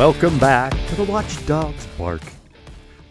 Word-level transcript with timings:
Welcome 0.00 0.38
back 0.38 0.72
to 0.88 0.94
the 0.94 1.04
Watchdogs 1.04 1.86
Bark. 1.98 2.22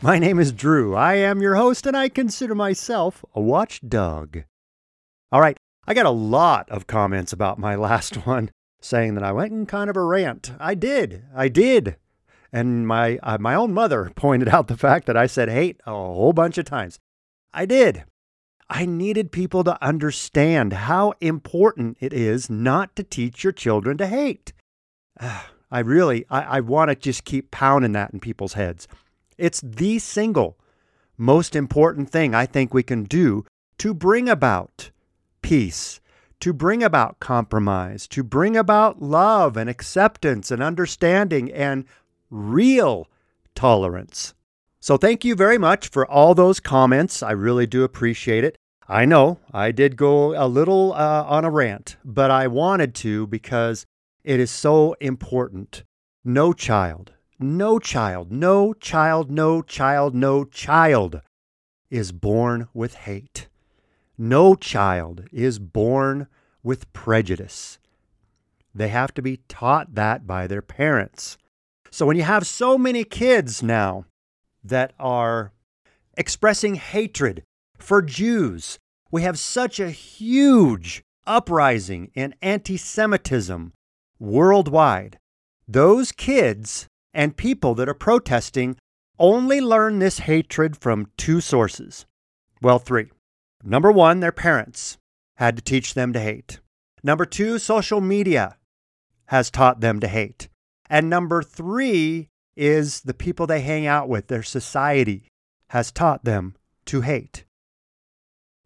My 0.01 0.17
name 0.17 0.39
is 0.39 0.51
Drew. 0.51 0.95
I 0.95 1.17
am 1.17 1.39
your 1.39 1.53
host 1.53 1.85
and 1.85 1.95
I 1.95 2.09
consider 2.09 2.55
myself 2.55 3.23
a 3.35 3.39
watchdog. 3.39 4.39
All 5.31 5.39
right, 5.39 5.55
I 5.85 5.93
got 5.93 6.07
a 6.07 6.09
lot 6.09 6.67
of 6.71 6.87
comments 6.87 7.31
about 7.31 7.59
my 7.59 7.75
last 7.89 8.25
one 8.25 8.49
saying 8.81 9.13
that 9.13 9.23
I 9.23 9.31
went 9.31 9.51
in 9.51 9.67
kind 9.67 9.91
of 9.91 9.97
a 9.97 10.03
rant. 10.03 10.53
I 10.59 10.73
did. 10.73 11.25
I 11.35 11.47
did. 11.47 11.95
And 12.51 12.87
my 12.87 13.19
uh, 13.21 13.37
my 13.39 13.53
own 13.53 13.71
mother 13.71 14.11
pointed 14.15 14.49
out 14.49 14.67
the 14.67 14.75
fact 14.75 15.05
that 15.05 15.15
I 15.15 15.27
said 15.27 15.47
hate 15.47 15.79
a 15.85 15.91
whole 15.91 16.33
bunch 16.33 16.57
of 16.57 16.65
times. 16.65 16.97
I 17.53 17.67
did. 17.67 18.03
I 18.67 18.87
needed 18.87 19.31
people 19.31 19.63
to 19.63 19.79
understand 19.79 20.73
how 20.73 21.13
important 21.21 21.97
it 21.99 22.13
is 22.13 22.49
not 22.49 22.95
to 22.95 23.03
teach 23.03 23.43
your 23.43 23.53
children 23.53 23.95
to 23.99 24.07
hate. 24.07 24.53
I 25.71 25.79
really, 25.79 26.25
I, 26.29 26.57
I 26.57 26.59
want 26.61 26.89
to 26.89 26.95
just 26.95 27.25
keep 27.25 27.51
pounding 27.51 27.91
that 27.93 28.11
in 28.11 28.19
people's 28.19 28.53
heads. 28.53 28.87
It's 29.37 29.61
the 29.61 29.99
single 29.99 30.57
most 31.17 31.55
important 31.55 32.09
thing 32.09 32.33
I 32.33 32.45
think 32.45 32.73
we 32.73 32.83
can 32.83 33.03
do 33.03 33.45
to 33.77 33.93
bring 33.93 34.29
about 34.29 34.91
peace, 35.41 35.99
to 36.39 36.53
bring 36.53 36.81
about 36.81 37.19
compromise, 37.19 38.07
to 38.07 38.23
bring 38.23 38.55
about 38.55 39.01
love 39.01 39.57
and 39.57 39.69
acceptance 39.69 40.51
and 40.51 40.63
understanding 40.63 41.51
and 41.51 41.85
real 42.29 43.07
tolerance. 43.55 44.33
So, 44.81 44.95
thank 44.95 45.25
you 45.25 45.35
very 45.35 45.57
much 45.57 45.89
for 45.89 46.09
all 46.09 46.33
those 46.33 46.61
comments. 46.61 47.21
I 47.21 47.31
really 47.31 47.67
do 47.67 47.83
appreciate 47.83 48.45
it. 48.45 48.57
I 48.87 49.05
know 49.05 49.39
I 49.53 49.71
did 49.71 49.97
go 49.97 50.33
a 50.41 50.47
little 50.47 50.93
uh, 50.93 51.23
on 51.27 51.43
a 51.45 51.51
rant, 51.51 51.97
but 52.05 52.31
I 52.31 52.47
wanted 52.47 52.95
to 52.95 53.27
because 53.27 53.85
it 54.23 54.39
is 54.39 54.51
so 54.51 54.95
important. 54.99 55.83
No 56.23 56.53
child, 56.53 57.13
no 57.39 57.79
child, 57.79 58.31
no 58.31 58.73
child, 58.73 59.31
no 59.31 59.61
child, 59.61 60.15
no 60.15 60.45
child 60.45 61.21
is 61.89 62.11
born 62.11 62.67
with 62.73 62.93
hate. 62.95 63.47
No 64.17 64.55
child 64.55 65.25
is 65.31 65.59
born 65.59 66.27
with 66.61 66.91
prejudice. 66.93 67.79
They 68.75 68.89
have 68.89 69.13
to 69.15 69.21
be 69.21 69.37
taught 69.47 69.95
that 69.95 70.27
by 70.27 70.45
their 70.45 70.61
parents. 70.61 71.37
So 71.89 72.05
when 72.05 72.17
you 72.17 72.23
have 72.23 72.45
so 72.45 72.77
many 72.77 73.03
kids 73.03 73.63
now 73.63 74.05
that 74.63 74.93
are 74.99 75.53
expressing 76.17 76.75
hatred 76.75 77.43
for 77.77 78.01
Jews. 78.01 78.77
We 79.11 79.23
have 79.23 79.39
such 79.39 79.79
a 79.79 79.89
huge 79.89 81.03
uprising 81.25 82.11
in 82.13 82.35
anti 82.41 82.77
Semitism 82.77 83.73
worldwide. 84.19 85.17
Those 85.67 86.11
kids 86.11 86.87
and 87.13 87.37
people 87.37 87.75
that 87.75 87.89
are 87.89 87.93
protesting 87.93 88.77
only 89.17 89.59
learn 89.61 89.99
this 89.99 90.19
hatred 90.19 90.77
from 90.77 91.11
two 91.17 91.41
sources. 91.41 92.05
Well, 92.61 92.79
three. 92.79 93.11
Number 93.63 93.91
one, 93.91 94.19
their 94.19 94.31
parents 94.31 94.97
had 95.37 95.55
to 95.55 95.61
teach 95.61 95.93
them 95.93 96.13
to 96.13 96.19
hate. 96.19 96.59
Number 97.03 97.25
two, 97.25 97.59
social 97.59 98.01
media 98.01 98.57
has 99.27 99.49
taught 99.51 99.81
them 99.81 99.99
to 99.99 100.07
hate. 100.07 100.49
And 100.89 101.09
number 101.09 101.41
three 101.41 102.29
is 102.55 103.01
the 103.01 103.13
people 103.13 103.47
they 103.47 103.61
hang 103.61 103.85
out 103.85 104.09
with, 104.09 104.27
their 104.27 104.43
society 104.43 105.27
has 105.69 105.91
taught 105.91 106.25
them 106.25 106.55
to 106.85 107.01
hate. 107.01 107.45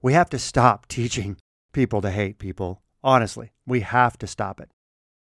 We 0.02 0.14
have 0.14 0.30
to 0.32 0.40
stop 0.40 0.88
teaching 0.88 1.38
people 1.74 2.02
to 2.02 2.12
hate 2.12 2.40
people. 2.40 2.82
Honestly, 3.04 3.52
we 3.68 3.82
have 3.82 4.18
to 4.20 4.28
stop 4.28 4.62
it. 4.62 4.70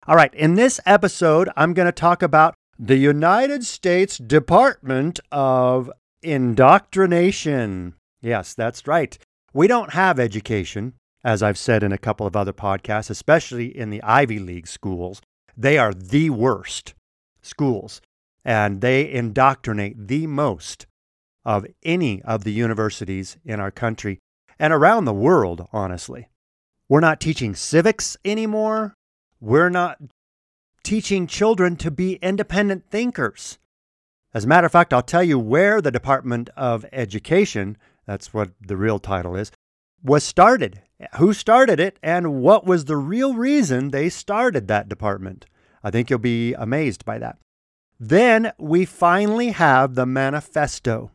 All 0.05 0.17
right, 0.17 0.35
in 0.35 0.57
this 0.57 0.81
episode, 0.85 1.49
I'm 1.57 1.75
going 1.75 1.87
to 1.87 1.93
talk 1.93 2.23
about 2.23 2.55
the 2.77 2.97
United 2.97 3.65
States 3.65 4.19
Department 4.19 5.21
of 5.31 5.93
Indoctrination. 6.25 7.95
Yes, 8.21 8.53
that's 8.53 8.89
right. 8.89 9.17
We 9.55 9.69
don't 9.69 9.93
have 9.93 10.19
education, 10.19 10.95
as 11.23 11.41
I've 11.41 11.57
said 11.57 11.85
in 11.85 11.93
a 11.93 11.99
couple 11.99 12.27
of 12.27 12.35
other 12.35 12.53
podcasts, 12.53 13.11
especially 13.11 13.67
in 13.67 13.91
the 13.91 14.03
Ivy 14.03 14.41
League 14.41 14.67
schools. 14.67 15.23
They 15.57 15.79
are 15.79 15.95
the 15.95 16.31
worst 16.31 16.95
schools 17.41 18.01
and 18.45 18.81
they 18.81 19.09
indoctrinate 19.09 20.09
the 20.09 20.27
most 20.27 20.87
of 21.45 21.65
any 21.85 22.21
of 22.23 22.43
the 22.43 22.53
universities 22.53 23.37
in 23.45 23.61
our 23.61 23.71
country 23.71 24.19
and 24.59 24.73
around 24.73 25.05
the 25.05 25.13
world, 25.13 25.69
honestly. 25.73 26.29
We're 26.89 26.99
not 26.99 27.21
teaching 27.21 27.55
civics 27.55 28.17
anymore. 28.25 28.97
We're 29.43 29.71
not 29.71 29.99
teaching 30.85 31.27
children 31.27 31.75
to 31.79 31.91
be 31.91 32.15
independent 32.23 32.89
thinkers. 32.89 33.59
As 34.33 34.45
a 34.45 34.47
matter 34.47 34.67
of 34.67 34.73
fact, 34.73 34.93
I'll 34.93 35.03
tell 35.03 35.25
you 35.25 35.37
where 35.37 35.81
the 35.81 35.91
Department 35.91 36.49
of 36.57 36.87
Education, 36.93 37.77
that's 38.07 38.33
what 38.33 38.53
the 38.65 38.77
real 38.77 39.01
title 39.01 39.35
is, 39.35 39.51
was 40.01 40.23
started. 40.23 40.83
Who 41.17 41.33
started 41.33 41.81
it, 41.81 41.99
and 42.05 42.41
what 42.41 42.65
was 42.65 42.85
the 42.85 42.97
real 42.97 43.35
reason 43.35 43.89
they 43.89 44.09
started 44.11 44.69
that 44.69 44.89
department? 44.89 45.47
I 45.83 45.91
think 45.91 46.09
you'll 46.09 46.21
be 46.21 46.55
amazed 46.55 47.05
by 47.05 47.19
that. 47.19 47.39
Then 47.99 48.53
we 48.59 48.85
finally 48.85 49.51
have 49.51 49.97
the 49.97 50.07
manifesto 50.07 51.11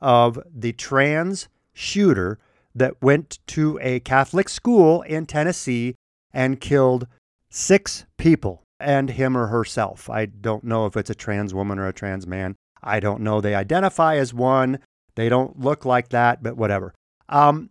of 0.00 0.40
the 0.52 0.72
trans 0.72 1.48
shooter 1.72 2.40
that 2.74 3.00
went 3.00 3.38
to 3.46 3.78
a 3.80 4.00
Catholic 4.00 4.48
school 4.48 5.02
in 5.02 5.26
Tennessee 5.26 5.94
and 6.32 6.60
killed 6.60 7.06
six 7.50 8.06
people 8.16 8.62
and 8.78 9.10
him 9.10 9.36
or 9.36 9.48
herself. 9.48 10.08
I 10.08 10.26
don't 10.26 10.64
know 10.64 10.86
if 10.86 10.96
it's 10.96 11.10
a 11.10 11.14
trans 11.14 11.52
woman 11.52 11.78
or 11.78 11.86
a 11.86 11.92
trans 11.92 12.26
man. 12.26 12.56
I 12.82 13.00
don't 13.00 13.20
know. 13.20 13.40
They 13.40 13.54
identify 13.54 14.16
as 14.16 14.32
one. 14.32 14.78
They 15.16 15.28
don't 15.28 15.58
look 15.58 15.84
like 15.84 16.08
that, 16.10 16.42
but 16.42 16.56
whatever. 16.56 16.94
Um, 17.28 17.70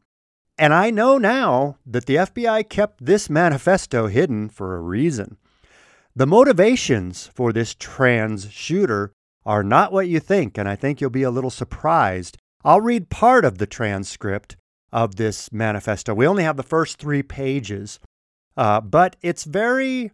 and 0.57 0.73
I 0.73 0.91
know 0.91 1.17
now 1.17 1.77
that 1.85 2.05
the 2.05 2.17
FBI 2.17 2.67
kept 2.69 3.05
this 3.05 3.29
manifesto 3.29 4.07
hidden 4.07 4.49
for 4.49 4.75
a 4.75 4.81
reason. 4.81 5.37
The 6.15 6.27
motivations 6.27 7.27
for 7.33 7.53
this 7.53 7.73
trans 7.73 8.51
shooter 8.51 9.13
are 9.45 9.63
not 9.63 9.93
what 9.93 10.09
you 10.09 10.19
think, 10.19 10.57
and 10.57 10.67
I 10.67 10.75
think 10.75 10.99
you'll 10.99 11.09
be 11.09 11.23
a 11.23 11.31
little 11.31 11.49
surprised. 11.49 12.37
I'll 12.63 12.81
read 12.81 13.09
part 13.09 13.45
of 13.45 13.57
the 13.57 13.65
transcript 13.65 14.57
of 14.91 15.15
this 15.15 15.51
manifesto. 15.53 16.13
We 16.13 16.27
only 16.27 16.43
have 16.43 16.57
the 16.57 16.63
first 16.63 16.97
three 16.97 17.23
pages, 17.23 17.99
uh, 18.59 18.81
but 18.81 19.15
it's 19.21 19.45
very 19.45 20.11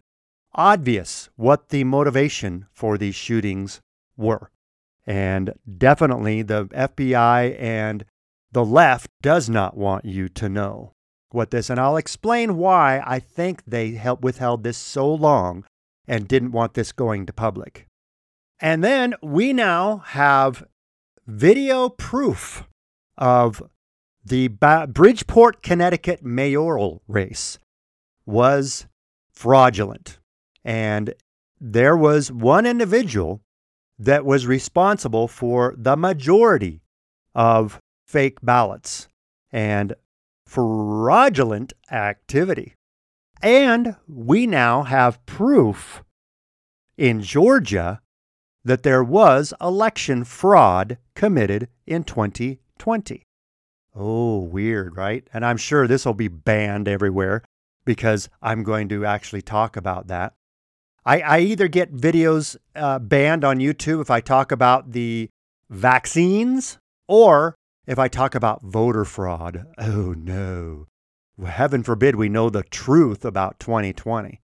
obvious 0.54 1.28
what 1.34 1.70
the 1.70 1.82
motivation 1.82 2.64
for 2.72 2.96
these 2.96 3.16
shootings 3.16 3.80
were. 4.16 4.52
And 5.04 5.54
definitely 5.78 6.42
the 6.42 6.66
FBI 6.66 7.60
and 7.60 8.04
the 8.52 8.64
left 8.64 9.10
does 9.20 9.50
not 9.50 9.76
want 9.76 10.04
you 10.04 10.28
to 10.28 10.48
know 10.48 10.92
what 11.30 11.50
this, 11.50 11.68
and 11.68 11.80
I'll 11.80 11.96
explain 11.96 12.56
why 12.56 13.02
I 13.04 13.18
think 13.18 13.64
they 13.66 13.92
help 13.92 14.22
withheld 14.22 14.62
this 14.62 14.78
so 14.78 15.12
long 15.12 15.64
and 16.06 16.28
didn't 16.28 16.52
want 16.52 16.74
this 16.74 16.92
going 16.92 17.26
to 17.26 17.32
public. 17.32 17.88
And 18.60 18.84
then 18.84 19.16
we 19.20 19.52
now 19.52 20.04
have 20.06 20.64
video 21.26 21.88
proof 21.88 22.62
of 23.18 23.60
the 24.24 24.46
Bridgeport, 24.46 25.64
Connecticut 25.64 26.24
mayoral 26.24 27.02
race 27.08 27.58
was 28.26 28.86
fraudulent. 29.32 30.18
And 30.64 31.14
there 31.60 31.96
was 31.96 32.30
one 32.30 32.66
individual 32.66 33.40
that 33.98 34.24
was 34.24 34.46
responsible 34.46 35.28
for 35.28 35.74
the 35.78 35.96
majority 35.96 36.82
of 37.34 37.80
fake 38.06 38.38
ballots 38.42 39.08
and 39.50 39.94
fraudulent 40.46 41.72
activity. 41.90 42.74
And 43.42 43.96
we 44.08 44.46
now 44.46 44.82
have 44.82 45.24
proof 45.26 46.02
in 46.96 47.22
Georgia 47.22 48.00
that 48.64 48.82
there 48.82 49.04
was 49.04 49.54
election 49.60 50.24
fraud 50.24 50.98
committed 51.14 51.68
in 51.86 52.02
2020. 52.02 53.22
Oh, 53.94 54.38
weird, 54.40 54.96
right? 54.96 55.26
And 55.32 55.44
I'm 55.44 55.56
sure 55.56 55.86
this 55.86 56.04
will 56.04 56.14
be 56.14 56.28
banned 56.28 56.88
everywhere 56.88 57.42
because 57.86 58.28
I'm 58.42 58.62
going 58.62 58.90
to 58.90 59.06
actually 59.06 59.40
talk 59.40 59.78
about 59.78 60.08
that. 60.08 60.34
I, 61.06 61.20
I 61.20 61.38
either 61.38 61.68
get 61.68 61.94
videos 61.94 62.56
uh, 62.74 62.98
banned 62.98 63.44
on 63.44 63.58
YouTube 63.58 64.02
if 64.02 64.10
I 64.10 64.20
talk 64.20 64.52
about 64.52 64.92
the 64.92 65.30
vaccines 65.70 66.76
or 67.08 67.54
if 67.86 67.98
I 67.98 68.08
talk 68.08 68.34
about 68.34 68.62
voter 68.62 69.06
fraud. 69.06 69.64
Oh, 69.78 70.12
no 70.12 70.88
heaven 71.44 71.82
forbid 71.82 72.16
we 72.16 72.28
know 72.28 72.48
the 72.48 72.62
truth 72.62 73.24
about 73.24 73.60
2020. 73.60 74.40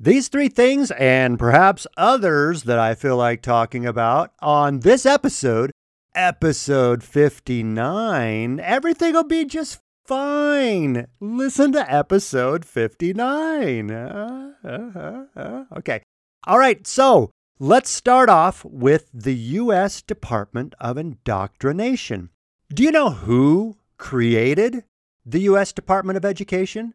These 0.00 0.28
three 0.28 0.48
things, 0.48 0.90
and 0.92 1.38
perhaps 1.38 1.86
others 1.96 2.64
that 2.64 2.78
I 2.78 2.94
feel 2.94 3.16
like 3.16 3.42
talking 3.42 3.86
about 3.86 4.32
on 4.40 4.80
this 4.80 5.04
episode, 5.04 5.72
episode 6.14 7.02
59, 7.02 8.60
everything 8.60 9.14
will 9.14 9.24
be 9.24 9.44
just 9.44 9.80
fine. 10.08 11.06
Listen 11.20 11.70
to 11.72 11.92
episode 11.92 12.64
59. 12.64 13.90
Uh, 13.90 14.52
uh, 14.64 15.24
uh, 15.36 15.64
okay. 15.76 16.02
All 16.46 16.58
right. 16.58 16.86
So 16.86 17.30
Let's 17.60 17.90
start 17.90 18.28
off 18.28 18.64
with 18.64 19.10
the 19.12 19.34
U.S. 19.34 20.00
Department 20.00 20.76
of 20.78 20.96
Indoctrination. 20.96 22.30
Do 22.72 22.84
you 22.84 22.92
know 22.92 23.10
who 23.10 23.78
created 23.96 24.84
the 25.26 25.40
U.S. 25.40 25.72
Department 25.72 26.16
of 26.16 26.24
Education? 26.24 26.94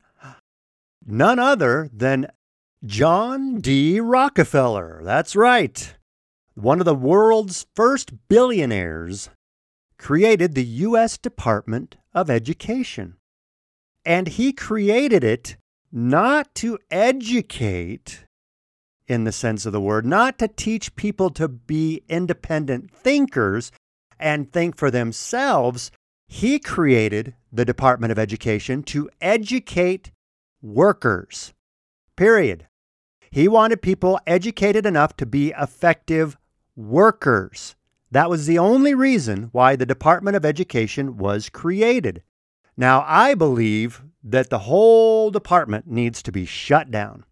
None 1.06 1.38
other 1.38 1.89
than 1.92 2.27
John 2.86 3.60
D. 3.60 4.00
Rockefeller. 4.00 5.01
That's 5.04 5.36
right. 5.36 5.95
One 6.54 6.80
of 6.80 6.86
the 6.86 6.95
world's 6.95 7.65
first 7.75 8.30
billionaires 8.30 9.30
created 9.98 10.56
the 10.56 10.63
U.S. 10.63 11.18
Department 11.18 11.98
of 12.13 12.30
Education. 12.30 13.15
And 14.06 14.27
he 14.27 14.51
created 14.54 15.24
it 15.24 15.56
not 15.92 16.54
to 16.56 16.77
educate 16.92 18.25
in 19.07 19.24
the 19.24 19.31
sense 19.31 19.65
of 19.65 19.74
the 19.74 19.81
word, 19.81 20.06
not 20.06 20.39
to 20.39 20.48
teach 20.48 20.95
people 20.95 21.30
to 21.31 21.48
be 21.48 22.04
independent 22.10 22.92
thinkers 22.92 23.71
and 24.19 24.51
think 24.51 24.75
for 24.77 24.89
themselves. 24.89 25.92
He 26.27 26.60
created 26.60 27.36
the 27.51 27.65
Department 27.65 28.12
of 28.12 28.19
Education 28.19 28.83
to 28.83 29.10
educate 29.21 30.12
workers. 30.62 31.54
Period. 32.15 32.68
He 33.30 33.48
wanted 33.48 33.81
people 33.81 34.19
educated 34.25 34.86
enough 34.86 35.15
to 35.18 35.25
be 35.25 35.54
effective 35.60 36.38
workers. 36.75 37.75
That 38.13 38.30
was 38.30 38.45
the 38.45 38.60
only 38.60 38.94
reason 38.94 39.50
why 39.54 39.75
the 39.75 39.88
Department 39.88 40.38
of 40.38 40.45
Education 40.45 41.18
was 41.18 41.50
created. 41.50 42.21
Now, 42.77 43.04
I 43.07 43.33
believe 43.33 44.04
that 44.24 44.51
the 44.51 44.60
whole 44.60 45.31
department 45.31 45.88
needs 45.88 46.21
to 46.21 46.31
be 46.31 46.45
shut 46.45 46.92
down. 46.92 47.25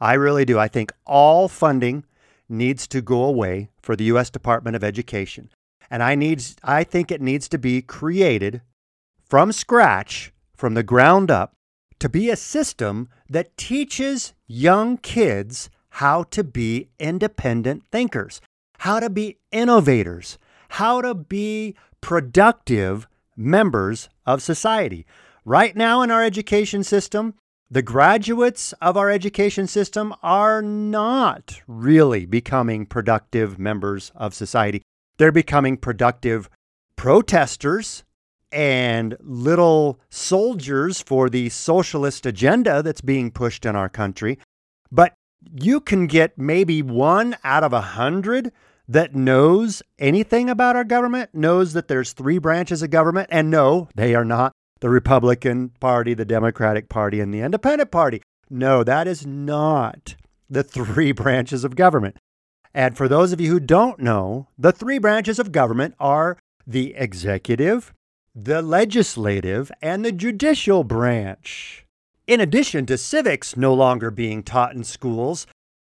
I 0.00 0.14
really 0.14 0.44
do. 0.44 0.56
I 0.56 0.68
think 0.68 0.92
all 1.04 1.48
funding 1.48 2.04
needs 2.48 2.86
to 2.86 3.02
go 3.02 3.24
away 3.24 3.70
for 3.82 3.96
the 3.96 4.04
U.S. 4.04 4.30
Department 4.30 4.76
of 4.76 4.84
Education. 4.84 5.50
And 5.90 6.04
I, 6.04 6.14
needs, 6.14 6.54
I 6.62 6.84
think 6.84 7.10
it 7.10 7.20
needs 7.20 7.48
to 7.48 7.58
be 7.58 7.82
created 7.82 8.62
from 9.28 9.50
scratch, 9.50 10.32
from 10.54 10.74
the 10.74 10.84
ground 10.84 11.32
up, 11.32 11.54
to 11.98 12.08
be 12.08 12.30
a 12.30 12.36
system 12.36 13.08
that 13.28 13.56
teaches 13.56 14.34
young 14.46 14.98
kids 14.98 15.68
how 15.98 16.22
to 16.30 16.44
be 16.44 16.90
independent 17.00 17.82
thinkers, 17.90 18.40
how 18.78 19.00
to 19.00 19.10
be 19.10 19.38
innovators, 19.52 20.38
how 20.70 21.00
to 21.00 21.14
be 21.14 21.76
productive 22.00 23.06
members 23.36 24.08
of 24.26 24.42
society. 24.42 25.06
Right 25.44 25.76
now 25.76 26.02
in 26.02 26.10
our 26.10 26.22
education 26.22 26.84
system, 26.84 27.34
the 27.70 27.82
graduates 27.82 28.72
of 28.80 28.96
our 28.96 29.10
education 29.10 29.66
system 29.66 30.14
are 30.22 30.62
not 30.62 31.60
really 31.66 32.24
becoming 32.24 32.86
productive 32.86 33.58
members 33.58 34.10
of 34.14 34.34
society. 34.34 34.82
They're 35.18 35.32
becoming 35.32 35.76
productive 35.76 36.48
protesters 36.96 38.04
and 38.50 39.16
little 39.20 40.00
soldiers 40.08 41.02
for 41.02 41.28
the 41.28 41.50
socialist 41.50 42.24
agenda 42.24 42.82
that's 42.82 43.02
being 43.02 43.30
pushed 43.30 43.66
in 43.66 43.76
our 43.76 43.88
country. 43.88 44.38
But 44.90 45.14
you 45.42 45.80
can 45.80 46.06
get 46.06 46.38
maybe 46.38 46.82
one 46.82 47.36
out 47.44 47.64
of 47.64 47.72
a 47.72 47.80
hundred 47.80 48.52
that 48.88 49.14
knows 49.14 49.82
anything 49.98 50.48
about 50.48 50.76
our 50.76 50.84
government, 50.84 51.30
knows 51.34 51.74
that 51.74 51.88
there's 51.88 52.12
three 52.12 52.38
branches 52.38 52.82
of 52.82 52.90
government, 52.90 53.28
and 53.30 53.50
no, 53.50 53.88
they 53.94 54.14
are 54.14 54.24
not 54.24 54.52
the 54.80 54.88
Republican 54.88 55.70
Party, 55.80 56.14
the 56.14 56.24
Democratic 56.24 56.88
Party, 56.88 57.20
and 57.20 57.32
the 57.32 57.40
Independent 57.40 57.90
Party. 57.90 58.22
No, 58.48 58.82
that 58.84 59.06
is 59.06 59.26
not 59.26 60.14
the 60.48 60.62
three 60.62 61.12
branches 61.12 61.64
of 61.64 61.76
government. 61.76 62.16
And 62.72 62.96
for 62.96 63.08
those 63.08 63.32
of 63.32 63.40
you 63.40 63.50
who 63.50 63.60
don't 63.60 63.98
know, 63.98 64.48
the 64.56 64.72
three 64.72 64.98
branches 64.98 65.38
of 65.38 65.52
government 65.52 65.94
are 65.98 66.38
the 66.66 66.94
executive, 66.94 67.92
the 68.34 68.62
legislative, 68.62 69.70
and 69.82 70.04
the 70.04 70.12
judicial 70.12 70.84
branch. 70.84 71.84
In 72.28 72.42
addition 72.42 72.84
to 72.84 72.98
civics 72.98 73.56
no 73.56 73.72
longer 73.72 74.10
being 74.10 74.42
taught 74.42 74.74
in 74.74 74.84
schools, 74.84 75.46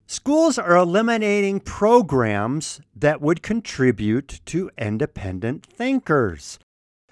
schools 0.08 0.58
are 0.58 0.78
eliminating 0.78 1.60
programs 1.60 2.80
that 2.96 3.20
would 3.20 3.44
contribute 3.44 4.40
to 4.46 4.72
independent 4.78 5.66
thinkers. 5.66 6.58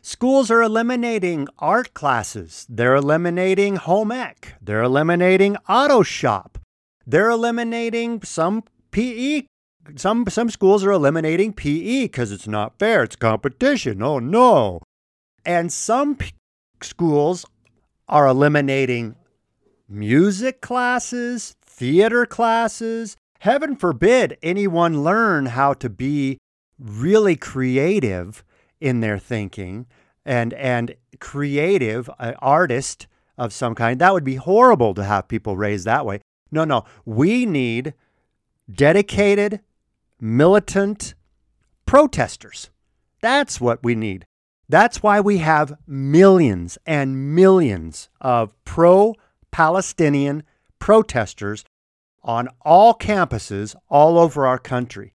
Schools 0.02 0.50
are 0.50 0.62
eliminating 0.62 1.50
art 1.60 1.94
classes. 1.94 2.66
They're 2.70 2.96
eliminating 2.96 3.76
home 3.76 4.14
ec. 4.14 4.56
They're 4.62 4.84
eliminating 4.84 5.58
auto 5.68 6.04
shop. 6.04 6.58
They're 7.06 7.30
eliminating 7.30 8.22
some 8.22 8.64
PE. 8.92 9.44
Some, 9.98 10.26
some 10.30 10.50
schools 10.50 10.86
are 10.86 10.92
eliminating 10.92 11.52
PE 11.52 12.06
because 12.06 12.32
it's 12.32 12.48
not 12.48 12.80
fair. 12.80 13.04
It's 13.04 13.18
competition. 13.18 14.02
Oh 14.02 14.20
no. 14.20 14.80
And 15.46 15.74
some 15.74 16.16
p- 16.16 16.32
schools 16.82 17.46
are 18.08 18.28
eliminating 18.28 19.16
music 19.88 20.62
classes, 20.62 21.56
theater 21.62 22.26
classes. 22.26 23.16
Heaven 23.40 23.76
forbid 23.76 24.38
anyone 24.42 25.04
learn 25.04 25.48
how 25.48 25.74
to 25.74 25.90
be 25.90 26.38
really 26.80 27.36
creative 27.36 28.44
in 28.80 29.00
their 29.00 29.18
thinking 29.18 29.88
and 30.26 30.54
and 30.54 30.96
creative 31.20 32.10
uh, 32.20 32.34
artist 32.40 33.08
of 33.38 33.54
some 33.54 33.76
kind. 33.76 34.00
That 34.00 34.14
would 34.14 34.24
be 34.24 34.36
horrible 34.36 34.94
to 34.96 35.04
have 35.04 35.28
people 35.28 35.56
raised 35.58 35.86
that 35.86 36.06
way. 36.06 36.22
No, 36.52 36.66
no. 36.66 36.86
We 37.06 37.46
need 37.46 37.94
dedicated, 38.72 39.62
militant 40.20 41.14
protesters. 41.86 42.70
That's 43.22 43.60
what 43.60 43.84
we 43.84 43.96
need. 43.96 44.26
That's 44.70 45.02
why 45.02 45.20
we 45.20 45.38
have 45.40 45.78
millions 45.88 46.78
and 46.86 47.36
millions 47.36 48.10
of 48.20 48.54
pro 48.66 49.16
Palestinian 49.52 50.44
protesters 50.80 51.64
on 52.24 52.50
all 52.62 52.94
campuses 52.94 53.76
all 53.90 54.20
over 54.20 54.46
our 54.46 54.60
country 54.60 55.14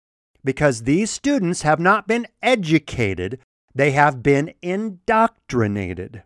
because 0.44 0.84
these 0.84 1.10
students 1.10 1.62
have 1.62 1.80
not 1.80 2.08
been 2.08 2.28
educated 2.42 3.40
they 3.78 3.92
have 3.92 4.24
been 4.24 4.54
indoctrinated. 4.64 6.24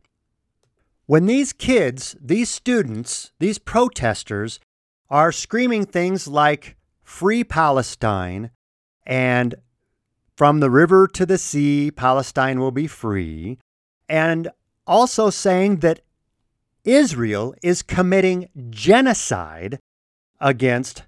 When 1.05 1.25
these 1.25 1.51
kids, 1.51 2.15
these 2.21 2.49
students, 2.49 3.33
these 3.39 3.59
protesters 3.59 4.61
are 5.09 5.33
screaming 5.33 5.85
things 5.85 6.29
like 6.29 6.77
Free 7.03 7.43
Palestine 7.43 8.51
and 9.05 9.55
From 10.41 10.59
the 10.59 10.71
river 10.71 11.05
to 11.05 11.23
the 11.23 11.37
sea, 11.37 11.91
Palestine 11.91 12.59
will 12.59 12.71
be 12.71 12.87
free, 12.87 13.59
and 14.09 14.49
also 14.87 15.29
saying 15.29 15.81
that 15.81 15.99
Israel 16.83 17.53
is 17.61 17.83
committing 17.83 18.49
genocide 18.71 19.77
against 20.39 21.03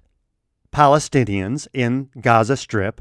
Palestinians 0.72 1.66
in 1.74 2.10
Gaza 2.20 2.56
Strip 2.56 3.00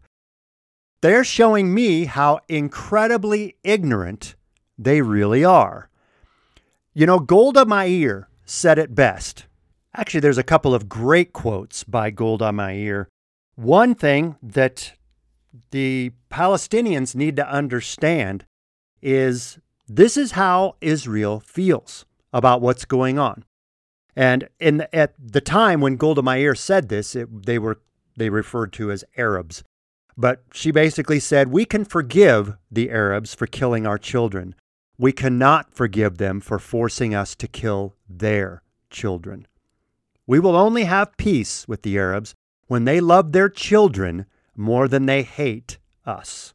they're 1.02 1.24
showing 1.24 1.72
me 1.72 2.06
how 2.06 2.40
incredibly 2.50 3.58
ignorant 3.64 4.34
they 4.76 5.04
really 5.04 5.46
are. 5.46 5.88
You 6.96 7.06
know, 7.06 7.20
Golda 7.20 7.64
Meir 7.64 8.28
said 8.44 8.80
it 8.80 8.96
best. 8.96 9.46
Actually, 9.94 10.22
there's 10.22 10.40
a 10.40 10.44
couple 10.44 10.74
of 10.74 10.90
great 10.90 11.32
quotes 11.32 11.84
by 11.84 12.10
Golda 12.10 12.52
Meir. 12.52 13.08
One 13.54 13.94
thing 13.94 14.38
that 14.42 14.94
the 15.72 16.12
Palestinians 16.32 17.16
need 17.16 17.36
to 17.36 17.50
understand 17.50 18.46
is 19.02 19.60
this 19.88 20.18
is 20.18 20.32
how 20.32 20.76
Israel 20.82 21.40
feels 21.40 22.06
about 22.32 22.62
what's 22.62 22.86
going 22.86 23.20
on. 23.20 23.44
And 24.16 24.48
in 24.60 24.88
at 24.94 25.14
the 25.20 25.42
time 25.42 25.82
when 25.82 25.98
Golda 25.98 26.22
Meir 26.22 26.56
said 26.56 26.90
this, 26.90 27.16
it, 27.16 27.46
they 27.46 27.60
were 27.60 27.80
they 28.16 28.30
referred 28.30 28.74
to 28.74 28.92
as 28.92 29.04
Arabs. 29.18 29.64
But 30.16 30.44
she 30.54 30.72
basically 30.72 31.20
said, 31.20 31.48
We 31.48 31.66
can 31.66 31.86
forgive 31.86 32.56
the 32.72 32.92
Arabs 32.92 33.34
for 33.34 33.48
killing 33.48 33.88
our 33.88 33.98
children. 33.98 34.56
We 34.98 35.12
cannot 35.12 35.74
forgive 35.74 36.18
them 36.18 36.40
for 36.40 36.60
forcing 36.60 37.16
us 37.16 37.36
to 37.36 37.48
kill 37.48 37.96
their 38.08 38.62
children. 38.92 39.48
We 40.28 40.40
will 40.40 40.56
only 40.56 40.84
have 40.84 41.18
peace 41.18 41.68
with 41.68 41.82
the 41.82 41.98
Arabs 41.98 42.36
when 42.68 42.86
they 42.86 43.02
love 43.02 43.32
their 43.32 43.50
children 43.50 44.28
more 44.56 44.88
than 44.88 45.06
they 45.06 45.24
hate 45.24 45.78
us. 46.06 46.54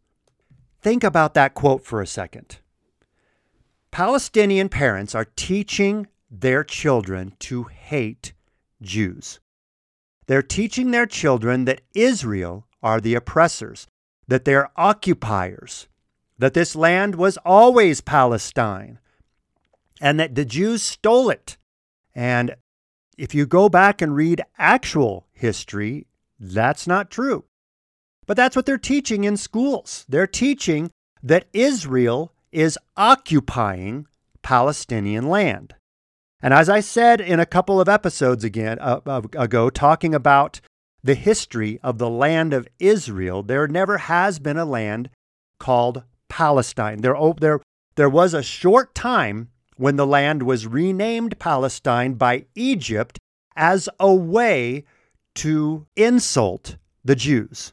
Think 0.81 1.03
about 1.05 1.35
that 1.35 1.55
quote 1.55 1.85
for 1.85 2.01
a 2.01 2.07
second. 2.07 2.59
Palestinian 3.91 4.69
parents 4.69 5.15
are 5.15 5.27
teaching 5.37 6.07
their 6.31 6.63
children 6.63 7.33
to 7.41 7.65
hate 7.65 8.33
Jews. 8.83 9.41
They're 10.27 10.43
teaching 10.43 10.91
their 10.91 11.07
children 11.07 11.65
that 11.65 11.81
Israel 11.95 12.67
are 12.83 13.01
the 13.01 13.15
oppressors, 13.15 13.87
that 14.29 14.45
they're 14.45 14.71
occupiers, 14.77 15.89
that 16.39 16.55
this 16.55 16.77
land 16.77 17.17
was 17.17 17.39
always 17.39 18.01
Palestine, 18.01 18.99
and 20.01 20.21
that 20.21 20.35
the 20.35 20.45
Jews 20.45 20.83
stole 20.83 21.31
it. 21.31 21.57
And 22.15 22.55
if 23.17 23.35
you 23.35 23.47
go 23.47 23.69
back 23.69 24.01
and 24.01 24.15
read 24.15 24.43
actual 24.59 25.27
history, 25.33 26.07
that's 26.39 26.87
not 26.87 27.11
true. 27.11 27.45
But 28.29 28.37
that's 28.37 28.55
what 28.55 28.67
they're 28.67 28.79
teaching 28.79 29.25
in 29.25 29.39
schools. 29.39 30.05
They're 30.07 30.27
teaching 30.27 30.91
that 31.23 31.47
Israel 31.55 32.35
is 32.53 32.79
occupying 32.95 34.07
Palestinian 34.43 35.29
land. 35.29 35.75
And 36.41 36.53
as 36.55 36.69
I 36.69 36.81
said 36.81 37.23
in 37.23 37.41
a 37.41 37.47
couple 37.47 37.81
of 37.81 37.89
episodes 37.89 38.45
again 38.45 38.79
uh, 38.81 39.23
ago, 39.33 39.71
talking 39.71 40.15
about 40.15 40.61
the 41.03 41.15
history 41.15 41.81
of 41.83 41.97
the 41.97 42.11
land 42.11 42.53
of 42.53 42.69
Israel, 42.79 43.43
there 43.43 43.67
never 43.67 43.97
has 43.97 44.39
been 44.39 44.59
a 44.59 44.67
land 44.67 45.09
called 45.59 46.03
Palestine. 46.29 47.01
There, 47.01 47.17
there, 47.41 47.61
there 47.97 48.11
was 48.11 48.35
a 48.35 48.43
short 48.43 48.95
time 48.95 49.49
when 49.77 49.97
the 49.97 50.07
land 50.07 50.43
was 50.43 50.67
renamed 50.67 51.39
Palestine 51.39 52.13
by 52.15 52.45
Egypt 52.55 53.19
as 53.57 53.89
a 53.99 54.15
way 54.15 54.85
to 55.37 55.87
insult 55.97 56.77
the 57.03 57.17
Jews. 57.17 57.73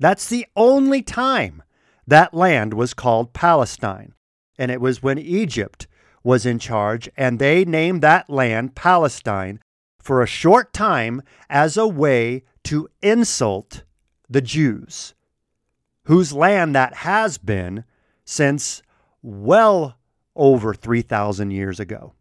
That's 0.00 0.28
the 0.28 0.46
only 0.56 1.02
time 1.02 1.62
that 2.06 2.32
land 2.32 2.74
was 2.74 2.94
called 2.94 3.32
Palestine. 3.32 4.14
And 4.58 4.70
it 4.70 4.80
was 4.80 5.02
when 5.02 5.18
Egypt 5.18 5.86
was 6.24 6.44
in 6.44 6.58
charge, 6.58 7.08
and 7.16 7.38
they 7.38 7.64
named 7.64 8.02
that 8.02 8.28
land 8.28 8.74
Palestine 8.74 9.60
for 10.00 10.22
a 10.22 10.26
short 10.26 10.72
time 10.72 11.22
as 11.48 11.76
a 11.76 11.86
way 11.86 12.42
to 12.64 12.88
insult 13.02 13.84
the 14.28 14.40
Jews, 14.40 15.14
whose 16.04 16.32
land 16.32 16.74
that 16.74 16.94
has 16.96 17.38
been 17.38 17.84
since 18.24 18.82
well 19.22 19.96
over 20.34 20.74
3,000 20.74 21.50
years 21.50 21.80
ago. 21.80 22.14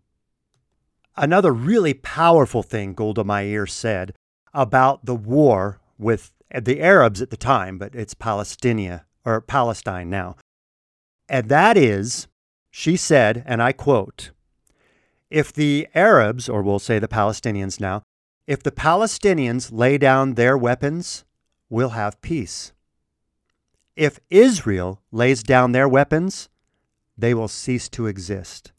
Another 1.15 1.51
really 1.51 1.93
powerful 1.93 2.63
thing 2.63 2.93
Golda 2.93 3.23
Meir 3.23 3.65
said 3.65 4.13
about 4.53 5.05
the 5.05 5.15
war 5.15 5.79
with 5.97 6.31
the 6.53 6.81
Arabs 6.81 7.21
at 7.21 7.29
the 7.29 7.37
time, 7.37 7.77
but 7.77 7.95
it's 7.95 8.13
Palestine 8.13 9.01
or 9.25 9.41
Palestine 9.41 10.09
now. 10.09 10.35
And 11.29 11.49
that 11.49 11.77
is, 11.77 12.27
she 12.71 12.95
said, 12.95 13.43
and 13.45 13.61
I 13.61 13.71
quote, 13.71 14.31
if 15.29 15.51
the 15.51 15.87
Arabs, 15.93 16.47
or 16.47 16.61
we'll 16.61 16.79
say 16.79 16.99
the 16.99 17.07
Palestinians 17.07 17.79
now, 17.79 18.03
if 18.45 18.63
the 18.63 18.71
Palestinians 18.71 19.71
lay 19.73 19.97
down 19.97 20.35
their 20.35 20.57
weapons, 20.57 21.25
we'll 21.69 21.89
have 21.89 22.21
peace. 22.21 22.71
If 23.97 24.19
Israel 24.29 25.01
lays 25.11 25.43
down 25.43 25.73
their 25.73 25.89
weapons, 25.89 26.47
they 27.17 27.33
will 27.33 27.49
cease 27.49 27.89
to 27.89 28.05
exist. 28.05 28.71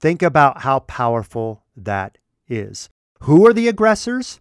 Think 0.00 0.22
about 0.22 0.62
how 0.62 0.80
powerful 0.80 1.62
that 1.76 2.18
is. 2.48 2.88
Who 3.20 3.46
are 3.46 3.52
the 3.52 3.68
aggressors? 3.68 4.40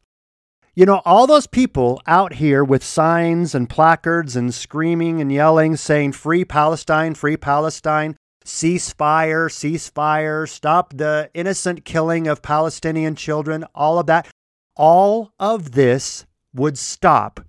You 0.74 0.86
know, 0.86 1.02
all 1.04 1.28
those 1.28 1.48
people 1.48 2.02
out 2.08 2.36
here 2.36 2.64
with 2.64 2.82
signs 2.82 3.54
and 3.54 3.70
placards 3.70 4.38
and 4.38 4.54
screaming 4.54 5.20
and 5.20 5.30
yelling, 5.30 5.76
saying, 5.76 6.14
Free 6.14 6.46
Palestine, 6.46 7.14
Free 7.14 7.36
Palestine, 7.36 8.16
ceasefire, 8.46 9.50
ceasefire, 9.50 10.48
stop 10.48 10.94
the 10.96 11.30
innocent 11.34 11.84
killing 11.84 12.26
of 12.26 12.42
Palestinian 12.42 13.16
children, 13.16 13.66
all 13.76 14.00
of 14.00 14.06
that, 14.06 14.30
all 14.78 15.34
of 15.38 15.74
this 15.74 16.26
would 16.54 16.78
stop 16.78 17.42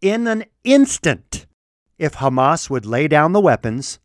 in 0.00 0.28
an 0.28 0.44
instant 0.62 1.46
if 1.98 2.14
Hamas 2.14 2.70
would 2.70 2.86
lay 2.86 3.08
down 3.08 3.32
the 3.32 3.40
weapons 3.40 3.98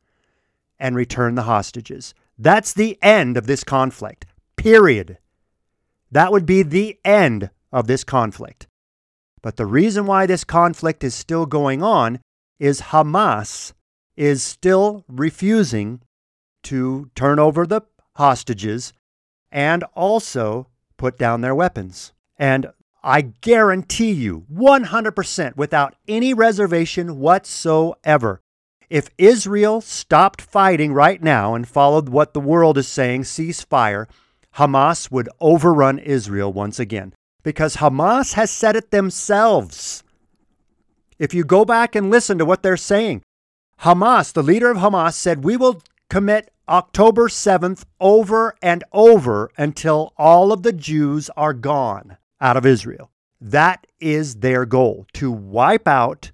and 0.79 0.95
return 0.95 1.35
the 1.35 1.43
hostages. 1.43 2.15
That's 2.37 2.73
the 2.73 2.97
end 3.03 3.37
of 3.37 3.45
this 3.45 3.63
conflict, 3.63 4.25
period. 4.55 5.19
That 6.11 6.31
would 6.31 6.47
be 6.47 6.63
the 6.63 6.99
end 7.05 7.51
of 7.75 7.87
this 7.87 8.05
conflict. 8.05 8.67
But 9.41 9.57
the 9.57 9.65
reason 9.65 10.05
why 10.05 10.25
this 10.25 10.45
conflict 10.45 11.03
is 11.03 11.13
still 11.13 11.45
going 11.45 11.83
on 11.83 12.21
is 12.57 12.93
Hamas 12.93 13.73
is 14.15 14.41
still 14.41 15.03
refusing 15.09 15.99
to 16.63 17.11
turn 17.15 17.37
over 17.37 17.67
the 17.67 17.81
hostages 18.15 18.93
and 19.51 19.83
also 19.93 20.67
put 20.95 21.17
down 21.17 21.41
their 21.41 21.53
weapons. 21.53 22.13
And 22.37 22.67
I 23.03 23.21
guarantee 23.21 24.13
you, 24.13 24.45
100% 24.51 25.57
without 25.57 25.95
any 26.07 26.33
reservation 26.33 27.19
whatsoever, 27.19 28.39
if 28.89 29.09
Israel 29.17 29.81
stopped 29.81 30.41
fighting 30.41 30.93
right 30.93 31.21
now 31.21 31.55
and 31.55 31.67
followed 31.67 32.07
what 32.07 32.33
the 32.33 32.39
world 32.39 32.77
is 32.77 32.87
saying, 32.87 33.23
ceasefire, 33.23 34.07
Hamas 34.55 35.11
would 35.11 35.27
overrun 35.41 35.99
Israel 35.99 36.53
once 36.53 36.79
again 36.79 37.13
because 37.45 37.75
Hamas 37.75 38.33
has 38.33 38.49
said 38.49 38.75
it 38.75 38.89
themselves. 38.89 40.03
If 41.19 41.33
you 41.33 41.45
go 41.45 41.63
back 41.63 41.95
and 41.95 42.09
listen 42.09 42.39
to 42.39 42.45
what 42.45 42.63
they're 42.63 42.75
saying, 42.75 43.21
Hamas, 43.81 44.33
the 44.33 44.41
leader 44.41 44.71
of 44.71 44.77
Hamas, 44.77 45.13
said, 45.13 45.43
We 45.43 45.55
will 45.55 45.81
commit 46.09 46.51
October 46.67 47.27
7th 47.27 47.83
over 48.01 48.55
and 48.63 48.83
over 48.91 49.51
until 49.57 50.11
all 50.17 50.51
of 50.51 50.63
the 50.63 50.73
Jews 50.73 51.29
are 51.37 51.53
gone 51.53 52.17
out 52.41 52.57
of 52.57 52.65
Israel. 52.65 53.11
That 53.39 53.85
is 53.99 54.37
their 54.37 54.65
goal 54.65 55.05
to 55.13 55.31
wipe 55.31 55.87
out 55.87 56.31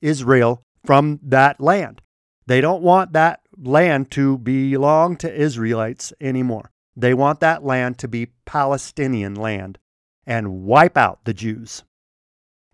Israel 0.00 0.62
from 0.82 1.20
that 1.22 1.60
land. 1.60 2.00
They 2.46 2.62
don't 2.62 2.82
want 2.82 3.12
that 3.12 3.40
land 3.54 4.10
to 4.12 4.38
belong 4.38 5.16
to 5.18 5.32
Israelites 5.32 6.14
anymore. 6.22 6.70
They 6.96 7.12
want 7.12 7.40
that 7.40 7.64
land 7.64 7.98
to 7.98 8.08
be 8.08 8.32
Palestinian 8.46 9.34
land 9.34 9.78
and 10.26 10.62
wipe 10.64 10.96
out 10.96 11.24
the 11.24 11.34
Jews. 11.34 11.84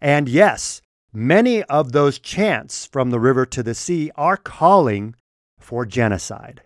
And 0.00 0.28
yes, 0.28 0.80
many 1.12 1.62
of 1.64 1.92
those 1.92 2.18
chants 2.18 2.86
from 2.86 3.10
the 3.10 3.20
river 3.20 3.44
to 3.46 3.62
the 3.62 3.74
sea 3.74 4.10
are 4.16 4.36
calling 4.36 5.14
for 5.58 5.84
genocide. 5.84 6.62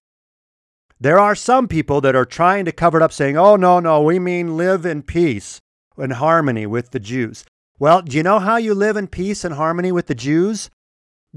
There 1.01 1.19
are 1.19 1.35
some 1.35 1.69
people 1.69 2.01
that 2.03 2.17
are 2.17 2.25
trying 2.25 2.65
to 2.65 2.73
cover 2.73 2.99
it 2.99 3.03
up, 3.03 3.13
saying, 3.13 3.37
oh, 3.37 3.57
no, 3.57 3.81
no, 3.81 4.01
we 4.03 4.19
mean 4.19 4.57
live 4.57 4.87
in 4.87 5.03
peace 5.03 5.61
and 5.97 6.15
harmony 6.15 6.67
with 6.67 6.91
the 6.91 7.01
Jews. 7.01 7.45
Well, 7.79 8.03
do 8.03 8.17
you 8.17 8.23
know 8.23 8.39
how 8.39 8.57
you 8.57 8.75
live 8.75 8.97
in 8.97 9.09
peace 9.09 9.45
and 9.45 9.55
harmony 9.55 9.91
with 9.93 10.07
the 10.07 10.15
Jews? 10.15 10.71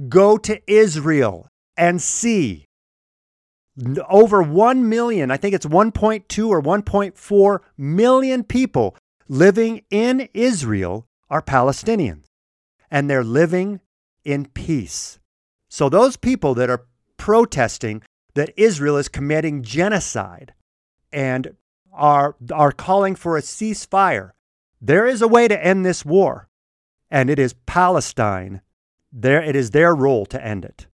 Go 0.08 0.38
to 0.38 0.62
Israel 0.72 1.48
and 1.76 2.02
see 2.02 2.66
over 4.10 4.42
1 4.42 4.90
million, 4.90 5.32
I 5.32 5.38
think 5.38 5.54
it's 5.54 5.66
1.2 5.66 6.50
or 6.50 6.62
1.4 6.62 7.60
million 7.78 8.44
people 8.44 8.96
living 9.28 9.84
in 9.90 10.30
Israel 10.34 11.08
are 11.30 11.42
Palestinians, 11.42 12.26
and 12.90 13.10
they're 13.10 13.24
living 13.24 13.80
in 14.24 14.46
peace. 14.46 15.20
So, 15.70 15.90
those 15.90 16.18
people 16.18 16.54
that 16.56 16.70
are 16.70 16.86
protesting 17.18 18.02
that 18.36 18.54
Israel 18.56 18.98
is 18.98 19.10
committing 19.10 19.64
genocide 19.64 20.54
and 21.12 21.56
are, 21.92 22.36
are 22.52 22.72
calling 22.72 23.16
for 23.16 23.38
a 23.38 23.42
ceasefire, 23.42 24.32
there 24.80 25.08
is 25.08 25.22
a 25.22 25.28
way 25.28 25.48
to 25.48 25.66
end 25.66 25.86
this 25.86 26.06
war, 26.06 26.48
and 27.10 27.30
it 27.30 27.40
is 27.40 27.54
Palestine. 27.66 28.62
There, 29.12 29.42
it 29.42 29.56
is 29.56 29.72
their 29.72 29.96
role 29.96 30.26
to 30.28 30.46
end 30.46 30.64
it. 30.66 30.88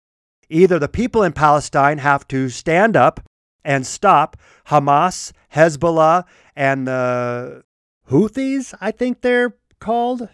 Either 0.48 0.78
the 0.78 0.88
people 0.88 1.22
in 1.22 1.32
Palestine 1.32 1.98
have 1.98 2.26
to 2.28 2.48
stand 2.48 2.96
up 2.96 3.20
and 3.64 3.86
stop 3.86 4.36
Hamas, 4.66 5.32
Hezbollah, 5.54 6.24
and 6.56 6.88
the 6.88 7.62
Houthis, 8.10 8.74
I 8.80 8.90
think 8.90 9.20
they're 9.20 9.54
called, 9.78 10.28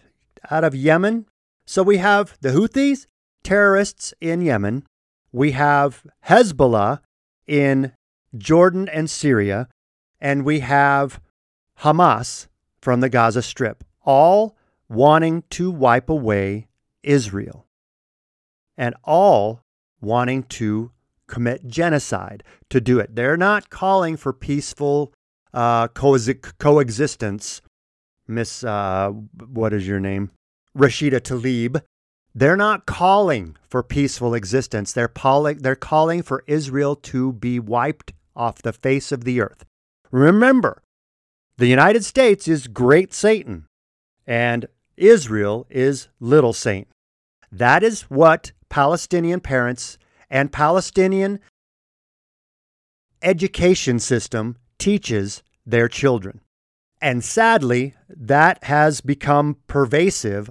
out 0.51 0.65
of 0.65 0.75
Yemen. 0.75 1.27
So 1.67 1.83
we 1.83 1.99
have 1.99 2.39
the 2.41 2.51
Houthis, 2.51 3.07
terrorists 3.45 4.15
in 4.19 4.41
Yemen. 4.41 4.85
We 5.31 5.53
have 5.53 6.03
Hezbollah 6.27 7.01
in 7.47 7.93
Jordan 8.37 8.89
and 8.89 9.11
Syria. 9.11 9.69
And 10.19 10.45
we 10.45 10.61
have 10.61 11.21
Hamas 11.81 12.47
from 12.81 13.01
the 13.01 13.11
Gaza 13.11 13.43
Strip, 13.43 13.85
all 14.07 14.57
wanting 14.89 15.45
to 15.51 15.71
wipe 15.71 16.09
away 16.09 16.69
Israel. 17.03 17.67
And 18.79 18.95
all 19.05 19.61
wanting 20.01 20.45
to 20.45 20.93
commit 21.27 21.67
genocide 21.67 22.43
to 22.71 22.81
do 22.81 22.99
it. 22.99 23.15
They're 23.15 23.37
not 23.37 23.69
calling 23.69 24.17
for 24.17 24.33
peaceful 24.33 25.13
uh, 25.53 25.89
co- 25.89 26.19
coexistence 26.59 27.61
Miss, 28.29 28.65
uh, 28.65 29.11
what 29.11 29.73
is 29.73 29.87
your 29.87 30.01
name? 30.01 30.31
Rashida 30.77 31.21
Tlaib. 31.21 31.83
They're 32.35 32.57
not 32.57 32.85
calling 32.85 33.57
for 33.69 33.83
peaceful 33.83 34.35
existence. 34.35 34.93
They're, 34.93 35.09
calling, 35.09 35.59
they're 35.59 35.75
calling 35.75 36.23
for 36.23 36.45
Israel 36.47 36.95
to 36.97 37.33
be 37.33 37.59
wiped 37.59 38.13
off 38.35 38.61
the 38.61 38.73
face 38.73 39.11
of 39.11 39.25
the 39.25 39.41
earth. 39.41 39.65
Remember, 40.11 40.83
the 41.57 41.67
United 41.67 42.05
States 42.05 42.47
is 42.47 42.67
great 42.67 43.15
Satan, 43.15 43.65
and 44.27 44.67
Israel 44.97 45.67
is 45.71 46.09
little 46.21 46.53
Satan. 46.53 46.91
That 47.51 47.83
is 47.83 48.03
what 48.03 48.53
Palestinian 48.69 49.41
parents 49.41 49.97
and 50.29 50.53
Palestinian 50.53 51.41
education 53.23 53.99
system 53.99 54.57
teaches 54.79 55.43
their 55.65 55.89
children. 55.89 56.41
And 57.01 57.23
sadly, 57.23 57.95
that 58.09 58.65
has 58.65 59.01
become 59.01 59.57
pervasive 59.67 60.51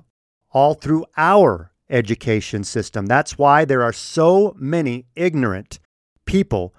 all 0.51 0.73
through 0.73 1.05
our 1.17 1.71
education 1.89 2.63
system. 2.63 3.05
That's 3.05 3.37
why 3.37 3.65
there 3.65 3.83
are 3.83 3.93
so 3.93 4.55
many 4.57 5.05
ignorant 5.15 5.79
people 6.25 6.73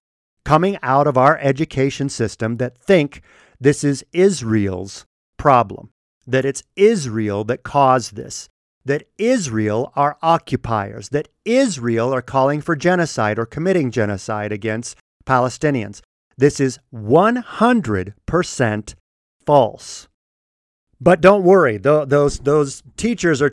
coming 0.45 0.79
out 0.83 1.07
of 1.07 1.19
our 1.19 1.39
education 1.39 2.09
system 2.09 2.57
that 2.57 2.79
think 2.79 3.21
this 3.61 3.85
is 3.85 4.05
Israel's 4.13 5.07
problem, 5.37 5.91
that 6.27 6.45
it's 6.45 6.63
Israel 6.77 7.45
that 7.45 7.63
caused 7.63 8.17
this, 8.17 8.49
that 8.85 9.09
Israel 9.19 9.93
are 9.97 10.17
occupiers, 10.23 11.11
that 11.11 11.29
Israel 11.45 12.15
are 12.15 12.23
calling 12.23 12.61
for 12.61 12.77
genocide 12.77 13.39
or 13.39 13.47
committing 13.47 13.91
genocide 13.91 14.53
against 14.53 14.97
Palestinians. 15.25 16.01
This 16.39 16.61
is 16.61 16.79
100% 16.95 18.95
false. 19.47 20.09
But 21.01 21.21
don't 21.21 21.45
worry, 21.45 21.77
those, 21.77 22.39
those 22.41 22.83
teachers 22.97 23.43
are 23.43 23.53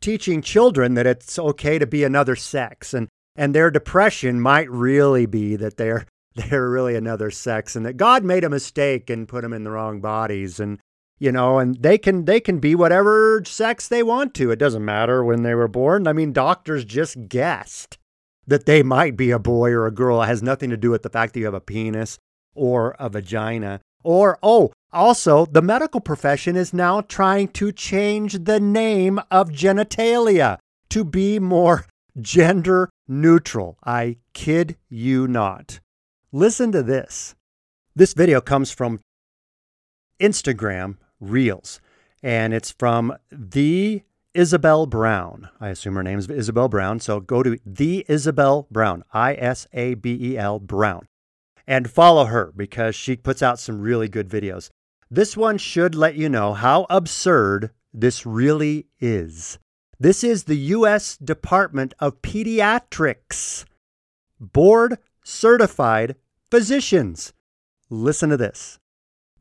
teaching 0.00 0.42
children 0.42 0.94
that 0.94 1.06
it's 1.06 1.38
okay 1.38 1.78
to 1.78 1.86
be 1.86 2.04
another 2.04 2.36
sex. 2.36 2.94
And, 2.94 3.08
and 3.34 3.54
their 3.54 3.70
depression 3.70 4.40
might 4.40 4.70
really 4.70 5.26
be 5.26 5.56
that 5.56 5.76
they're, 5.76 6.06
they're 6.34 6.70
really 6.70 6.94
another 6.94 7.30
sex 7.30 7.76
and 7.76 7.84
that 7.86 7.96
God 7.96 8.24
made 8.24 8.44
a 8.44 8.50
mistake 8.50 9.10
and 9.10 9.28
put 9.28 9.42
them 9.42 9.52
in 9.52 9.64
the 9.64 9.70
wrong 9.70 10.00
bodies. 10.00 10.60
And, 10.60 10.78
you 11.18 11.32
know, 11.32 11.58
and 11.58 11.76
they 11.82 11.98
can, 11.98 12.24
they 12.24 12.40
can 12.40 12.60
be 12.60 12.74
whatever 12.74 13.42
sex 13.44 13.88
they 13.88 14.02
want 14.02 14.34
to. 14.34 14.50
It 14.50 14.58
doesn't 14.58 14.84
matter 14.84 15.24
when 15.24 15.42
they 15.42 15.54
were 15.54 15.68
born. 15.68 16.06
I 16.06 16.12
mean, 16.12 16.32
doctors 16.32 16.84
just 16.84 17.28
guessed 17.28 17.98
that 18.46 18.66
they 18.66 18.82
might 18.82 19.16
be 19.16 19.32
a 19.32 19.38
boy 19.40 19.70
or 19.70 19.86
a 19.86 19.90
girl. 19.90 20.22
It 20.22 20.26
has 20.26 20.42
nothing 20.42 20.70
to 20.70 20.76
do 20.76 20.90
with 20.90 21.02
the 21.02 21.10
fact 21.10 21.34
that 21.34 21.40
you 21.40 21.46
have 21.46 21.54
a 21.54 21.60
penis 21.60 22.18
or 22.56 22.96
a 22.98 23.08
vagina. 23.08 23.80
Or, 24.02 24.38
oh, 24.42 24.72
also, 24.92 25.46
the 25.46 25.62
medical 25.62 26.00
profession 26.00 26.56
is 26.56 26.72
now 26.72 27.00
trying 27.00 27.48
to 27.48 27.72
change 27.72 28.44
the 28.44 28.60
name 28.60 29.20
of 29.30 29.50
genitalia 29.50 30.58
to 30.90 31.04
be 31.04 31.38
more 31.38 31.86
gender 32.20 32.88
neutral. 33.06 33.76
I 33.84 34.16
kid 34.32 34.76
you 34.88 35.28
not. 35.28 35.80
Listen 36.32 36.72
to 36.72 36.82
this. 36.82 37.34
This 37.94 38.14
video 38.14 38.40
comes 38.40 38.70
from 38.70 39.00
Instagram 40.20 40.96
Reels, 41.20 41.80
and 42.22 42.54
it's 42.54 42.70
from 42.70 43.14
the 43.30 44.02
Isabel 44.34 44.86
Brown. 44.86 45.48
I 45.60 45.70
assume 45.70 45.94
her 45.94 46.02
name 46.02 46.18
is 46.18 46.28
Isabel 46.28 46.68
Brown. 46.68 47.00
So 47.00 47.20
go 47.20 47.42
to 47.42 47.58
the 47.64 48.04
Isabel 48.08 48.66
Brown, 48.70 49.02
I 49.12 49.34
S 49.34 49.66
A 49.72 49.94
B 49.94 50.16
E 50.20 50.38
L 50.38 50.58
Brown 50.58 51.06
and 51.66 51.90
follow 51.90 52.26
her 52.26 52.52
because 52.56 52.94
she 52.94 53.16
puts 53.16 53.42
out 53.42 53.58
some 53.58 53.80
really 53.80 54.08
good 54.08 54.28
videos. 54.28 54.70
This 55.10 55.36
one 55.36 55.58
should 55.58 55.94
let 55.94 56.16
you 56.16 56.28
know 56.28 56.54
how 56.54 56.86
absurd 56.90 57.70
this 57.92 58.26
really 58.26 58.86
is. 59.00 59.58
This 59.98 60.22
is 60.22 60.44
the 60.44 60.56
U.S. 60.56 61.16
Department 61.16 61.94
of 61.98 62.20
Pediatrics, 62.22 63.64
board 64.38 64.98
certified 65.24 66.16
physicians. 66.50 67.32
Listen 67.88 68.30
to 68.30 68.36
this 68.36 68.78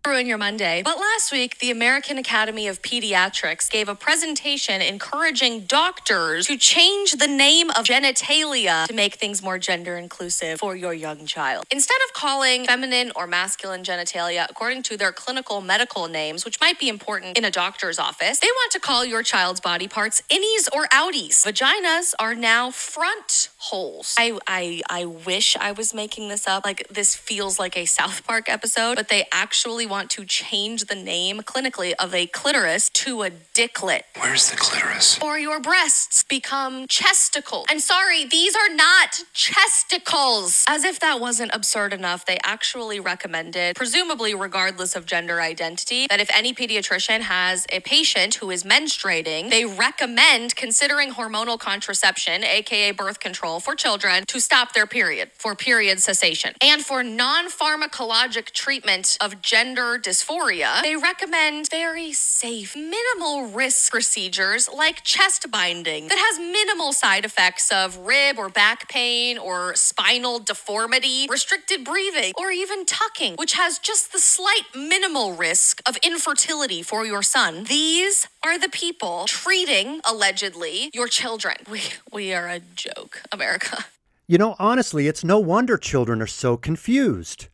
ruin 0.05 0.27
your 0.27 0.37
Monday. 0.37 0.81
But 0.83 0.97
last 0.97 1.31
week, 1.31 1.59
the 1.59 1.71
American 1.71 2.17
Academy 2.17 2.67
of 2.67 2.81
Pediatrics 2.81 3.69
gave 3.69 3.89
a 3.89 3.95
presentation 3.95 4.81
encouraging 4.81 5.61
doctors 5.61 6.45
to 6.47 6.57
change 6.57 7.13
the 7.13 7.27
name 7.27 7.69
of 7.71 7.85
genitalia 7.85 8.87
to 8.87 8.93
make 8.93 9.15
things 9.15 9.41
more 9.41 9.57
gender 9.57 9.97
inclusive 9.97 10.59
for 10.59 10.75
your 10.75 10.93
young 10.93 11.25
child. 11.25 11.65
Instead 11.71 11.97
of 12.07 12.13
calling 12.13 12.65
feminine 12.65 13.11
or 13.15 13.25
masculine 13.25 13.83
genitalia 13.83 14.45
according 14.49 14.83
to 14.83 14.97
their 14.97 15.11
clinical 15.11 15.61
medical 15.61 16.07
names, 16.07 16.45
which 16.45 16.59
might 16.61 16.79
be 16.79 16.87
important 16.87 17.37
in 17.37 17.45
a 17.45 17.51
doctor's 17.51 17.97
office, 17.97 18.39
they 18.39 18.47
want 18.47 18.71
to 18.71 18.79
call 18.79 19.03
your 19.05 19.23
child's 19.23 19.59
body 19.59 19.87
parts 19.87 20.21
innies 20.31 20.67
or 20.73 20.85
outies. 20.87 21.45
Vaginas 21.45 22.13
are 22.19 22.35
now 22.35 22.69
front 22.69 23.49
holes. 23.69 24.15
I 24.17 24.37
I 24.47 24.81
I 24.89 25.05
wish 25.05 25.57
I 25.57 25.71
was 25.71 25.93
making 25.93 26.29
this 26.29 26.47
up. 26.47 26.63
Like 26.65 26.87
this 26.89 27.15
feels 27.15 27.59
like 27.59 27.75
a 27.77 27.85
South 27.85 28.25
Park 28.25 28.47
episode, 28.47 28.95
but 28.95 29.09
they 29.09 29.25
actually 29.31 29.85
want 29.85 30.09
to 30.11 30.25
change 30.25 30.85
the 30.85 30.95
name 30.95 31.41
clinically 31.41 31.93
of 31.99 32.13
a 32.13 32.27
clitoris 32.27 32.89
to 33.03 33.23
a 33.23 33.29
dicklet. 33.53 34.05
Where's 34.19 34.49
the 34.51 34.57
clitoris? 34.57 35.19
Or 35.21 35.39
your 35.39 35.59
breasts 35.59 36.23
become 36.23 36.87
chesticles. 36.87 37.65
And 37.71 37.81
sorry, 37.81 38.25
these 38.25 38.55
are 38.55 38.73
not 38.73 39.23
chesticles. 39.33 40.63
As 40.67 40.83
if 40.83 40.99
that 40.99 41.19
wasn't 41.19 41.51
absurd 41.53 41.93
enough, 41.93 42.25
they 42.25 42.37
actually 42.43 42.99
recommended, 42.99 43.75
presumably 43.75 44.33
regardless 44.35 44.95
of 44.95 45.05
gender 45.05 45.41
identity, 45.41 46.07
that 46.09 46.19
if 46.19 46.29
any 46.33 46.53
pediatrician 46.53 47.21
has 47.21 47.65
a 47.71 47.79
patient 47.79 48.35
who 48.35 48.51
is 48.51 48.63
menstruating, 48.63 49.49
they 49.49 49.65
recommend 49.65 50.55
considering 50.55 51.11
hormonal 51.13 51.59
contraception, 51.59 52.43
aka 52.43 52.91
birth 52.91 53.19
control 53.19 53.54
for 53.59 53.75
children 53.75 54.23
to 54.27 54.39
stop 54.39 54.73
their 54.73 54.87
period 54.87 55.31
for 55.33 55.55
period 55.55 56.01
cessation. 56.01 56.53
And 56.61 56.83
for 56.83 57.03
non 57.03 57.49
pharmacologic 57.49 58.51
treatment 58.51 59.17
of 59.21 59.41
gender 59.41 59.99
dysphoria, 60.01 60.81
they 60.81 60.95
recommend 60.95 61.69
very 61.69 62.13
safe, 62.13 62.75
minimal 62.75 63.47
risk 63.47 63.91
procedures 63.91 64.69
like 64.73 65.03
chest 65.03 65.49
binding 65.51 66.07
that 66.07 66.17
has 66.17 66.39
minimal 66.39 66.93
side 66.93 67.25
effects 67.25 67.71
of 67.71 67.97
rib 67.97 68.37
or 68.37 68.49
back 68.49 68.89
pain 68.89 69.37
or 69.37 69.75
spinal 69.75 70.39
deformity, 70.39 71.27
restricted 71.29 71.83
breathing, 71.83 72.33
or 72.37 72.51
even 72.51 72.85
tucking, 72.85 73.35
which 73.35 73.53
has 73.53 73.79
just 73.79 74.11
the 74.11 74.19
slight 74.19 74.63
minimal 74.75 75.33
risk 75.33 75.81
of 75.85 75.97
infertility 75.97 76.81
for 76.81 77.05
your 77.05 77.23
son. 77.23 77.63
These 77.65 78.27
are 78.45 78.59
the 78.59 78.69
people 78.69 79.25
treating, 79.25 80.01
allegedly, 80.05 80.91
your 80.93 81.07
children. 81.07 81.55
We, 81.69 81.81
we 82.13 82.31
are 82.31 82.47
a 82.47 82.59
joke, 82.75 83.23
America. 83.31 83.85
You 84.27 84.37
know, 84.37 84.55
honestly, 84.59 85.07
it's 85.07 85.23
no 85.23 85.39
wonder 85.39 85.77
children 85.77 86.21
are 86.21 86.27
so 86.27 86.55
confused. 86.55 87.47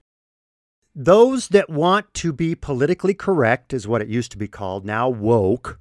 Those 0.93 1.47
that 1.49 1.69
want 1.69 2.13
to 2.15 2.33
be 2.33 2.55
politically 2.55 3.13
correct, 3.13 3.73
is 3.73 3.87
what 3.87 4.01
it 4.01 4.09
used 4.09 4.31
to 4.33 4.37
be 4.37 4.49
called, 4.49 4.85
now 4.85 5.07
woke, 5.07 5.79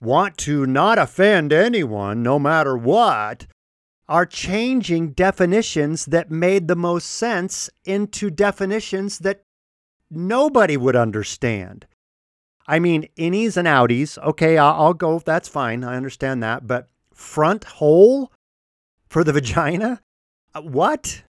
want 0.00 0.36
to 0.38 0.66
not 0.66 0.98
offend 0.98 1.50
anyone 1.50 2.22
no 2.22 2.38
matter 2.38 2.76
what, 2.76 3.46
are 4.06 4.26
changing 4.26 5.12
definitions 5.12 6.04
that 6.04 6.30
made 6.30 6.68
the 6.68 6.76
most 6.76 7.06
sense 7.06 7.70
into 7.86 8.28
definitions 8.28 9.20
that 9.20 9.42
nobody 10.10 10.76
would 10.76 10.96
understand. 10.96 11.86
I 12.66 12.78
mean, 12.78 13.08
innies 13.16 13.56
and 13.56 13.68
outies, 13.68 14.18
okay, 14.18 14.56
I'll, 14.56 14.94
go, 14.94 15.18
that's 15.18 15.48
fine, 15.48 15.84
I 15.84 15.96
understand 15.96 16.42
that, 16.42 16.66
but 16.66 16.88
front 17.12 17.64
hole 17.64 18.32
for 19.08 19.22
the 19.24 19.32
vagina? 19.34 20.00
Uh, 20.54 20.62
what? 20.62 21.22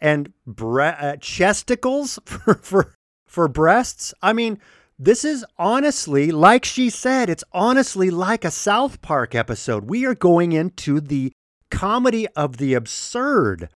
And 0.00 0.32
bre- 0.46 0.82
uh, 0.82 1.16
chesticles 1.16 2.18
for, 2.26 2.54
for, 2.54 2.94
for 3.26 3.48
breasts? 3.48 4.14
I 4.22 4.32
mean, 4.32 4.60
this 4.98 5.24
is 5.24 5.44
honestly, 5.58 6.30
like 6.30 6.64
she 6.64 6.88
said, 6.88 7.28
it's 7.28 7.44
honestly 7.52 8.10
like 8.10 8.44
a 8.44 8.50
South 8.50 9.02
Park 9.02 9.34
episode. 9.34 9.90
We 9.90 10.06
are 10.06 10.14
going 10.14 10.52
into 10.52 11.00
the 11.00 11.32
comedy 11.70 12.26
of 12.28 12.56
the 12.56 12.74
absurd. 12.74 13.68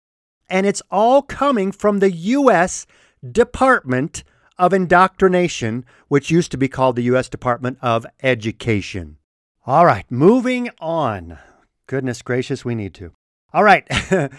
And 0.50 0.66
it's 0.66 0.82
all 0.90 1.22
coming 1.22 1.72
from 1.72 2.00
the 2.00 2.12
U.S. 2.12 2.86
Department 3.30 4.24
of 4.60 4.74
Indoctrination, 4.74 5.86
which 6.10 6.30
used 6.30 6.52
to 6.52 6.58
be 6.58 6.68
called 6.68 6.98
the 6.98 7.04
U.S. 7.04 7.30
Department 7.30 7.80
of 7.82 8.06
Education. 8.22 9.18
All 9.66 9.86
right, 9.86 10.06
moving 10.12 10.70
on. 10.80 11.40
Goodness 11.88 12.22
gracious, 12.22 12.66
we 12.66 12.76
need 12.76 12.94
to. 12.96 13.14
All 13.54 13.64
right, 13.64 13.88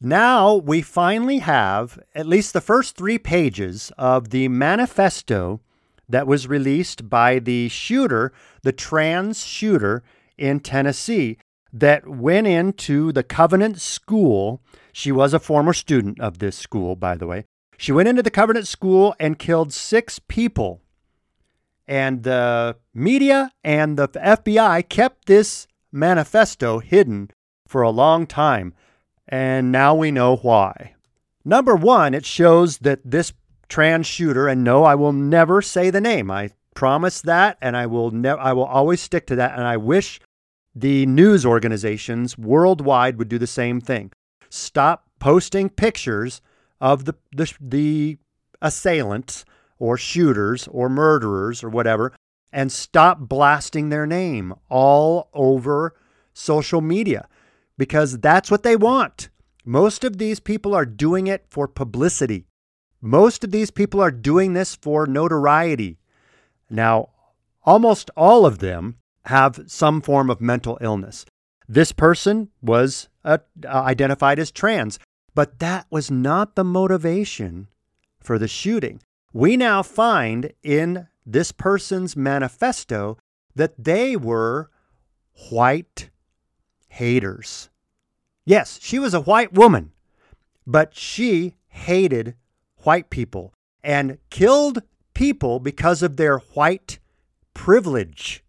now 0.00 0.56
we 0.56 0.82
finally 0.82 1.38
have 1.38 1.98
at 2.14 2.26
least 2.26 2.52
the 2.52 2.60
first 2.60 2.96
three 2.96 3.16
pages 3.16 3.92
of 3.96 4.30
the 4.30 4.48
manifesto 4.48 5.60
that 6.08 6.26
was 6.26 6.48
released 6.48 7.08
by 7.08 7.38
the 7.38 7.68
shooter, 7.68 8.32
the 8.62 8.72
trans 8.72 9.46
shooter 9.46 10.02
in 10.36 10.60
Tennessee, 10.60 11.38
that 11.72 12.08
went 12.08 12.48
into 12.48 13.12
the 13.12 13.22
Covenant 13.22 13.80
School. 13.80 14.60
She 14.92 15.12
was 15.12 15.32
a 15.32 15.38
former 15.38 15.72
student 15.72 16.20
of 16.20 16.38
this 16.38 16.56
school, 16.56 16.96
by 16.96 17.14
the 17.14 17.28
way. 17.28 17.44
She 17.80 17.92
went 17.92 18.08
into 18.08 18.22
the 18.22 18.30
Covenant 18.30 18.66
School 18.66 19.14
and 19.18 19.38
killed 19.38 19.72
six 19.72 20.18
people. 20.18 20.82
And 21.88 22.24
the 22.24 22.76
media 22.92 23.52
and 23.64 23.96
the 23.96 24.08
FBI 24.08 24.86
kept 24.90 25.24
this 25.24 25.66
manifesto 25.90 26.80
hidden 26.80 27.30
for 27.66 27.80
a 27.80 27.88
long 27.88 28.26
time. 28.26 28.74
And 29.26 29.72
now 29.72 29.94
we 29.94 30.10
know 30.10 30.36
why. 30.36 30.92
Number 31.42 31.74
one, 31.74 32.12
it 32.12 32.26
shows 32.26 32.76
that 32.80 33.00
this 33.02 33.32
trans 33.70 34.06
shooter, 34.06 34.46
and 34.46 34.62
no, 34.62 34.84
I 34.84 34.94
will 34.94 35.14
never 35.14 35.62
say 35.62 35.88
the 35.88 36.02
name. 36.02 36.30
I 36.30 36.50
promise 36.74 37.22
that, 37.22 37.56
and 37.62 37.78
I 37.78 37.86
will 37.86 38.10
never 38.10 38.38
I 38.38 38.52
will 38.52 38.66
always 38.66 39.00
stick 39.00 39.26
to 39.28 39.36
that. 39.36 39.54
And 39.54 39.66
I 39.66 39.78
wish 39.78 40.20
the 40.74 41.06
news 41.06 41.46
organizations 41.46 42.36
worldwide 42.36 43.16
would 43.16 43.30
do 43.30 43.38
the 43.38 43.46
same 43.46 43.80
thing. 43.80 44.12
Stop 44.50 45.06
posting 45.18 45.70
pictures 45.70 46.42
of 46.80 47.04
the, 47.04 47.14
the, 47.32 47.52
the 47.60 48.18
assailants 48.62 49.44
or 49.78 49.96
shooters 49.96 50.68
or 50.68 50.88
murderers 50.88 51.64
or 51.64 51.68
whatever 51.68 52.12
and 52.52 52.72
stop 52.72 53.20
blasting 53.20 53.88
their 53.88 54.06
name 54.06 54.54
all 54.68 55.28
over 55.32 55.94
social 56.32 56.80
media 56.80 57.28
because 57.78 58.18
that's 58.18 58.50
what 58.50 58.62
they 58.62 58.76
want. 58.76 59.28
Most 59.64 60.04
of 60.04 60.18
these 60.18 60.40
people 60.40 60.74
are 60.74 60.86
doing 60.86 61.26
it 61.26 61.44
for 61.48 61.68
publicity. 61.68 62.46
Most 63.00 63.44
of 63.44 63.50
these 63.50 63.70
people 63.70 64.00
are 64.00 64.10
doing 64.10 64.52
this 64.52 64.74
for 64.74 65.06
notoriety. 65.06 65.98
Now, 66.68 67.10
almost 67.62 68.10
all 68.16 68.44
of 68.44 68.58
them 68.58 68.96
have 69.26 69.64
some 69.66 70.00
form 70.00 70.30
of 70.30 70.40
mental 70.40 70.78
illness. 70.80 71.24
This 71.68 71.92
person 71.92 72.48
was 72.60 73.08
uh, 73.24 73.38
identified 73.64 74.38
as 74.38 74.50
trans, 74.50 74.98
but 75.40 75.58
that 75.58 75.86
was 75.88 76.10
not 76.10 76.54
the 76.54 76.62
motivation 76.62 77.66
for 78.22 78.38
the 78.38 78.46
shooting. 78.46 79.00
We 79.32 79.56
now 79.56 79.82
find 79.82 80.52
in 80.62 81.08
this 81.24 81.50
person's 81.50 82.14
manifesto 82.14 83.16
that 83.54 83.72
they 83.82 84.16
were 84.16 84.68
white 85.48 86.10
haters. 86.88 87.70
Yes, 88.44 88.78
she 88.82 88.98
was 88.98 89.14
a 89.14 89.22
white 89.22 89.54
woman, 89.54 89.92
but 90.66 90.94
she 90.94 91.54
hated 91.68 92.34
white 92.82 93.08
people 93.08 93.54
and 93.82 94.18
killed 94.28 94.82
people 95.14 95.58
because 95.58 96.02
of 96.02 96.18
their 96.18 96.40
white 96.52 96.98
privilege. 97.54 98.44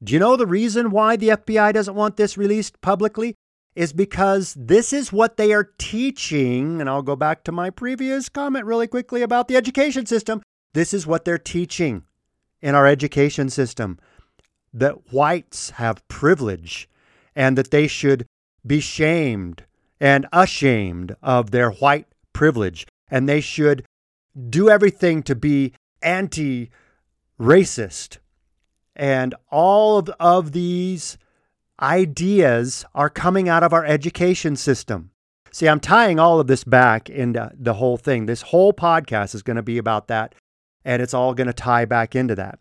Do 0.00 0.12
you 0.12 0.20
know 0.20 0.36
the 0.36 0.46
reason 0.46 0.92
why 0.92 1.16
the 1.16 1.30
FBI 1.30 1.72
doesn't 1.72 1.96
want 1.96 2.16
this 2.16 2.38
released 2.38 2.80
publicly? 2.82 3.34
Is 3.76 3.92
because 3.92 4.54
this 4.54 4.92
is 4.92 5.12
what 5.12 5.36
they 5.36 5.52
are 5.52 5.70
teaching. 5.78 6.80
And 6.80 6.90
I'll 6.90 7.02
go 7.02 7.16
back 7.16 7.44
to 7.44 7.52
my 7.52 7.70
previous 7.70 8.28
comment 8.28 8.66
really 8.66 8.86
quickly 8.86 9.22
about 9.22 9.48
the 9.48 9.56
education 9.56 10.06
system. 10.06 10.42
This 10.74 10.92
is 10.92 11.06
what 11.06 11.24
they're 11.24 11.38
teaching 11.38 12.04
in 12.60 12.74
our 12.74 12.86
education 12.86 13.48
system 13.48 13.98
that 14.72 15.12
whites 15.12 15.70
have 15.70 16.06
privilege 16.08 16.88
and 17.34 17.56
that 17.56 17.70
they 17.70 17.86
should 17.86 18.26
be 18.66 18.80
shamed 18.80 19.64
and 20.00 20.26
ashamed 20.32 21.16
of 21.22 21.50
their 21.50 21.70
white 21.70 22.06
privilege 22.32 22.86
and 23.10 23.28
they 23.28 23.40
should 23.40 23.84
do 24.48 24.68
everything 24.68 25.22
to 25.24 25.34
be 25.34 25.72
anti 26.02 26.70
racist. 27.38 28.18
And 28.94 29.34
all 29.50 29.98
of, 29.98 30.10
of 30.20 30.52
these 30.52 31.18
ideas 31.80 32.84
are 32.94 33.10
coming 33.10 33.48
out 33.48 33.62
of 33.62 33.72
our 33.72 33.84
education 33.84 34.56
system. 34.56 35.10
See, 35.52 35.68
I'm 35.68 35.80
tying 35.80 36.18
all 36.18 36.38
of 36.38 36.46
this 36.46 36.62
back 36.64 37.10
into 37.10 37.50
the 37.58 37.74
whole 37.74 37.96
thing. 37.96 38.26
This 38.26 38.42
whole 38.42 38.72
podcast 38.72 39.34
is 39.34 39.42
going 39.42 39.56
to 39.56 39.62
be 39.62 39.78
about 39.78 40.08
that, 40.08 40.34
and 40.84 41.02
it's 41.02 41.14
all 41.14 41.34
going 41.34 41.48
to 41.48 41.52
tie 41.52 41.84
back 41.84 42.14
into 42.14 42.34
that. 42.36 42.60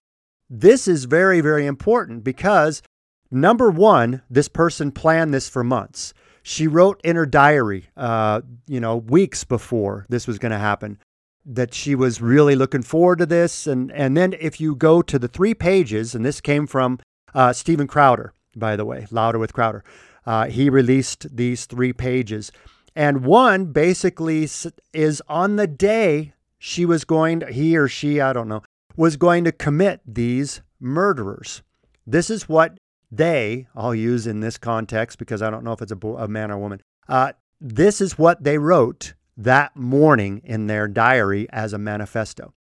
This 0.50 0.88
is 0.88 1.06
very, 1.06 1.42
very 1.42 1.68
important 1.68 2.24
because 2.24 2.82
number 3.30 3.70
one, 3.70 4.24
this 4.30 4.48
person 4.48 4.92
planned 4.92 5.34
this 5.34 5.48
for 5.48 5.64
months. 5.64 6.14
She 6.42 6.68
wrote 6.68 7.00
in 7.04 7.16
her 7.16 7.28
diary, 7.28 7.90
uh, 7.96 8.42
you 8.66 8.80
know, 8.80 8.98
weeks 8.98 9.44
before 9.44 10.08
this 10.10 10.26
was 10.26 10.40
going 10.40 10.52
to 10.52 10.58
happen, 10.58 10.98
that 11.46 11.74
she 11.74 11.94
was 11.94 12.22
really 12.22 12.56
looking 12.56 12.82
forward 12.82 13.20
to 13.20 13.26
this. 13.28 13.68
And 13.68 13.92
and 13.92 14.18
then 14.18 14.34
if 14.40 14.60
you 14.60 14.76
go 14.76 15.04
to 15.04 15.20
the 15.20 15.28
three 15.28 15.54
pages, 15.54 16.16
and 16.16 16.26
this 16.26 16.42
came 16.42 16.66
from 16.66 17.00
uh, 17.36 17.54
Steven 17.54 17.86
Crowder, 17.86 18.34
by 18.60 18.76
the 18.76 18.86
way, 18.86 19.08
Louder 19.12 19.40
with 19.40 19.54
Crowder. 19.54 19.84
Uh, 20.26 20.46
he 20.46 20.70
released 20.70 21.36
these 21.36 21.66
three 21.66 21.94
pages, 21.94 22.52
and 22.96 23.26
one 23.26 23.68
basically 23.68 24.48
is 24.94 25.22
on 25.28 25.56
the 25.56 25.68
day 25.68 26.34
she 26.60 26.86
was 26.86 27.06
going 27.06 27.40
to, 27.40 27.52
he 27.52 27.78
or 27.78 27.88
she, 27.88 28.20
I 28.20 28.34
don't 28.34 28.50
know, 28.50 28.62
was 28.96 29.16
going 29.16 29.46
to 29.46 29.52
commit 29.52 30.02
these 30.06 30.62
murderers. 30.80 31.62
This 32.06 32.30
is 32.30 32.50
what 32.50 32.78
they, 33.12 33.68
I'll 33.76 33.96
use 33.96 34.28
in 34.28 34.42
this 34.42 34.58
context 34.58 35.18
because 35.18 35.42
I 35.42 35.50
don't 35.50 35.64
know 35.64 35.72
if 35.72 35.82
it's 35.82 35.92
a, 35.92 36.08
a 36.08 36.28
man 36.28 36.52
or 36.52 36.58
woman, 36.58 36.82
uh, 37.08 37.34
this 37.62 38.02
is 38.02 38.18
what 38.18 38.44
they 38.44 38.58
wrote 38.58 39.14
that 39.36 39.76
morning 39.76 40.42
in 40.44 40.68
their 40.68 40.88
diary 40.88 41.48
as 41.52 41.74
a 41.74 41.78
manifesto. 41.78 42.54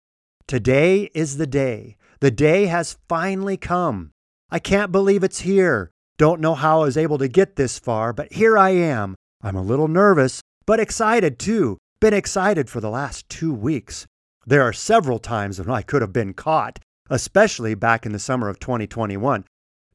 Today 0.47 1.09
is 1.13 1.37
the 1.37 1.47
day. 1.47 1.97
The 2.19 2.31
day 2.31 2.67
has 2.67 2.97
finally 3.09 3.57
come. 3.57 4.11
I 4.49 4.59
can't 4.59 4.91
believe 4.91 5.23
it's 5.23 5.41
here. 5.41 5.91
Don't 6.17 6.39
know 6.39 6.55
how 6.55 6.81
I 6.81 6.85
was 6.85 6.97
able 6.97 7.17
to 7.17 7.27
get 7.27 7.57
this 7.57 7.77
far, 7.77 8.13
but 8.13 8.31
here 8.31 8.57
I 8.57 8.69
am. 8.69 9.15
I'm 9.41 9.55
a 9.55 9.61
little 9.61 9.89
nervous, 9.89 10.41
but 10.65 10.79
excited 10.79 11.37
too. 11.37 11.77
Been 11.99 12.13
excited 12.13 12.69
for 12.69 12.79
the 12.79 12.89
last 12.89 13.27
two 13.27 13.53
weeks. 13.53 14.07
There 14.45 14.63
are 14.63 14.71
several 14.71 15.19
times 15.19 15.59
when 15.59 15.69
I 15.69 15.81
could 15.81 16.01
have 16.01 16.13
been 16.13 16.33
caught, 16.33 16.79
especially 17.09 17.75
back 17.75 18.05
in 18.05 18.13
the 18.13 18.19
summer 18.19 18.47
of 18.47 18.59
2021. 18.59 19.43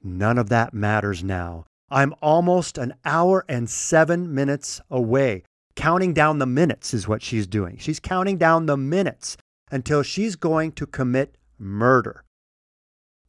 None 0.02 0.38
of 0.38 0.50
that 0.50 0.74
matters 0.74 1.24
now. 1.24 1.64
I'm 1.90 2.14
almost 2.20 2.76
an 2.76 2.94
hour 3.04 3.44
and 3.48 3.70
seven 3.70 4.34
minutes 4.34 4.80
away. 4.90 5.44
Counting 5.76 6.12
down 6.12 6.38
the 6.38 6.46
minutes 6.46 6.92
is 6.92 7.08
what 7.08 7.22
she's 7.22 7.46
doing. 7.46 7.78
She's 7.78 8.00
counting 8.00 8.36
down 8.36 8.66
the 8.66 8.76
minutes 8.76 9.38
until 9.70 10.02
she's 10.02 10.36
going 10.36 10.72
to 10.72 10.86
commit 10.86 11.36
murder. 11.58 12.24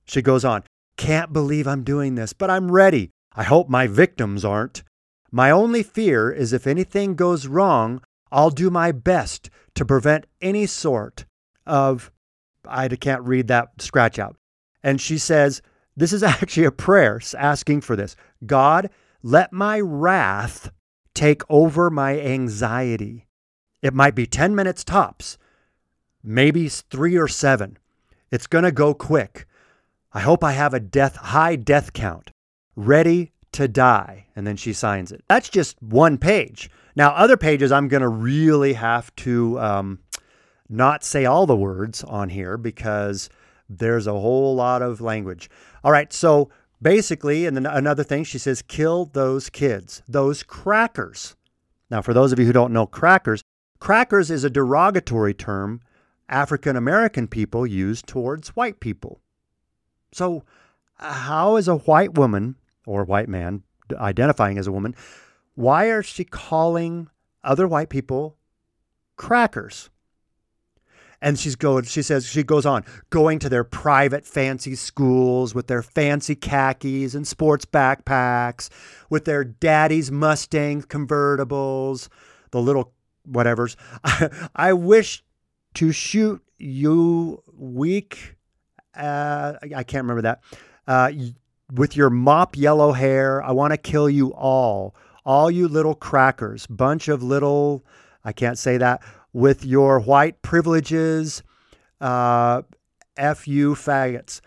She 0.06 0.22
goes 0.22 0.44
on, 0.44 0.64
Can't 1.04 1.34
believe 1.34 1.68
I'm 1.68 1.84
doing 1.84 2.16
this, 2.16 2.32
but 2.32 2.50
I'm 2.50 2.72
ready. 2.72 3.12
I 3.36 3.44
hope 3.44 3.68
my 3.68 3.88
victims 3.88 4.46
aren't. 4.46 4.84
My 5.34 5.52
only 5.52 5.84
fear 5.84 6.32
is 6.32 6.54
if 6.54 6.66
anything 6.66 7.16
goes 7.16 7.46
wrong, 7.46 8.02
I'll 8.32 8.50
do 8.50 8.70
my 8.70 8.94
best 8.94 9.50
to 9.76 9.84
prevent 9.84 10.28
any 10.42 10.66
sort 10.66 11.26
of. 11.68 12.10
I 12.66 12.88
can't 12.88 13.22
read 13.24 13.50
that 13.50 13.82
scratch 13.82 14.18
out. 14.18 14.38
And 14.82 15.02
she 15.02 15.18
says, 15.18 15.62
this 15.94 16.13
is 16.13 16.24
actually 16.24 16.63
a 16.63 16.72
prayer 16.72 17.20
asking 17.38 17.82
for 17.82 17.98
this. 17.98 18.16
God, 18.46 18.89
let 19.22 19.52
my 19.52 19.82
wrath 19.82 20.72
take 21.13 21.42
over 21.50 21.89
my 21.89 22.18
anxiety. 22.18 23.28
It 23.82 23.94
might 23.94 24.16
be 24.16 24.26
10 24.26 24.56
minutes 24.56 24.86
tops, 24.86 25.38
maybe 26.24 26.70
three 26.70 27.18
or 27.18 27.28
seven. 27.28 27.78
It's 28.32 28.48
going 28.48 28.63
to 28.63 28.72
go 28.72 28.94
quick. 28.94 29.48
I 30.13 30.19
hope 30.19 30.43
I 30.43 30.52
have 30.52 30.73
a 30.73 30.80
death 30.80 31.15
high 31.15 31.56
death 31.56 31.93
count, 31.93 32.32
ready 32.76 33.32
to 33.54 33.67
die. 33.67 34.28
And 34.36 34.45
then 34.45 34.58
she 34.58 34.73
signs 34.73 35.12
it. 35.12 35.23
That's 35.28 35.49
just 35.49 35.82
one 35.82 36.17
page. 36.17 36.69
Now, 36.95 37.12
other 37.12 37.38
pages, 37.38 37.71
I'm 37.71 37.88
going 37.88 38.02
to 38.02 38.10
really 38.10 38.73
have 38.73 39.15
to 39.17 39.60
um, 39.60 39.99
not 40.69 41.04
say 41.04 41.26
all 41.26 41.45
the 41.45 41.56
words 41.56 42.04
on 42.04 42.30
here 42.30 42.58
because 42.58 43.30
there's 43.67 44.08
a 44.08 44.12
whole 44.12 44.56
lot 44.56 44.82
of 44.82 45.02
language. 45.02 45.49
All 45.84 45.91
right, 45.91 46.12
so 46.13 46.49
basically, 46.82 47.45
and 47.45 47.58
then 47.58 47.65
another 47.65 48.04
thing, 48.04 48.23
she 48.23 48.38
says, 48.38 48.62
kill 48.62 49.06
those 49.06 49.49
kids, 49.49 50.04
those 50.08 50.43
crackers. 50.43 51.36
Now, 51.89 52.02
for 52.02 52.13
those 52.13 52.32
of 52.32 52.39
you 52.39 52.45
who 52.45 52.54
don't 52.54 52.73
know 52.73 52.86
crackers, 52.86 53.41
crackers 53.80 54.30
is 54.30 54.43
a 54.43 54.49
derogatory 54.49 55.34
term 55.34 55.82
African 56.30 56.76
American 56.76 57.28
people 57.28 57.67
use 57.67 58.02
towards 58.02 58.49
white 58.49 58.80
people. 58.80 59.19
So, 60.13 60.43
how 60.95 61.58
is 61.58 61.67
a 61.67 61.76
white 61.76 62.17
woman 62.17 62.56
or 62.86 63.04
white 63.04 63.30
man 63.30 63.63
identifying 63.91 64.58
as 64.58 64.67
a 64.67 64.71
woman, 64.71 64.95
why 65.56 65.86
are 65.88 66.04
she 66.04 66.23
calling 66.23 67.10
other 67.43 67.67
white 67.67 67.89
people 67.89 68.38
crackers? 69.15 69.89
And 71.21 71.39
she's 71.39 71.56
going, 71.56 71.86
she 71.86 72.02
says, 72.02 72.26
she 72.26 72.43
goes 72.43 72.65
on, 72.65 72.84
going 73.10 73.39
to 73.39 73.49
their 73.49 73.63
private 73.63 74.26
fancy 74.26 74.76
schools 74.76 75.56
with 75.56 75.67
their 75.67 75.82
fancy 75.82 76.36
khakis 76.36 77.15
and 77.15 77.26
sports 77.26 77.63
backpacks, 77.63 78.69
with 79.10 79.23
their 79.23 79.45
daddy's 79.45 80.12
Mustang 80.12 80.82
convertibles, 80.82 82.10
the 82.52 82.62
little 82.62 82.91
whatevers. 83.30 83.78
I, 84.56 84.73
wish 84.73 85.23
to 85.76 85.93
shoot 85.93 86.43
you 86.58 87.41
weak. 87.54 88.36
Uh, 88.96 89.54
I 89.76 89.84
can't 89.84 90.04
remember 90.04 90.22
that. 90.24 90.42
Uh, 90.88 91.12
with 91.74 91.96
your 91.96 92.10
mop 92.10 92.58
yellow 92.58 92.92
hair, 92.92 93.42
I 93.42 93.52
want 93.52 93.72
to 93.72 93.78
kill 93.78 94.10
you 94.10 94.34
all. 94.34 94.96
All 95.26 95.50
you 95.50 95.68
little 95.68 95.96
crackers, 95.96 96.68
bunch 96.68 97.08
of 97.08 97.24
little, 97.24 97.86
I 98.26 98.34
can't 98.34 98.58
say 98.58 98.78
that 98.78 99.02
with 99.32 99.66
your 99.66 100.00
white 100.00 100.42
privileges, 100.42 101.44
uh, 102.02 102.62
F 103.18 103.48
you 103.48 103.74
faggots. 103.74 104.42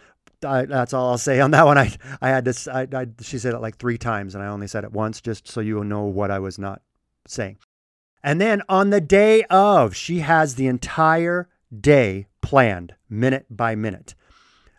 I, 0.45 0.67
that's 0.67 0.93
all 0.93 1.11
I'll 1.11 1.19
say 1.19 1.41
on 1.41 1.51
that 1.53 1.65
one. 1.65 1.79
I, 1.79 1.93
I 2.21 2.29
had 2.29 2.45
to, 2.45 2.71
I, 2.73 3.01
I, 3.01 3.07
she 3.23 3.39
said 3.39 3.55
it 3.55 3.61
like 3.61 3.79
three 3.79 3.99
times 3.99 4.35
and 4.35 4.45
I 4.45 4.49
only 4.49 4.67
said 4.67 4.85
it 4.85 4.93
once 4.93 5.21
just 5.21 5.49
so 5.49 5.61
you 5.61 5.83
know 5.83 6.05
what 6.05 6.31
I 6.31 6.39
was 6.39 6.59
not 6.59 6.83
saying. 7.27 7.57
And 8.23 8.41
then 8.41 8.63
on 8.69 8.91
the 8.91 9.01
day 9.01 9.45
of, 9.45 9.95
she 9.95 10.21
has 10.21 10.55
the 10.55 10.67
entire 10.67 11.49
day 11.81 12.27
planned 12.41 12.95
minute 13.09 13.47
by 13.51 13.75
minute. 13.75 14.15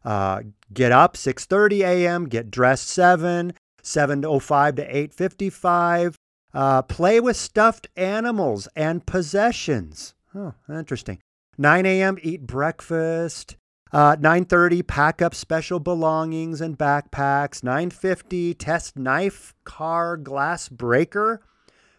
Uh, 0.08 0.42
get 0.74 0.94
up 0.94 1.18
6.30 1.18 1.82
a.m., 1.82 2.30
get 2.30 2.50
dressed 2.50 2.88
7, 2.88 3.52
7.05 3.84 4.76
to 4.78 4.94
8.55, 4.94 6.16
uh, 6.54 6.82
play 6.84 7.20
with 7.20 7.36
stuffed 7.36 7.88
animals 7.98 8.70
and 8.74 9.06
possessions. 9.06 10.16
Oh, 10.34 10.54
interesting. 10.70 11.20
9 11.58 11.86
a.m., 11.86 12.18
eat 12.24 12.48
breakfast. 12.48 13.58
Uh, 13.92 14.16
9:30 14.18 14.86
pack 14.86 15.22
up 15.22 15.34
special 15.34 15.80
belongings 15.80 16.62
and 16.62 16.78
backpacks. 16.78 17.62
9:50 17.62 18.54
test 18.58 18.98
knife 18.98 19.54
car 19.64 20.18
glass 20.18 20.68
breaker 20.68 21.42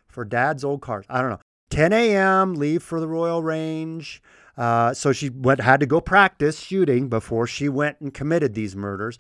for 0.07 0.25
dad's 0.25 0.65
old 0.65 0.83
cars. 0.83 1.07
I 1.09 1.21
don't 1.21 1.31
know. 1.31 1.41
10 1.71 1.93
a.m. 1.93 2.55
leave 2.55 2.83
for 2.83 3.01
the 3.01 3.09
Royal 3.09 3.43
Range. 3.43 4.23
Uh, 4.59 4.93
so 4.93 5.13
she 5.13 5.31
went 5.31 5.61
had 5.61 5.79
to 5.79 5.87
go 5.87 6.01
practice 6.01 6.59
shooting 6.59 7.09
before 7.09 7.47
she 7.47 7.69
went 7.69 8.01
and 8.01 8.13
committed 8.13 8.55
these 8.55 8.75
murders. 8.75 9.17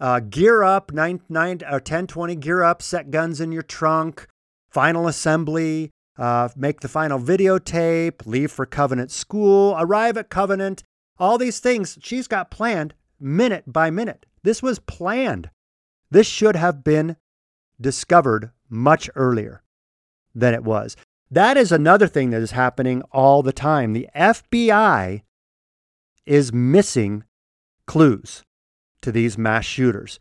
Uh, 0.00 0.18
gear 0.18 0.64
up 0.64 0.92
9 0.92 1.20
9 1.28 1.60
or 1.70 1.78
10 1.78 2.08
20 2.08 2.34
gear 2.34 2.64
up 2.64 2.82
set 2.82 3.12
guns 3.12 3.40
in 3.40 3.52
your 3.52 3.62
trunk 3.62 4.26
final 4.68 5.06
assembly 5.06 5.90
uh, 6.18 6.48
make 6.56 6.80
the 6.80 6.88
final 6.88 7.20
videotape 7.20 8.26
leave 8.26 8.50
for 8.50 8.66
covenant 8.66 9.12
school 9.12 9.76
arrive 9.78 10.16
at 10.16 10.28
covenant. 10.28 10.82
All 11.16 11.38
these 11.38 11.60
things 11.60 11.96
she's 12.02 12.26
got 12.26 12.50
planned 12.50 12.94
minute 13.20 13.72
by 13.72 13.90
minute. 13.90 14.26
This 14.42 14.62
was 14.62 14.80
planned. 14.80 15.50
This 16.10 16.26
should 16.26 16.56
have 16.56 16.82
been 16.82 17.16
discovered 17.80 18.50
much 18.68 19.08
earlier 19.14 19.62
than 20.34 20.54
it 20.54 20.64
was 20.64 20.96
that 21.32 21.56
is 21.56 21.72
another 21.72 22.06
thing 22.06 22.28
that 22.30 22.42
is 22.42 22.50
happening 22.50 23.02
all 23.10 23.42
the 23.42 23.54
time. 23.54 23.94
The 23.94 24.06
FBI 24.14 25.22
is 26.26 26.52
missing 26.52 27.24
clues 27.86 28.42
to 29.00 29.10
these 29.10 29.38
mass 29.38 29.64
shooters. 29.64 30.18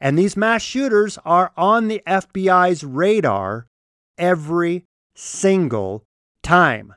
And 0.00 0.18
these 0.18 0.38
mass 0.38 0.62
shooters 0.62 1.18
are 1.24 1.52
on 1.54 1.88
the 1.88 2.02
FBI's 2.06 2.82
radar 2.82 3.66
every 4.16 4.86
single 5.14 6.06
time. 6.42 6.94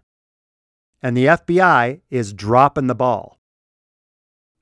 And 1.01 1.15
the 1.15 1.25
FBI 1.25 1.99
is 2.09 2.31
dropping 2.31 2.87
the 2.87 2.95
ball. 2.95 3.37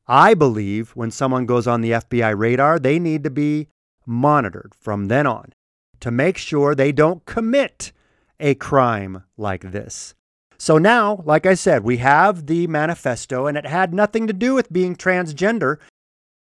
I 0.08 0.34
believe 0.34 0.92
when 0.96 1.12
someone 1.12 1.46
goes 1.46 1.68
on 1.68 1.82
the 1.82 1.92
FBI 1.92 2.36
radar, 2.36 2.80
they 2.80 2.98
need 2.98 3.24
to 3.24 3.30
be 3.30 3.68
monitored 4.06 4.74
from 4.76 5.10
then 5.10 5.28
on 5.28 5.54
to 6.00 6.10
make 6.10 6.40
sure 6.40 6.74
they 6.74 6.92
don't 6.92 7.24
commit 7.26 7.92
a 8.40 8.56
crime 8.56 9.24
like 9.38 9.72
this. 9.72 10.16
So 10.58 10.78
now, 10.78 11.22
like 11.26 11.46
I 11.46 11.54
said, 11.54 11.84
we 11.84 11.98
have 11.98 12.46
the 12.46 12.68
manifesto, 12.68 13.46
and 13.48 13.58
it 13.58 13.66
had 13.66 13.94
nothing 13.94 14.28
to 14.28 14.34
do 14.34 14.54
with 14.54 14.72
being 14.72 14.96
transgender. 14.96 15.78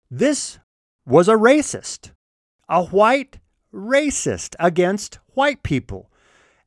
This 0.09 0.59
was 1.05 1.27
a 1.27 1.33
racist, 1.33 2.11
a 2.69 2.83
white 2.83 3.39
racist 3.73 4.55
against 4.59 5.19
white 5.33 5.63
people. 5.63 6.11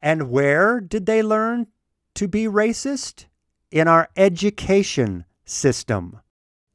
And 0.02 0.30
where 0.30 0.80
did 0.80 1.06
they 1.06 1.22
learn 1.22 1.68
to 2.14 2.28
be 2.28 2.44
racist? 2.44 3.26
In 3.70 3.88
our 3.88 4.08
education 4.16 5.24
system. 5.44 6.20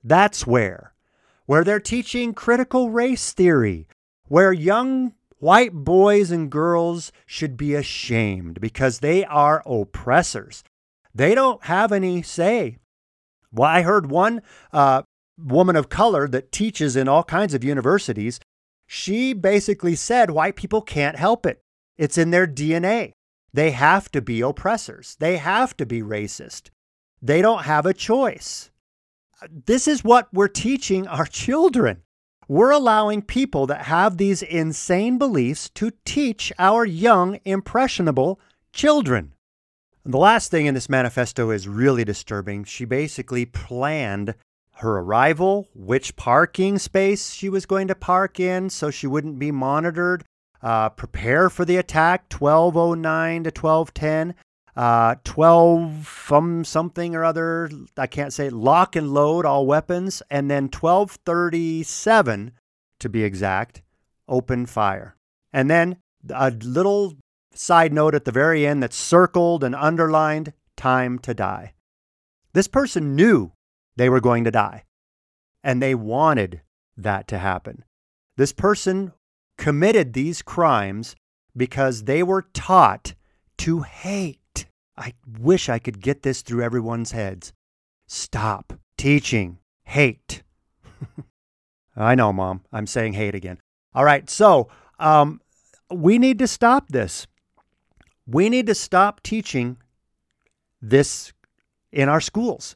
That's 0.04 0.46
where. 0.46 0.94
Where 1.46 1.64
they're 1.64 1.80
teaching 1.80 2.34
critical 2.34 2.90
race 2.90 3.34
theory, 3.34 3.88
where 4.28 4.54
young 4.54 5.14
White 5.42 5.74
boys 5.74 6.30
and 6.30 6.52
girls 6.52 7.12
should 7.26 7.58
be 7.58 7.74
ashamed 7.74 8.62
because 8.62 9.00
they 9.00 9.26
are 9.26 9.64
oppressors. 9.66 10.64
They 11.16 11.34
don't 11.34 11.64
have 11.64 11.92
any 11.92 12.22
say. 12.22 12.78
Well, 13.52 13.68
I 13.68 13.82
heard 13.82 14.12
one 14.12 14.44
uh, 14.72 15.02
woman 15.40 15.76
of 15.76 15.90
color 15.90 16.28
that 16.28 16.52
teaches 16.52 16.96
in 16.96 17.08
all 17.08 17.24
kinds 17.24 17.56
of 17.56 17.64
universities. 17.64 18.40
She 18.86 19.34
basically 19.34 19.96
said 19.96 20.30
white 20.30 20.56
people 20.56 20.84
can't 20.84 21.18
help 21.18 21.48
it. 21.48 21.60
It's 21.98 22.20
in 22.20 22.30
their 22.30 22.46
DNA. 22.46 23.14
They 23.52 23.72
have 23.72 24.12
to 24.12 24.22
be 24.22 24.42
oppressors. 24.42 25.18
They 25.20 25.38
have 25.38 25.76
to 25.78 25.88
be 25.88 26.04
racist. 26.04 26.70
They 27.20 27.42
don't 27.42 27.64
have 27.64 27.88
a 27.88 27.96
choice. 27.96 28.70
This 29.50 29.88
is 29.88 30.04
what 30.04 30.32
we're 30.32 30.48
teaching 30.48 31.08
our 31.08 31.26
children. 31.44 32.04
We're 32.48 32.72
allowing 32.72 33.22
people 33.22 33.68
that 33.68 33.84
have 33.84 34.18
these 34.18 34.42
insane 34.42 35.18
beliefs 35.18 35.70
to 35.76 35.92
teach 36.06 36.52
our 36.60 36.86
young, 36.86 37.40
impressionable 37.46 38.40
children. 38.74 39.34
And 40.04 40.14
the 40.14 40.18
last 40.18 40.50
thing 40.50 40.66
in 40.66 40.74
this 40.74 40.90
manifesto 40.90 41.52
is 41.52 41.68
really 41.68 42.04
disturbing. 42.04 42.64
She 42.64 42.86
basically 42.86 43.46
planned 43.46 44.36
her 44.78 44.98
arrival, 44.98 45.70
which 45.76 46.16
parking 46.16 46.80
space 46.80 47.34
she 47.34 47.50
was 47.50 47.68
going 47.68 47.88
to 47.88 47.96
park 47.96 48.40
in 48.40 48.70
so 48.70 48.90
she 48.90 49.06
wouldn't 49.06 49.38
be 49.38 49.52
monitored, 49.52 50.24
uh, 50.64 50.90
prepare 50.90 51.50
for 51.50 51.66
the 51.66 51.78
attack 51.78 52.34
1209 52.34 53.44
to 53.44 53.50
1210, 53.50 54.36
uh, 54.76 55.16
12 55.24 56.08
from 56.08 56.64
something 56.64 57.16
or 57.16 57.24
other, 57.24 57.70
I 57.98 58.08
can't 58.08 58.34
say, 58.34 58.50
lock 58.50 58.96
and 58.96 59.14
load 59.14 59.46
all 59.46 59.66
weapons, 59.66 60.22
and 60.30 60.50
then 60.50 60.64
1237, 60.66 62.52
to 63.00 63.10
be 63.10 63.24
exact, 63.24 63.82
open 64.28 64.66
fire. 64.66 65.16
And 65.52 65.70
then 65.70 65.98
a 66.30 66.52
little 66.52 67.18
side 67.54 67.92
note 67.92 68.16
at 68.16 68.26
the 68.26 68.32
very 68.32 68.66
end 68.66 68.82
that's 68.82 68.96
circled 68.96 69.64
and 69.64 69.76
underlined 69.76 70.54
time 70.78 71.20
to 71.20 71.34
die. 71.34 71.74
This 72.54 72.68
person 72.68 73.16
knew 73.16 73.52
they 73.96 74.10
were 74.10 74.22
going 74.22 74.44
to 74.46 74.52
die, 74.52 74.86
and 75.64 75.82
they 75.82 75.96
wanted 75.96 76.62
that 76.98 77.28
to 77.30 77.38
happen. 77.38 77.84
This 78.38 78.54
person 78.54 79.14
committed 79.58 80.14
these 80.14 80.42
crimes 80.42 81.16
because 81.56 82.06
they 82.06 82.24
were 82.24 82.42
taught 82.54 83.14
to 83.58 83.82
hate 83.82 84.40
I 85.02 85.14
wish 85.40 85.68
I 85.68 85.80
could 85.80 86.00
get 86.00 86.22
this 86.22 86.44
through 86.44 86.62
everyone's 86.64 87.12
heads. 87.12 87.54
Stop 88.08 88.74
teaching 88.98 89.58
hate. 89.84 90.44
I 91.96 92.14
know, 92.14 92.32
Mom. 92.32 92.62
I'm 92.72 92.86
saying 92.86 93.14
hate 93.14 93.34
again. 93.34 93.58
All 93.96 94.06
right. 94.06 94.30
So 94.30 94.70
um, 95.00 95.42
we 95.90 96.20
need 96.20 96.38
to 96.38 96.48
stop 96.48 96.90
this. 96.90 97.26
We 98.28 98.48
need 98.48 98.68
to 98.68 98.76
stop 98.76 99.24
teaching 99.24 99.78
this 100.80 101.34
in 101.92 102.08
our 102.08 102.22
schools. 102.22 102.76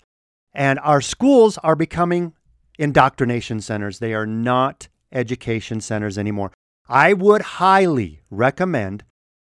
And 0.51 0.79
our 0.79 1.01
schools 1.01 1.59
are 1.59 1.75
becoming 1.75 2.33
indoctrination 2.79 3.61
centers. 3.61 3.99
They 3.99 4.15
are 4.15 4.25
not 4.25 4.87
education 5.11 5.79
centers 5.79 6.17
anymore. 6.17 6.51
I 6.89 7.13
would 7.13 7.41
highly 7.41 8.21
recommend 8.31 9.03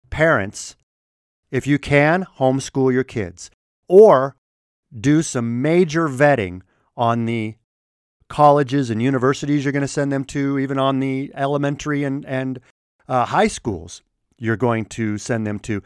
parents 0.10 0.78
if 1.52 1.66
you 1.68 1.80
can, 1.80 2.26
homeschool 2.38 2.94
your 2.94 3.04
kids 3.04 3.50
or 3.88 4.36
do 4.98 5.22
some 5.22 5.62
major 5.62 6.08
vetting 6.08 6.62
on 6.96 7.26
the 7.26 7.56
colleges 8.28 8.90
and 8.90 9.02
universities 9.02 9.64
you're 9.66 9.72
going 9.72 9.82
to 9.82 9.88
send 9.88 10.12
them 10.12 10.24
to, 10.24 10.60
even 10.60 10.78
on 10.78 11.00
the 11.00 11.32
elementary 11.36 12.04
and, 12.04 12.26
and 12.26 12.60
uh, 13.08 13.26
high 13.26 13.48
schools 13.48 14.02
you're 14.38 14.56
going 14.56 14.86
to 14.86 15.18
send 15.18 15.46
them 15.46 15.60
to. 15.60 15.84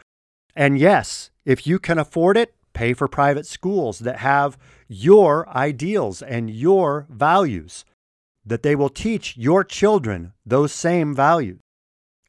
And 0.54 0.78
yes, 0.78 1.30
if 1.44 1.66
you 1.66 1.78
can 1.78 1.98
afford 1.98 2.36
it, 2.36 2.54
pay 2.72 2.92
for 2.92 3.08
private 3.08 3.46
schools 3.46 4.00
that 4.00 4.18
have 4.18 4.58
your 4.88 5.48
ideals 5.48 6.22
and 6.22 6.50
your 6.50 7.06
values, 7.08 7.84
that 8.44 8.62
they 8.62 8.76
will 8.76 8.88
teach 8.88 9.36
your 9.36 9.64
children 9.64 10.32
those 10.44 10.72
same 10.72 11.14
values. 11.14 11.60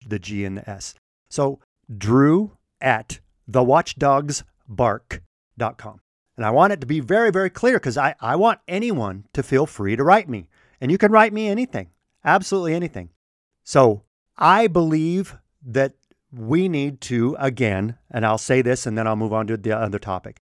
the 0.06 0.20
G 0.20 0.46
and 0.46 0.58
the 0.58 0.70
S. 0.70 0.96
So 1.30 1.60
Drew 1.96 2.58
at 2.82 3.20
thewatchdogsbark.com. 3.50 6.00
And 6.38 6.46
I 6.46 6.52
want 6.52 6.74
it 6.74 6.82
to 6.82 6.88
be 6.88 7.00
very, 7.00 7.32
very 7.32 7.50
clear 7.50 7.78
because 7.78 7.98
I, 7.98 8.14
I 8.20 8.36
want 8.36 8.60
anyone 8.68 9.24
to 9.34 9.42
feel 9.42 9.66
free 9.66 9.96
to 9.96 10.04
write 10.04 10.28
me. 10.28 10.50
And 10.82 10.92
you 10.92 10.98
can 10.98 11.10
write 11.12 11.32
me 11.32 11.48
anything, 11.48 11.92
absolutely 12.26 12.74
anything. 12.74 13.12
So 13.64 14.04
I 14.38 14.68
believe 14.68 15.38
that 15.66 15.94
we 16.32 16.68
need 16.68 17.00
to, 17.02 17.36
again, 17.40 17.98
and 18.12 18.26
I'll 18.26 18.38
say 18.38 18.62
this 18.62 18.86
and 18.86 18.98
then 18.98 19.08
I'll 19.08 19.16
move 19.16 19.32
on 19.32 19.48
to 19.48 19.56
the 19.58 19.78
other 19.78 20.00
topic. 20.00 20.38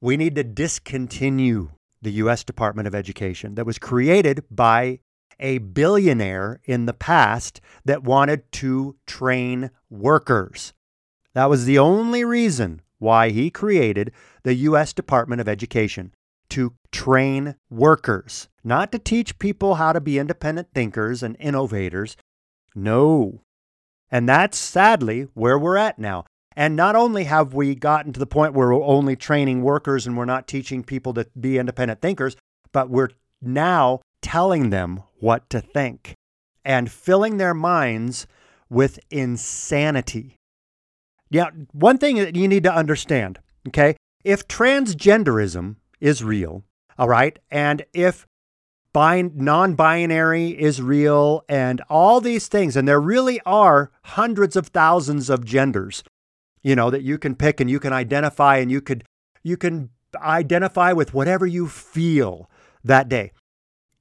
We 0.00 0.16
need 0.16 0.36
to 0.36 0.44
discontinue 0.44 1.70
the 2.02 2.12
U.S. 2.12 2.44
Department 2.44 2.86
of 2.86 2.94
Education 2.94 3.56
that 3.56 3.66
was 3.66 3.78
created 3.78 4.44
by 4.50 5.00
a 5.40 5.58
billionaire 5.58 6.60
in 6.64 6.86
the 6.86 6.94
past 6.94 7.60
that 7.84 8.02
wanted 8.02 8.50
to 8.52 8.96
train 9.06 9.70
workers. 9.90 10.72
That 11.34 11.50
was 11.50 11.64
the 11.64 11.78
only 11.78 12.24
reason 12.24 12.82
why 12.98 13.30
he 13.30 13.50
created 13.50 14.12
the 14.42 14.54
U.S. 14.54 14.92
Department 14.92 15.40
of 15.40 15.48
Education 15.48 16.12
to 16.50 16.74
train 16.90 17.54
workers, 17.70 18.48
not 18.64 18.90
to 18.92 18.98
teach 18.98 19.38
people 19.38 19.76
how 19.76 19.92
to 19.92 20.00
be 20.00 20.18
independent 20.18 20.68
thinkers 20.74 21.22
and 21.22 21.36
innovators. 21.38 22.16
No. 22.74 23.42
And 24.10 24.28
that's 24.28 24.56
sadly 24.56 25.28
where 25.34 25.58
we're 25.58 25.76
at 25.76 25.98
now. 25.98 26.24
And 26.56 26.74
not 26.74 26.96
only 26.96 27.24
have 27.24 27.54
we 27.54 27.74
gotten 27.74 28.12
to 28.12 28.18
the 28.18 28.26
point 28.26 28.54
where 28.54 28.68
we're 28.68 28.82
only 28.82 29.14
training 29.14 29.62
workers 29.62 30.06
and 30.06 30.16
we're 30.16 30.24
not 30.24 30.48
teaching 30.48 30.82
people 30.82 31.14
to 31.14 31.26
be 31.38 31.58
independent 31.58 32.00
thinkers, 32.00 32.36
but 32.72 32.90
we're 32.90 33.10
now 33.40 34.00
telling 34.22 34.70
them 34.70 35.02
what 35.20 35.48
to 35.50 35.60
think 35.60 36.14
and 36.64 36.90
filling 36.90 37.36
their 37.36 37.54
minds 37.54 38.26
with 38.68 38.98
insanity. 39.10 40.36
Now, 41.30 41.50
one 41.72 41.98
thing 41.98 42.16
that 42.16 42.36
you 42.36 42.48
need 42.48 42.64
to 42.64 42.74
understand, 42.74 43.38
okay? 43.68 43.96
If 44.24 44.48
transgenderism 44.48 45.76
is 46.00 46.24
real, 46.24 46.64
all 46.98 47.08
right, 47.08 47.38
and 47.50 47.84
if 47.92 48.26
non 48.94 49.74
binary 49.74 50.48
is 50.48 50.82
real 50.82 51.44
and 51.48 51.80
all 51.88 52.20
these 52.20 52.48
things, 52.48 52.76
and 52.76 52.88
there 52.88 53.00
really 53.00 53.40
are 53.46 53.92
hundreds 54.02 54.56
of 54.56 54.68
thousands 54.68 55.30
of 55.30 55.44
genders, 55.44 56.02
you 56.62 56.74
know, 56.74 56.90
that 56.90 57.02
you 57.02 57.16
can 57.18 57.36
pick 57.36 57.60
and 57.60 57.70
you 57.70 57.78
can 57.78 57.92
identify 57.92 58.56
and 58.56 58.70
you 58.70 58.80
could 58.80 59.04
you 59.42 59.56
can 59.56 59.90
identify 60.16 60.92
with 60.92 61.14
whatever 61.14 61.46
you 61.46 61.68
feel 61.68 62.50
that 62.82 63.08
day. 63.08 63.30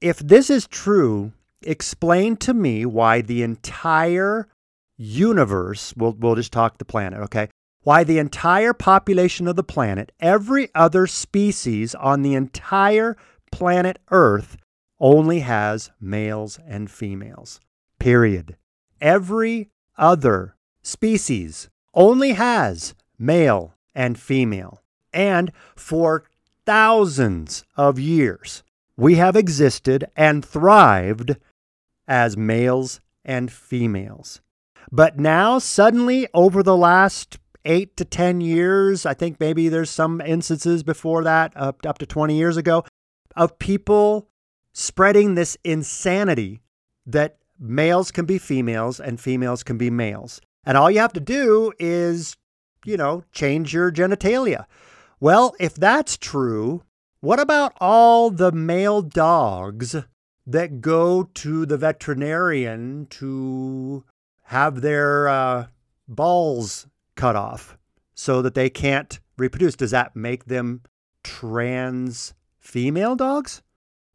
If 0.01 0.19
this 0.19 0.49
is 0.49 0.67
true, 0.67 1.31
explain 1.63 2.37
to 2.37 2.53
me 2.53 2.85
why 2.85 3.21
the 3.21 3.41
entire 3.41 4.47
universe, 4.95 5.93
we'll, 5.97 6.13
we'll 6.13 6.35
just 6.35 6.53
talk 6.53 6.77
the 6.77 6.85
planet, 6.85 7.19
okay? 7.21 7.49
Why 7.81 8.03
the 8.03 8.19
entire 8.19 8.73
population 8.73 9.47
of 9.47 9.55
the 9.55 9.63
planet, 9.63 10.11
every 10.19 10.69
other 10.75 11.07
species 11.07 11.95
on 11.95 12.21
the 12.21 12.35
entire 12.35 13.17
planet 13.51 13.97
Earth, 14.11 14.57
only 14.99 15.39
has 15.39 15.91
males 15.99 16.59
and 16.67 16.91
females. 16.91 17.59
Period. 17.99 18.57
Every 19.01 19.69
other 19.97 20.55
species 20.81 21.69
only 21.93 22.33
has 22.33 22.93
male 23.17 23.73
and 23.95 24.19
female. 24.19 24.81
And 25.13 25.51
for 25.75 26.23
thousands 26.65 27.63
of 27.75 27.97
years, 27.97 28.63
we 28.97 29.15
have 29.15 29.35
existed 29.35 30.05
and 30.15 30.43
thrived 30.43 31.37
as 32.07 32.35
males 32.35 32.99
and 33.23 33.51
females. 33.51 34.41
But 34.91 35.19
now, 35.19 35.59
suddenly, 35.59 36.27
over 36.33 36.63
the 36.63 36.75
last 36.75 37.37
eight 37.65 37.95
to 37.97 38.05
10 38.05 38.41
years, 38.41 39.05
I 39.05 39.13
think 39.13 39.39
maybe 39.39 39.69
there's 39.69 39.89
some 39.89 40.21
instances 40.21 40.83
before 40.83 41.23
that, 41.25 41.53
up, 41.55 41.85
up 41.85 41.97
to 41.99 42.05
20 42.05 42.35
years 42.35 42.57
ago, 42.57 42.83
of 43.35 43.59
people 43.59 44.29
spreading 44.73 45.35
this 45.35 45.57
insanity 45.63 46.61
that 47.05 47.37
males 47.59 48.11
can 48.11 48.25
be 48.25 48.37
females 48.37 48.99
and 48.99 49.19
females 49.19 49.63
can 49.63 49.77
be 49.77 49.89
males. 49.89 50.41
And 50.65 50.77
all 50.77 50.89
you 50.89 50.99
have 50.99 51.13
to 51.13 51.19
do 51.19 51.73
is, 51.79 52.37
you 52.85 52.97
know, 52.97 53.23
change 53.31 53.73
your 53.73 53.91
genitalia. 53.91 54.65
Well, 55.19 55.55
if 55.59 55.75
that's 55.75 56.17
true, 56.17 56.83
what 57.27 57.41
about 57.41 57.73
all 57.81 58.31
the 58.31 58.53
male 58.53 59.01
dogs 59.01 59.97
that 60.45 60.79
go 60.79 61.23
to 61.33 61.65
the 61.65 61.75
veterinarian 61.75 63.05
to 63.09 64.05
have 64.43 64.79
their 64.79 65.27
uh, 65.27 65.67
balls 66.07 66.87
cut 67.15 67.35
off 67.35 67.77
so 68.13 68.41
that 68.41 68.53
they 68.55 68.69
can't 68.69 69.19
reproduce. 69.37 69.75
Does 69.75 69.91
that 69.91 70.15
make 70.15 70.45
them 70.45 70.83
trans 71.21 72.33
female 72.59 73.17
dogs? 73.17 73.61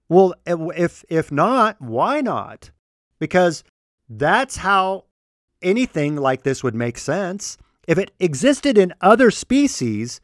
Well, 0.09 0.33
if 0.47 1.05
if 1.11 1.31
not, 1.31 1.83
why 1.83 2.23
not? 2.23 2.71
Because 3.19 3.63
that's 4.09 4.57
how 4.57 5.05
anything 5.61 6.17
like 6.17 6.45
this 6.45 6.65
would 6.65 6.75
make 6.75 6.97
sense. 6.97 7.59
If 7.87 7.99
it 7.99 8.13
existed 8.19 8.79
in 8.79 8.95
other 9.03 9.31
species, 9.31 10.19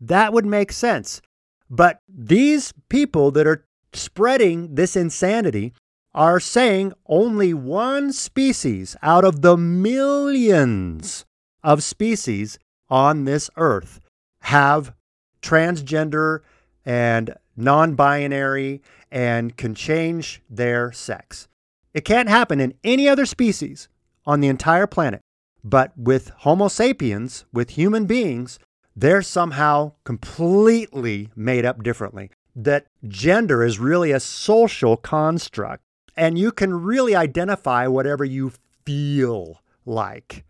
that 0.00 0.32
would 0.32 0.46
make 0.46 0.70
sense. 0.70 1.20
But 1.72 2.00
these 2.06 2.74
people 2.90 3.30
that 3.30 3.46
are 3.46 3.64
spreading 3.94 4.74
this 4.74 4.94
insanity 4.94 5.72
are 6.14 6.38
saying 6.38 6.92
only 7.06 7.54
one 7.54 8.12
species 8.12 8.94
out 9.00 9.24
of 9.24 9.40
the 9.40 9.56
millions 9.56 11.24
of 11.64 11.82
species 11.82 12.58
on 12.90 13.24
this 13.24 13.48
earth 13.56 14.00
have 14.42 14.92
transgender 15.40 16.40
and 16.84 17.34
non 17.56 17.94
binary 17.94 18.82
and 19.10 19.56
can 19.56 19.74
change 19.74 20.42
their 20.50 20.92
sex. 20.92 21.48
It 21.94 22.04
can't 22.04 22.28
happen 22.28 22.60
in 22.60 22.74
any 22.84 23.08
other 23.08 23.24
species 23.24 23.88
on 24.26 24.40
the 24.40 24.48
entire 24.48 24.86
planet. 24.86 25.22
But 25.64 25.96
with 25.96 26.32
Homo 26.40 26.68
sapiens, 26.68 27.46
with 27.50 27.70
human 27.70 28.04
beings, 28.04 28.58
they're 28.94 29.22
somehow 29.22 29.92
completely 30.04 31.30
made 31.34 31.64
up 31.64 31.82
differently. 31.82 32.30
That 32.54 32.86
gender 33.08 33.62
is 33.62 33.78
really 33.78 34.10
a 34.10 34.20
social 34.20 34.96
construct 34.96 35.82
and 36.16 36.38
you 36.38 36.52
can 36.52 36.82
really 36.82 37.14
identify 37.14 37.86
whatever 37.86 38.24
you 38.24 38.52
feel 38.84 39.62
like. 39.86 40.44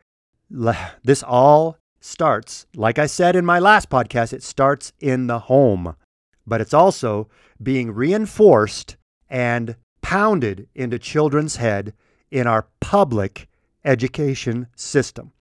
This 1.05 1.23
all 1.23 1.79
starts, 2.01 2.67
like 2.75 2.99
I 2.99 3.07
said 3.07 3.37
in 3.37 3.47
my 3.47 3.59
last 3.61 3.89
podcast, 3.89 4.33
it 4.33 4.43
starts 4.43 4.93
in 5.01 5.29
the 5.29 5.39
home, 5.39 5.95
but 6.47 6.61
it's 6.61 6.75
also 6.75 7.29
being 7.63 7.93
reinforced 7.93 8.97
and 9.31 9.77
pounded 10.03 10.69
into 10.75 10.99
children's 10.99 11.57
head 11.57 11.95
in 12.31 12.49
our 12.49 12.67
public 12.81 13.49
education 13.85 14.67
system. 14.75 15.33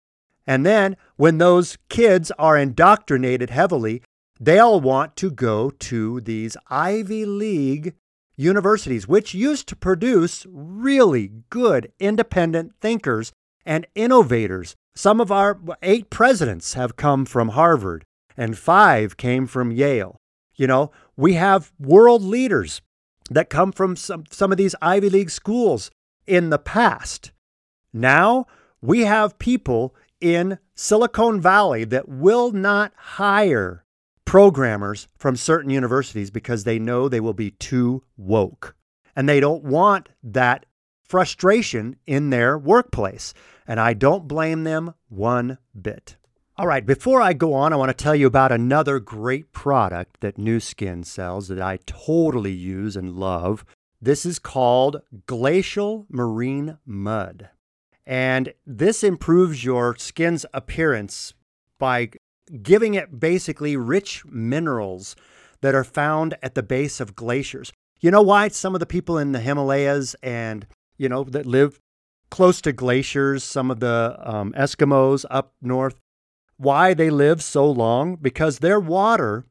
And 0.47 0.65
then 0.65 0.97
when 1.15 1.37
those 1.37 1.77
kids 1.89 2.31
are 2.39 2.57
indoctrinated 2.57 3.49
heavily, 3.49 4.01
they'll 4.39 4.81
want 4.81 5.15
to 5.17 5.29
go 5.29 5.69
to 5.69 6.21
these 6.21 6.57
Ivy 6.69 7.25
League 7.25 7.95
universities, 8.35 9.07
which 9.07 9.33
used 9.33 9.67
to 9.67 9.75
produce 9.75 10.45
really 10.49 11.31
good 11.49 11.91
independent 11.99 12.73
thinkers 12.81 13.31
and 13.65 13.85
innovators. 13.93 14.75
Some 14.95 15.21
of 15.21 15.31
our 15.31 15.59
eight 15.83 16.09
presidents 16.09 16.73
have 16.73 16.95
come 16.95 17.25
from 17.25 17.49
Harvard, 17.49 18.03
and 18.35 18.57
five 18.57 19.15
came 19.15 19.45
from 19.45 19.71
Yale. 19.71 20.17
You 20.55 20.67
know, 20.67 20.91
we 21.15 21.33
have 21.33 21.71
world 21.79 22.23
leaders 22.23 22.81
that 23.29 23.49
come 23.49 23.71
from 23.71 23.95
some, 23.95 24.25
some 24.29 24.51
of 24.51 24.57
these 24.57 24.75
Ivy 24.81 25.09
League 25.09 25.29
schools 25.29 25.91
in 26.25 26.49
the 26.49 26.59
past. 26.59 27.31
Now 27.93 28.47
we 28.81 29.01
have 29.01 29.39
people 29.39 29.95
in 30.21 30.59
Silicon 30.75 31.41
Valley 31.41 31.83
that 31.85 32.07
will 32.07 32.51
not 32.51 32.93
hire 32.95 33.83
programmers 34.25 35.07
from 35.17 35.35
certain 35.35 35.69
universities 35.69 36.31
because 36.31 36.63
they 36.63 36.79
know 36.79 37.09
they 37.09 37.19
will 37.19 37.33
be 37.33 37.51
too 37.51 38.03
woke. 38.15 38.75
And 39.15 39.27
they 39.27 39.39
don't 39.39 39.63
want 39.63 40.09
that 40.23 40.65
frustration 41.03 41.97
in 42.07 42.29
their 42.29 42.57
workplace. 42.57 43.33
And 43.67 43.79
I 43.79 43.93
don't 43.93 44.27
blame 44.27 44.63
them 44.63 44.93
one 45.09 45.57
bit. 45.79 46.15
All 46.57 46.67
right, 46.67 46.85
before 46.85 47.21
I 47.21 47.33
go 47.33 47.53
on, 47.53 47.73
I 47.73 47.75
want 47.75 47.89
to 47.89 48.03
tell 48.03 48.15
you 48.15 48.27
about 48.27 48.51
another 48.51 48.99
great 48.99 49.51
product 49.51 50.19
that 50.21 50.37
Nu 50.37 50.59
Skin 50.59 51.03
sells 51.03 51.47
that 51.47 51.61
I 51.61 51.79
totally 51.85 52.51
use 52.51 52.95
and 52.95 53.15
love. 53.15 53.65
This 54.01 54.25
is 54.25 54.39
called 54.39 55.01
Glacial 55.25 56.05
Marine 56.09 56.77
Mud. 56.85 57.49
And 58.05 58.53
this 58.65 59.03
improves 59.03 59.63
your 59.63 59.95
skin's 59.97 60.45
appearance 60.53 61.33
by 61.77 62.09
giving 62.61 62.93
it 62.95 63.19
basically 63.19 63.77
rich 63.77 64.25
minerals 64.25 65.15
that 65.61 65.75
are 65.75 65.83
found 65.83 66.35
at 66.41 66.55
the 66.55 66.63
base 66.63 66.99
of 66.99 67.15
glaciers. 67.15 67.71
You 67.99 68.11
know 68.11 68.21
why 68.21 68.47
some 68.47 68.73
of 68.73 68.79
the 68.79 68.85
people 68.85 69.17
in 69.17 69.31
the 69.31 69.39
Himalayas 69.39 70.15
and, 70.23 70.65
you 70.97 71.07
know, 71.07 71.23
that 71.25 71.45
live 71.45 71.79
close 72.31 72.61
to 72.61 72.71
glaciers, 72.71 73.43
some 73.43 73.69
of 73.69 73.79
the 73.79 74.17
um, 74.19 74.53
Eskimos 74.53 75.25
up 75.29 75.53
north, 75.61 75.99
why 76.57 76.93
they 76.93 77.09
live 77.09 77.43
so 77.43 77.69
long? 77.69 78.15
Because 78.15 78.59
their 78.59 78.79
water 78.79 79.45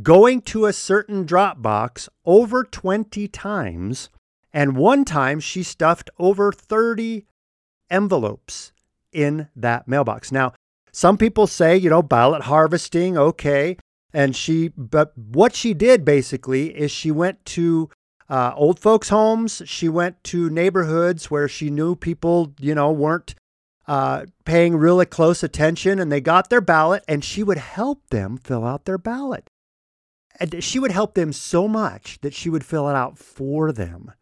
going 0.00 0.40
to 0.40 0.64
a 0.64 0.72
certain 0.72 1.24
drop 1.24 1.60
box 1.60 2.08
over 2.24 2.64
20 2.64 3.28
times, 3.28 4.08
and 4.52 4.76
one 4.76 5.04
time 5.04 5.40
she 5.40 5.62
stuffed 5.62 6.08
over 6.18 6.52
30 6.52 7.26
envelopes 7.90 8.72
in 9.12 9.48
that 9.54 9.86
mailbox. 9.86 10.32
Now, 10.32 10.54
some 10.92 11.18
people 11.18 11.46
say, 11.46 11.76
you 11.76 11.90
know, 11.90 12.02
ballot 12.02 12.42
harvesting, 12.42 13.18
okay. 13.18 13.76
And 14.14 14.36
she, 14.36 14.68
but 14.76 15.16
what 15.16 15.54
she 15.54 15.74
did 15.74 16.04
basically 16.04 16.76
is 16.76 16.90
she 16.90 17.10
went 17.10 17.44
to 17.46 17.90
uh, 18.28 18.52
old 18.56 18.78
folks' 18.78 19.08
homes. 19.08 19.62
She 19.64 19.88
went 19.88 20.22
to 20.24 20.50
neighborhoods 20.50 21.30
where 21.30 21.48
she 21.48 21.70
knew 21.70 21.96
people, 21.96 22.54
you 22.58 22.74
know, 22.74 22.90
weren't 22.90 23.34
uh, 23.86 24.26
paying 24.44 24.76
really 24.76 25.06
close 25.06 25.42
attention 25.42 25.98
and 25.98 26.10
they 26.10 26.20
got 26.20 26.50
their 26.50 26.60
ballot 26.60 27.04
and 27.08 27.24
she 27.24 27.42
would 27.42 27.58
help 27.58 28.08
them 28.10 28.36
fill 28.36 28.64
out 28.64 28.84
their 28.84 28.98
ballot. 28.98 29.48
She 30.60 30.78
would 30.78 30.90
help 30.90 31.14
them 31.14 31.32
so 31.32 31.68
much 31.68 32.18
that 32.22 32.34
she 32.34 32.50
would 32.50 32.64
fill 32.64 32.88
it 32.88 32.94
out 32.94 33.18
for 33.18 33.72
them. 33.72 34.12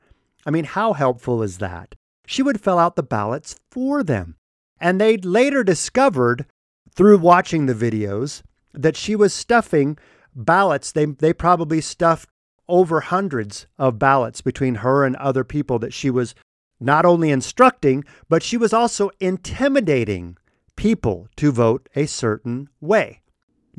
I 0.46 0.50
mean, 0.50 0.64
how 0.64 0.92
helpful 0.92 1.42
is 1.42 1.58
that? 1.58 1.94
She 2.26 2.42
would 2.42 2.60
fill 2.60 2.78
out 2.78 2.96
the 2.96 3.02
ballots 3.02 3.58
for 3.70 4.02
them. 4.02 4.36
And 4.80 5.00
they 5.00 5.16
later 5.16 5.62
discovered 5.62 6.46
through 6.94 7.18
watching 7.18 7.66
the 7.66 7.74
videos 7.74 8.42
that 8.72 8.96
she 8.96 9.14
was 9.14 9.34
stuffing 9.34 9.98
ballots. 10.34 10.92
They, 10.92 11.06
they 11.06 11.32
probably 11.32 11.80
stuffed 11.80 12.28
over 12.68 13.00
hundreds 13.00 13.66
of 13.78 13.98
ballots 13.98 14.40
between 14.40 14.76
her 14.76 15.04
and 15.04 15.16
other 15.16 15.44
people 15.44 15.78
that 15.80 15.92
she 15.92 16.08
was 16.08 16.34
not 16.78 17.04
only 17.04 17.30
instructing, 17.30 18.04
but 18.28 18.42
she 18.42 18.56
was 18.56 18.72
also 18.72 19.10
intimidating 19.20 20.36
people 20.76 21.28
to 21.36 21.52
vote 21.52 21.88
a 21.94 22.06
certain 22.06 22.68
way. 22.80 23.19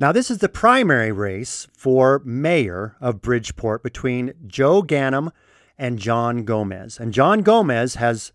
Now, 0.02 0.12
this 0.12 0.32
is 0.32 0.40
the 0.40 0.50
primary 0.50 1.12
race 1.12 1.68
for 1.74 2.24
mayor 2.26 2.96
of 3.00 3.22
Bridgeport 3.22 3.84
between 3.84 4.34
Joe 4.48 4.82
Ganim 4.82 5.30
and 5.78 6.00
John 6.00 6.44
Gomez. 6.44 7.00
And 7.00 7.14
John 7.14 7.44
Gomez 7.44 7.94
has 7.96 8.32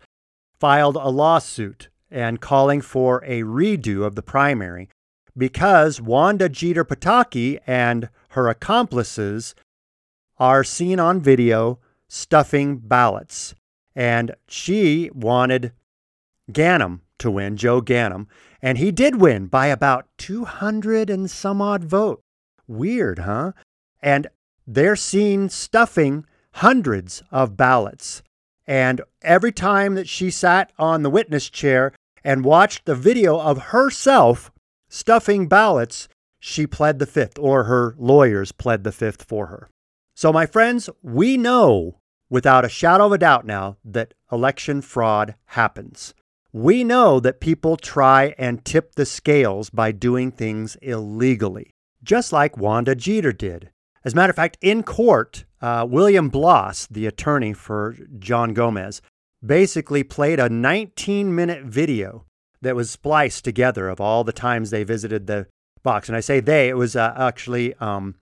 filed 0.61 0.95
a 0.95 1.09
lawsuit 1.09 1.89
and 2.09 2.39
calling 2.39 2.79
for 2.79 3.21
a 3.25 3.41
redo 3.41 4.05
of 4.05 4.15
the 4.15 4.21
primary 4.21 4.87
because 5.35 5.99
Wanda 5.99 6.47
Geter 6.47 6.85
Pataky 6.85 7.59
and 7.67 8.07
her 8.29 8.47
accomplices 8.47 9.53
are 10.37 10.63
seen 10.63 11.01
on 11.01 11.19
video 11.19 11.79
stuffing 12.07 12.77
ballots. 12.77 13.55
And 13.93 14.37
she 14.47 15.09
wanted 15.13 15.73
Ganim 16.49 17.01
to 17.19 17.31
win, 17.31 17.57
Joe 17.57 17.81
Ganim, 17.81 18.27
and 18.61 18.77
he 18.77 18.91
did 18.91 19.21
win 19.21 19.47
by 19.47 19.67
about 19.67 20.07
200 20.17 21.09
and 21.09 21.29
some 21.29 21.61
odd 21.61 21.83
vote. 21.83 22.21
Weird, 22.67 23.19
huh? 23.19 23.53
And 24.01 24.27
they're 24.65 24.95
seen 24.95 25.49
stuffing 25.49 26.25
hundreds 26.53 27.23
of 27.31 27.55
ballots. 27.55 28.21
And 28.65 29.01
every 29.21 29.51
time 29.51 29.95
that 29.95 30.09
she 30.09 30.29
sat 30.29 30.71
on 30.77 31.03
the 31.03 31.09
witness 31.09 31.49
chair 31.49 31.93
and 32.23 32.43
watched 32.43 32.85
the 32.85 32.95
video 32.95 33.39
of 33.39 33.57
herself 33.69 34.51
stuffing 34.89 35.47
ballots, 35.47 36.09
she 36.39 36.67
pled 36.67 36.99
the 36.99 37.05
fifth, 37.05 37.39
or 37.39 37.63
her 37.65 37.95
lawyers 37.97 38.51
pled 38.51 38.83
the 38.83 38.91
fifth 38.91 39.23
for 39.23 39.47
her. 39.47 39.69
So, 40.15 40.33
my 40.33 40.45
friends, 40.45 40.89
we 41.01 41.37
know 41.37 41.99
without 42.29 42.65
a 42.65 42.69
shadow 42.69 43.05
of 43.05 43.11
a 43.11 43.17
doubt 43.17 43.45
now 43.45 43.77
that 43.85 44.13
election 44.31 44.81
fraud 44.81 45.35
happens. 45.45 46.13
We 46.57 46.83
know 46.83 47.19
that 47.19 47.39
people 47.39 47.77
try 47.77 48.33
and 48.39 48.65
tip 48.65 48.95
the 48.95 49.05
scales 49.05 49.69
by 49.69 49.91
doing 49.91 50.31
things 50.31 50.75
illegally, 50.81 51.75
just 52.01 52.33
like 52.33 52.57
Wanda 52.57 52.95
Geter 52.95 53.31
did. 53.31 53.69
As 54.03 54.13
a 54.13 54.15
matter 54.15 54.31
of 54.31 54.37
fact, 54.37 54.57
in 54.59 54.81
court, 54.81 55.45
uh, 55.61 55.85
William 55.87 56.29
Bloss, 56.29 56.87
the 56.87 57.05
attorney 57.05 57.53
for 57.53 57.95
John 58.17 58.55
Gomez, 58.55 59.03
basically 59.45 60.01
played 60.03 60.39
a 60.39 60.49
19 60.49 61.35
minute 61.35 61.63
video 61.63 62.25
that 62.63 62.75
was 62.75 62.89
spliced 62.89 63.45
together 63.45 63.87
of 63.87 64.01
all 64.01 64.23
the 64.23 64.33
times 64.33 64.71
they 64.71 64.83
visited 64.83 65.27
the 65.27 65.45
box. 65.83 66.09
And 66.09 66.15
I 66.15 66.21
say 66.21 66.39
they, 66.39 66.69
it 66.69 66.75
was 66.75 66.95
uh, 66.95 67.13
actually 67.15 67.75
um, 67.75 68.15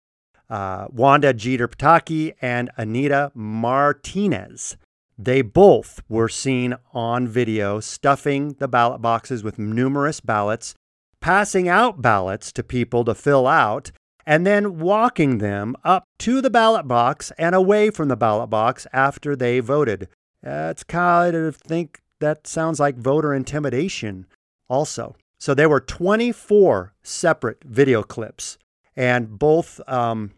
uh, 0.49 0.87
Wanda 0.89 1.35
Geter 1.35 1.67
Pataky 1.67 2.33
and 2.41 2.71
Anita 2.77 3.31
Martinez. 3.35 4.75
They 5.17 5.41
both 5.41 6.01
were 6.09 6.29
seen 6.29 6.75
on 6.93 7.27
video 7.27 7.79
stuffing 7.79 8.53
the 8.59 8.67
ballot 8.67 9.01
boxes 9.01 9.43
with 9.43 9.59
numerous 9.59 10.19
ballots, 10.19 10.73
passing 11.19 11.67
out 11.67 12.01
ballots 12.01 12.51
to 12.53 12.63
people 12.63 13.05
to 13.05 13.13
fill 13.13 13.47
out, 13.47 13.91
and 14.25 14.47
then 14.47 14.79
walking 14.79 15.37
them 15.37 15.75
up 15.83 16.05
to 16.19 16.41
the 16.41 16.49
ballot 16.49 16.87
box 16.87 17.31
and 17.37 17.53
away 17.53 17.89
from 17.89 18.07
the 18.07 18.15
ballot 18.15 18.49
box 18.49 18.87
after 18.93 19.35
they 19.35 19.59
voted. 19.59 20.07
That's 20.41 20.83
kind 20.83 21.35
of 21.35 21.57
think 21.57 22.01
that 22.19 22.47
sounds 22.47 22.79
like 22.79 22.97
voter 22.97 23.33
intimidation 23.33 24.25
also. 24.67 25.15
So 25.37 25.53
there 25.53 25.69
were 25.69 25.81
24 25.81 26.93
separate 27.03 27.63
video 27.63 28.01
clips, 28.01 28.57
and 28.95 29.37
both 29.37 29.81
um, 29.87 30.31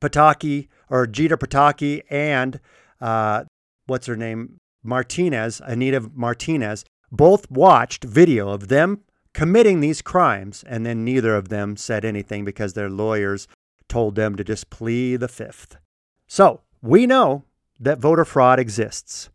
Pataky 0.00 0.68
or 0.88 1.06
Geter 1.06 1.38
Pataky 1.38 2.02
and 2.10 2.58
uh, 3.00 3.44
what's 3.90 4.06
her 4.06 4.16
name? 4.16 4.60
Martinez, 4.82 5.60
Anita 5.64 6.08
Martinez, 6.14 6.84
both 7.10 7.50
watched 7.50 8.04
video 8.04 8.48
of 8.48 8.68
them 8.68 9.00
committing 9.34 9.80
these 9.80 10.00
crimes, 10.00 10.64
and 10.66 10.86
then 10.86 11.04
neither 11.04 11.34
of 11.34 11.48
them 11.48 11.76
said 11.76 12.04
anything 12.04 12.44
because 12.44 12.72
their 12.72 12.88
lawyers 12.88 13.48
told 13.88 14.14
them 14.14 14.36
to 14.36 14.44
just 14.44 14.70
plead 14.70 15.18
the 15.18 15.28
fifth. 15.28 15.76
So 16.28 16.60
we 16.80 17.06
know 17.06 17.44
that 17.80 17.98
voter 17.98 18.24
fraud 18.24 18.60
exists. 18.60 19.28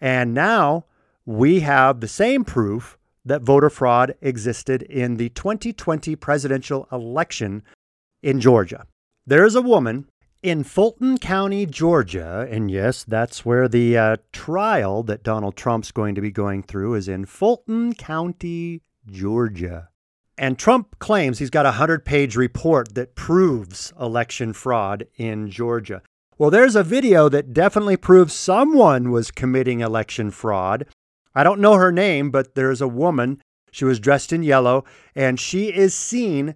And 0.00 0.34
now 0.34 0.86
we 1.24 1.60
have 1.60 2.00
the 2.00 2.08
same 2.08 2.44
proof 2.44 2.98
that 3.24 3.42
voter 3.42 3.70
fraud 3.70 4.16
existed 4.20 4.82
in 4.82 5.16
the 5.16 5.28
2020 5.30 6.16
presidential 6.16 6.88
election 6.90 7.62
in 8.22 8.40
Georgia. 8.40 8.86
There 9.26 9.44
is 9.44 9.54
a 9.54 9.62
woman 9.62 10.08
in 10.42 10.64
Fulton 10.64 11.18
County, 11.18 11.66
Georgia, 11.66 12.48
and 12.50 12.70
yes, 12.70 13.04
that's 13.04 13.44
where 13.44 13.68
the 13.68 13.96
uh, 13.96 14.16
trial 14.32 15.02
that 15.02 15.22
Donald 15.22 15.56
Trump's 15.56 15.92
going 15.92 16.14
to 16.14 16.20
be 16.20 16.30
going 16.30 16.62
through 16.62 16.94
is 16.94 17.08
in 17.08 17.26
Fulton 17.26 17.94
County, 17.94 18.82
Georgia. 19.06 19.90
And 20.38 20.58
Trump 20.58 20.98
claims 20.98 21.38
he's 21.38 21.50
got 21.50 21.66
a 21.66 21.76
100 21.76 22.06
page 22.06 22.36
report 22.36 22.94
that 22.94 23.14
proves 23.14 23.92
election 24.00 24.54
fraud 24.54 25.06
in 25.16 25.50
Georgia. 25.50 26.00
Well, 26.38 26.48
there's 26.48 26.76
a 26.76 26.82
video 26.82 27.28
that 27.28 27.52
definitely 27.52 27.98
proves 27.98 28.32
someone 28.32 29.10
was 29.10 29.30
committing 29.30 29.80
election 29.80 30.30
fraud. 30.30 30.86
I 31.34 31.44
don't 31.44 31.60
know 31.60 31.74
her 31.74 31.92
name, 31.92 32.30
but 32.30 32.54
there's 32.54 32.80
a 32.80 32.88
woman. 32.88 33.42
She 33.70 33.84
was 33.84 34.00
dressed 34.00 34.32
in 34.32 34.42
yellow, 34.42 34.84
and 35.14 35.38
she 35.38 35.66
is 35.66 35.94
seen 35.94 36.54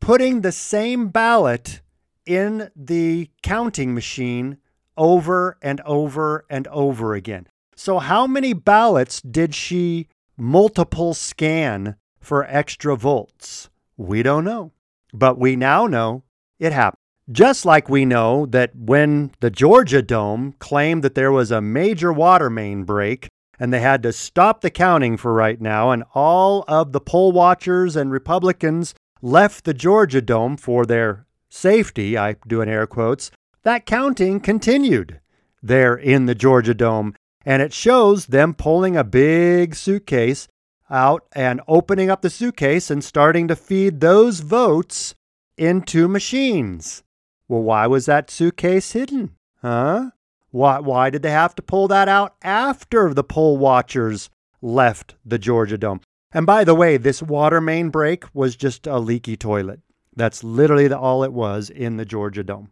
putting 0.00 0.40
the 0.40 0.52
same 0.52 1.08
ballot 1.08 1.82
in 2.30 2.70
the 2.76 3.28
counting 3.42 3.92
machine 3.92 4.56
over 4.96 5.58
and 5.60 5.80
over 5.80 6.44
and 6.48 6.68
over 6.68 7.14
again. 7.14 7.48
So, 7.74 7.98
how 7.98 8.28
many 8.28 8.52
ballots 8.52 9.20
did 9.20 9.52
she 9.52 10.06
multiple 10.36 11.12
scan 11.12 11.96
for 12.20 12.44
extra 12.44 12.94
volts? 12.94 13.68
We 13.96 14.22
don't 14.22 14.44
know. 14.44 14.70
But 15.12 15.40
we 15.40 15.56
now 15.56 15.88
know 15.88 16.22
it 16.60 16.72
happened. 16.72 16.98
Just 17.32 17.64
like 17.64 17.88
we 17.88 18.04
know 18.04 18.46
that 18.46 18.76
when 18.76 19.32
the 19.40 19.50
Georgia 19.50 20.00
Dome 20.00 20.54
claimed 20.60 21.02
that 21.02 21.16
there 21.16 21.32
was 21.32 21.50
a 21.50 21.60
major 21.60 22.12
water 22.12 22.48
main 22.48 22.84
break 22.84 23.28
and 23.58 23.72
they 23.72 23.80
had 23.80 24.04
to 24.04 24.12
stop 24.12 24.60
the 24.60 24.70
counting 24.70 25.16
for 25.16 25.34
right 25.34 25.60
now, 25.60 25.90
and 25.90 26.04
all 26.14 26.64
of 26.68 26.92
the 26.92 27.00
poll 27.00 27.32
watchers 27.32 27.96
and 27.96 28.12
Republicans 28.12 28.94
left 29.20 29.64
the 29.64 29.74
Georgia 29.74 30.22
Dome 30.22 30.56
for 30.56 30.86
their 30.86 31.26
safety, 31.50 32.16
I 32.16 32.36
do 32.46 32.62
in 32.62 32.68
air 32.68 32.86
quotes, 32.86 33.30
that 33.62 33.84
counting 33.84 34.40
continued 34.40 35.20
there 35.62 35.94
in 35.94 36.24
the 36.24 36.34
Georgia 36.34 36.72
Dome. 36.72 37.14
And 37.44 37.60
it 37.60 37.72
shows 37.72 38.26
them 38.26 38.54
pulling 38.54 38.96
a 38.96 39.04
big 39.04 39.74
suitcase 39.74 40.48
out 40.90 41.24
and 41.32 41.60
opening 41.68 42.10
up 42.10 42.22
the 42.22 42.30
suitcase 42.30 42.90
and 42.90 43.02
starting 43.02 43.48
to 43.48 43.56
feed 43.56 44.00
those 44.00 44.40
votes 44.40 45.14
into 45.56 46.08
machines. 46.08 47.02
Well, 47.48 47.62
why 47.62 47.86
was 47.86 48.06
that 48.06 48.30
suitcase 48.30 48.92
hidden? 48.92 49.36
Huh? 49.62 50.10
Why, 50.50 50.80
why 50.80 51.10
did 51.10 51.22
they 51.22 51.30
have 51.30 51.54
to 51.56 51.62
pull 51.62 51.88
that 51.88 52.08
out 52.08 52.34
after 52.42 53.14
the 53.14 53.24
poll 53.24 53.56
watchers 53.56 54.30
left 54.60 55.14
the 55.24 55.38
Georgia 55.38 55.78
Dome? 55.78 56.00
And 56.32 56.46
by 56.46 56.64
the 56.64 56.74
way, 56.74 56.96
this 56.96 57.22
water 57.22 57.60
main 57.60 57.90
break 57.90 58.24
was 58.34 58.56
just 58.56 58.86
a 58.86 58.98
leaky 58.98 59.36
toilet. 59.36 59.80
That's 60.20 60.44
literally 60.44 60.86
the, 60.86 60.98
all 60.98 61.24
it 61.24 61.32
was 61.32 61.70
in 61.70 61.96
the 61.96 62.04
Georgia 62.04 62.44
Dome. 62.44 62.70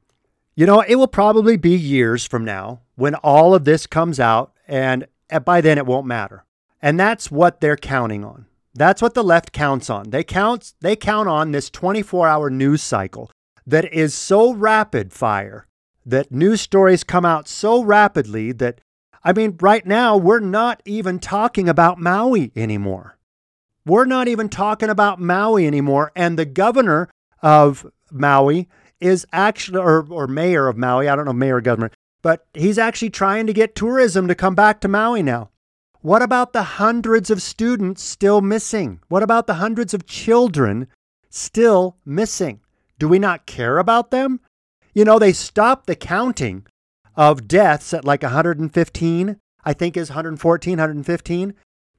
You 0.55 0.67
know, 0.67 0.81
it 0.81 0.97
will 0.97 1.09
probably 1.09 1.57
be 1.57 1.75
years 1.75 2.27
from 2.27 2.45
now 2.45 2.83
when 2.95 3.15
all 3.15 3.55
of 3.55 3.65
this 3.65 3.87
comes 3.87 4.21
out, 4.21 4.53
and 4.67 5.07
by 5.45 5.63
then 5.63 5.79
it 5.79 5.87
won't 5.87 6.07
matter. 6.07 6.45
And 6.83 7.01
that's 7.01 7.31
what 7.31 7.61
they're 7.61 7.77
counting 7.77 8.23
on. 8.23 8.45
That's 8.75 9.01
what 9.01 9.15
the 9.15 9.25
left 9.25 9.53
counts 9.53 9.89
on. 9.89 10.11
They 10.11 10.23
count 10.23 10.75
they 10.81 10.95
count 10.95 11.29
on 11.29 11.53
this 11.53 11.71
24-hour 11.71 12.51
news 12.51 12.83
cycle 12.83 13.31
that 13.67 13.91
is 13.93 14.15
so 14.15 14.53
rapid 14.53 15.13
fire 15.13 15.67
that 16.05 16.31
news 16.31 16.61
stories 16.61 17.03
come 17.03 17.25
out 17.25 17.49
so 17.49 17.83
rapidly 17.83 18.53
that, 18.53 18.81
I 19.25 19.33
mean, 19.33 19.57
right 19.61 19.87
now, 19.87 20.17
we're 20.17 20.41
not 20.41 20.83
even 20.85 21.19
talking 21.19 21.69
about 21.69 21.99
Maui 21.99 22.53
anymore. 22.55 23.17
We're 23.87 24.05
not 24.05 24.29
even 24.29 24.49
talking 24.49 24.91
about 24.91 25.19
Maui 25.19 25.67
anymore. 25.67 26.13
And 26.15 26.39
the 26.39 26.45
governor 26.45 27.09
of 27.43 27.86
Maui 28.11 28.68
is 29.01 29.26
actually, 29.32 29.78
or, 29.78 30.07
or 30.11 30.26
mayor 30.26 30.68
of 30.68 30.76
Maui, 30.76 31.09
I 31.09 31.16
don't 31.16 31.24
know, 31.24 31.32
mayor 31.32 31.57
or 31.57 31.61
governor, 31.61 31.91
but 32.22 32.47
he's 32.55 32.78
actually 32.78 33.11
trying 33.11 33.47
to 33.47 33.53
get 33.53 33.74
tourism 33.74 34.28
to 34.28 34.34
come 34.34 34.55
back 34.55 34.80
to 34.80 34.89
Maui 34.89 35.22
now. 35.22 35.51
What 36.01 36.22
about 36.22 36.53
the 36.53 36.62
hundreds 36.62 37.30
of 37.30 37.43
students 37.43 38.03
still 38.03 38.41
missing? 38.41 39.01
What 39.09 39.22
about 39.22 39.47
the 39.47 39.55
hundreds 39.55 39.95
of 39.95 40.07
children 40.07 40.89
still 41.28 41.97
missing? 42.05 42.61
Do 42.99 43.09
we 43.09 43.18
not 43.18 43.47
care 43.47 43.78
about 43.78 44.11
them? 44.11 44.41
You 44.95 45.05
know, 45.05 45.18
they 45.18 45.32
stopped 45.32 45.86
the 45.86 45.97
counting 45.97 46.66
of 47.16 47.49
deaths 47.49 47.93
at 47.93 48.05
like 48.05 48.22
115, 48.22 49.36
I 49.64 49.72
think 49.72 49.97
is 49.97 50.11
114, 50.11 50.72
115. 50.72 51.55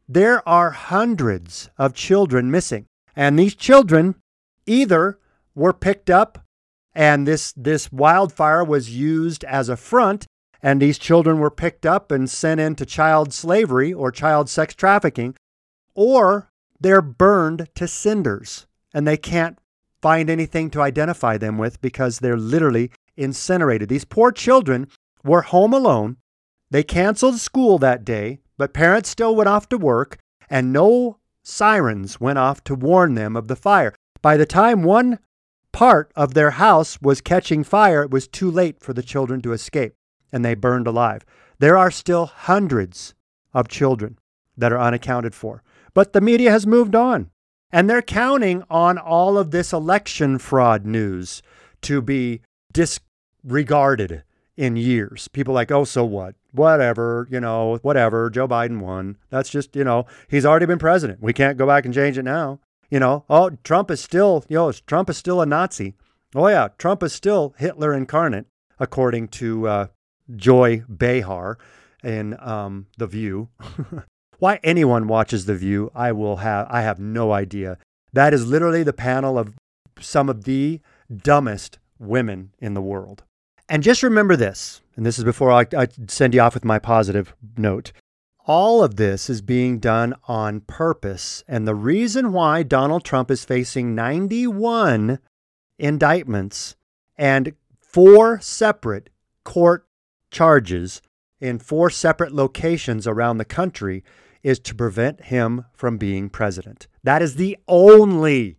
There 0.08 0.48
are 0.48 0.72
hundreds 0.72 1.70
of 1.78 1.94
children 1.94 2.50
missing. 2.50 2.86
And 3.16 3.38
these 3.38 3.56
children 3.56 4.16
either 4.66 5.20
were 5.56 5.74
picked 5.74 6.10
up 6.10 6.46
and 6.94 7.28
this, 7.28 7.54
this 7.56 7.92
wildfire 7.92 8.64
was 8.64 8.96
used 8.96 9.44
as 9.44 9.70
a 9.70 9.78
front, 9.78 10.26
and 10.62 10.82
these 10.82 10.98
children 10.98 11.40
were 11.40 11.52
picked 11.52 11.86
up 11.86 12.12
and 12.12 12.30
sent 12.30 12.60
into 12.60 12.86
child 12.86 13.34
slavery 13.34 13.94
or 13.94 14.12
child 14.12 14.50
sex 14.50 14.74
trafficking, 14.74 15.36
or 15.94 16.52
they're 16.80 17.02
burned 17.02 17.70
to 17.76 17.88
cinders 17.88 18.66
and 18.94 19.08
they 19.08 19.18
can't 19.18 19.60
find 20.02 20.30
anything 20.30 20.70
to 20.72 20.82
identify 20.82 21.38
them 21.38 21.58
with 21.58 21.82
because 21.82 22.20
they're 22.20 22.38
literally 22.38 22.92
incinerated. 23.18 23.90
These 23.90 24.06
poor 24.06 24.32
children 24.32 24.88
were 25.24 25.44
home 25.44 25.74
alone. 25.74 26.18
They 26.72 26.84
canceled 26.84 27.40
school 27.40 27.78
that 27.80 28.06
day, 28.06 28.40
but 28.58 28.74
parents 28.74 29.10
still 29.10 29.36
went 29.36 29.50
off 29.50 29.70
to 29.70 29.78
work, 29.78 30.18
and 30.50 30.74
no 30.74 31.20
sirens 31.44 32.20
went 32.20 32.40
off 32.40 32.64
to 32.66 32.76
warn 32.76 33.16
them 33.16 33.36
of 33.36 33.48
the 33.48 33.56
fire. 33.56 33.94
By 34.22 34.38
the 34.38 34.46
time 34.46 34.84
one 34.84 35.20
part 35.80 36.12
of 36.14 36.34
their 36.34 36.52
house 36.52 37.02
was 37.02 37.22
catching 37.22 37.64
fire, 37.64 38.04
it 38.04 38.12
was 38.12 38.28
too 38.28 38.52
late 38.52 38.82
for 38.82 38.92
the 38.92 39.02
children 39.02 39.42
to 39.42 39.54
escape, 39.54 39.94
and 40.30 40.44
they 40.44 40.54
burned 40.54 40.86
alive. 40.86 41.24
There 41.60 41.78
are 41.78 41.90
still 41.90 42.26
hundreds 42.26 43.14
of 43.54 43.70
children 43.70 44.20
that 44.58 44.74
are 44.74 44.80
unaccounted 44.82 45.34
for. 45.34 45.64
But 45.94 46.12
the 46.12 46.20
media 46.20 46.52
has 46.52 46.68
moved 46.68 46.96
on. 46.96 47.32
And 47.72 47.90
they're 47.90 48.02
counting 48.02 48.62
on 48.70 48.98
all 48.98 49.38
of 49.38 49.52
this 49.52 49.72
election 49.72 50.38
fraud 50.38 50.86
news 50.86 51.42
to 51.84 52.02
be 52.02 52.42
disregarded 52.74 54.24
in 54.58 54.76
years. 54.76 55.30
People 55.30 55.54
like, 55.54 55.72
oh, 55.72 55.86
so 55.86 56.04
what? 56.04 56.36
Whatever, 56.52 57.26
you 57.32 57.40
know, 57.40 57.80
whatever. 57.84 58.30
Joe 58.30 58.50
Biden 58.50 58.82
won. 58.82 59.16
That's 59.30 59.50
just, 59.50 59.78
you 59.78 59.86
know, 59.86 60.08
he's 60.28 60.46
already 60.46 60.66
been 60.66 60.78
president. 60.78 61.22
We 61.22 61.32
can't 61.32 61.58
go 61.58 61.66
back 61.66 61.86
and 61.86 61.94
change 61.94 62.18
it 62.18 62.24
now. 62.24 62.60
You 62.90 63.00
know, 63.00 63.26
oh, 63.30 63.52
Trump 63.64 63.92
is 63.92 64.02
still, 64.02 64.44
you 64.50 64.56
know, 64.56 64.72
Trump 64.72 65.10
is 65.10 65.18
still 65.18 65.42
a 65.42 65.46
Nazi. 65.46 65.96
Oh, 66.36 66.48
yeah, 66.48 66.70
Trump 66.78 67.04
is 67.04 67.14
still 67.14 67.54
Hitler 67.58 67.94
incarnate, 67.94 68.48
according 68.80 69.28
to 69.30 69.68
uh, 69.68 69.88
Joy 70.36 70.84
Behar 70.88 71.58
in 72.04 72.36
um, 72.40 72.88
The 72.98 73.08
View. 73.08 73.50
Why 74.40 74.60
anyone 74.64 75.08
watches 75.08 75.46
The 75.46 75.56
View, 75.56 75.92
I 75.94 76.12
will 76.14 76.38
have 76.38 76.68
I 76.70 76.82
have 76.82 77.00
no 77.00 77.32
idea. 77.32 77.78
That 78.14 78.34
is 78.34 78.48
literally 78.48 78.84
the 78.84 78.94
panel 78.94 79.38
of 79.38 79.54
some 80.00 80.30
of 80.30 80.46
the 80.46 80.80
dumbest 81.16 81.78
women 82.00 82.52
in 82.60 82.74
the 82.74 82.82
world. 82.82 83.24
And 83.68 83.84
just 83.84 84.02
remember 84.02 84.36
this, 84.36 84.82
and 84.96 85.06
this 85.06 85.20
is 85.20 85.24
before 85.24 85.52
I, 85.52 85.66
I 85.78 85.88
send 86.08 86.34
you 86.34 86.42
off 86.42 86.56
with 86.56 86.66
my 86.66 86.80
positive 86.80 87.36
note. 87.58 87.92
All 88.50 88.84
of 88.84 88.96
this 88.96 89.30
is 89.30 89.44
being 89.44 89.78
done 89.78 90.16
on 90.28 90.62
purpose. 90.62 91.44
And 91.48 91.68
the 91.68 91.76
reason 91.76 92.34
why 92.34 92.64
Donald 92.64 93.04
Trump 93.04 93.30
is 93.30 93.46
facing 93.46 93.94
91 93.94 95.20
indictments 95.78 96.76
and 97.16 97.54
four 97.80 98.40
separate 98.40 99.12
court 99.44 99.86
charges 100.32 101.00
in 101.40 101.60
four 101.60 101.92
separate 101.92 102.34
locations 102.34 103.06
around 103.06 103.38
the 103.38 103.46
country 103.46 104.04
is 104.42 104.58
to 104.62 104.74
prevent 104.74 105.26
him 105.26 105.66
from 105.72 106.00
being 106.00 106.28
president. 106.28 106.88
That 107.04 107.22
is 107.22 107.36
the 107.36 107.56
only 107.68 108.58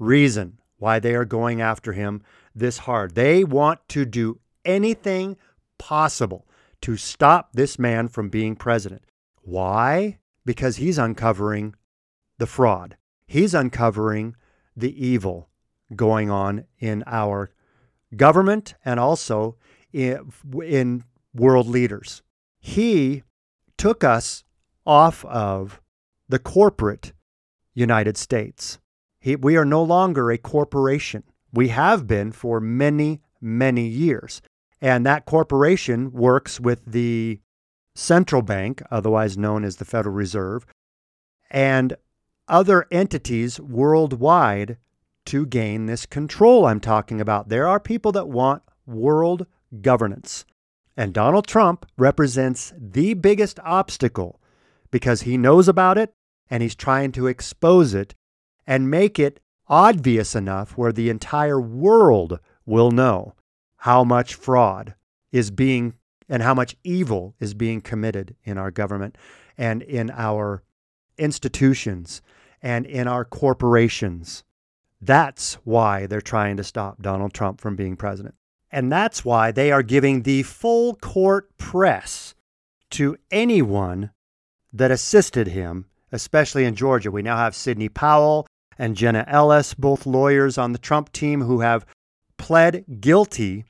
reason 0.00 0.58
why 0.78 0.98
they 0.98 1.14
are 1.14 1.24
going 1.24 1.60
after 1.60 1.92
him 1.92 2.22
this 2.56 2.78
hard. 2.78 3.14
They 3.14 3.44
want 3.44 3.88
to 3.90 4.04
do 4.04 4.40
anything 4.64 5.36
possible 5.78 6.44
to 6.80 6.96
stop 6.96 7.50
this 7.52 7.78
man 7.78 8.08
from 8.08 8.30
being 8.30 8.56
president. 8.56 9.04
Why? 9.48 10.18
Because 10.44 10.76
he's 10.76 10.98
uncovering 10.98 11.74
the 12.36 12.46
fraud, 12.46 12.98
he's 13.26 13.54
uncovering 13.54 14.36
the 14.76 15.06
evil 15.06 15.48
going 15.96 16.30
on 16.30 16.64
in 16.78 17.02
our 17.06 17.50
government 18.14 18.74
and 18.84 19.00
also 19.00 19.56
in, 19.90 20.30
in 20.62 21.04
world 21.34 21.66
leaders. 21.66 22.22
He 22.60 23.22
took 23.78 24.04
us 24.04 24.44
off 24.84 25.24
of 25.24 25.80
the 26.28 26.38
corporate 26.38 27.14
United 27.72 28.18
States. 28.18 28.78
He, 29.18 29.34
we 29.34 29.56
are 29.56 29.64
no 29.64 29.82
longer 29.82 30.30
a 30.30 30.36
corporation. 30.36 31.24
We 31.54 31.68
have 31.68 32.06
been 32.06 32.32
for 32.32 32.60
many, 32.60 33.22
many 33.40 33.86
years. 33.86 34.42
And 34.82 35.06
that 35.06 35.24
corporation 35.24 36.12
works 36.12 36.60
with 36.60 36.84
the 36.84 37.40
central 37.98 38.42
bank, 38.42 38.80
otherwise 38.90 39.36
known 39.36 39.64
as 39.64 39.76
the 39.76 39.84
Federal 39.84 40.14
Reserve, 40.14 40.64
and 41.50 41.96
other 42.46 42.86
entities 42.90 43.58
worldwide 43.60 44.78
to 45.26 45.44
gain 45.44 45.86
this 45.86 46.06
control 46.06 46.64
I'm 46.64 46.80
talking 46.80 47.20
about. 47.20 47.48
There 47.48 47.66
are 47.66 47.80
people 47.80 48.12
that 48.12 48.28
want 48.28 48.62
world 48.86 49.46
governance. 49.82 50.44
And 50.96 51.12
Donald 51.12 51.46
Trump 51.46 51.86
represents 51.96 52.72
the 52.78 53.14
biggest 53.14 53.60
obstacle 53.60 54.40
because 54.90 55.22
he 55.22 55.36
knows 55.36 55.68
about 55.68 55.98
it 55.98 56.12
and 56.48 56.62
he's 56.62 56.74
trying 56.74 57.12
to 57.12 57.26
expose 57.26 57.94
it 57.94 58.14
and 58.66 58.90
make 58.90 59.18
it 59.18 59.40
obvious 59.68 60.34
enough 60.34 60.78
where 60.78 60.92
the 60.92 61.10
entire 61.10 61.60
world 61.60 62.38
will 62.64 62.90
know 62.90 63.34
how 63.78 64.02
much 64.02 64.34
fraud 64.34 64.94
is 65.30 65.50
being 65.50 65.94
and 66.28 66.42
how 66.42 66.54
much 66.54 66.76
evil 66.84 67.34
is 67.40 67.54
being 67.54 67.80
committed 67.80 68.36
in 68.44 68.58
our 68.58 68.70
government 68.70 69.16
and 69.56 69.82
in 69.82 70.10
our 70.10 70.62
institutions 71.16 72.22
and 72.62 72.86
in 72.86 73.08
our 73.08 73.24
corporations. 73.24 74.44
That's 75.00 75.54
why 75.64 76.06
they're 76.06 76.20
trying 76.20 76.56
to 76.56 76.64
stop 76.64 77.00
Donald 77.00 77.32
Trump 77.32 77.60
from 77.60 77.76
being 77.76 77.96
president. 77.96 78.34
And 78.70 78.92
that's 78.92 79.24
why 79.24 79.52
they 79.52 79.72
are 79.72 79.82
giving 79.82 80.22
the 80.22 80.42
full 80.42 80.94
court 80.96 81.56
press 81.56 82.34
to 82.90 83.16
anyone 83.30 84.10
that 84.72 84.90
assisted 84.90 85.48
him 85.48 85.86
especially 86.12 86.64
in 86.64 86.74
Georgia. 86.74 87.10
We 87.10 87.22
now 87.22 87.36
have 87.36 87.54
Sidney 87.54 87.88
Powell 87.88 88.46
and 88.78 88.96
Jenna 88.96 89.24
Ellis, 89.26 89.74
both 89.74 90.06
lawyers 90.06 90.58
on 90.58 90.72
the 90.72 90.78
Trump 90.78 91.12
team, 91.12 91.42
who 91.42 91.60
have 91.60 91.86
pled 92.36 92.84
guilty 93.00 93.64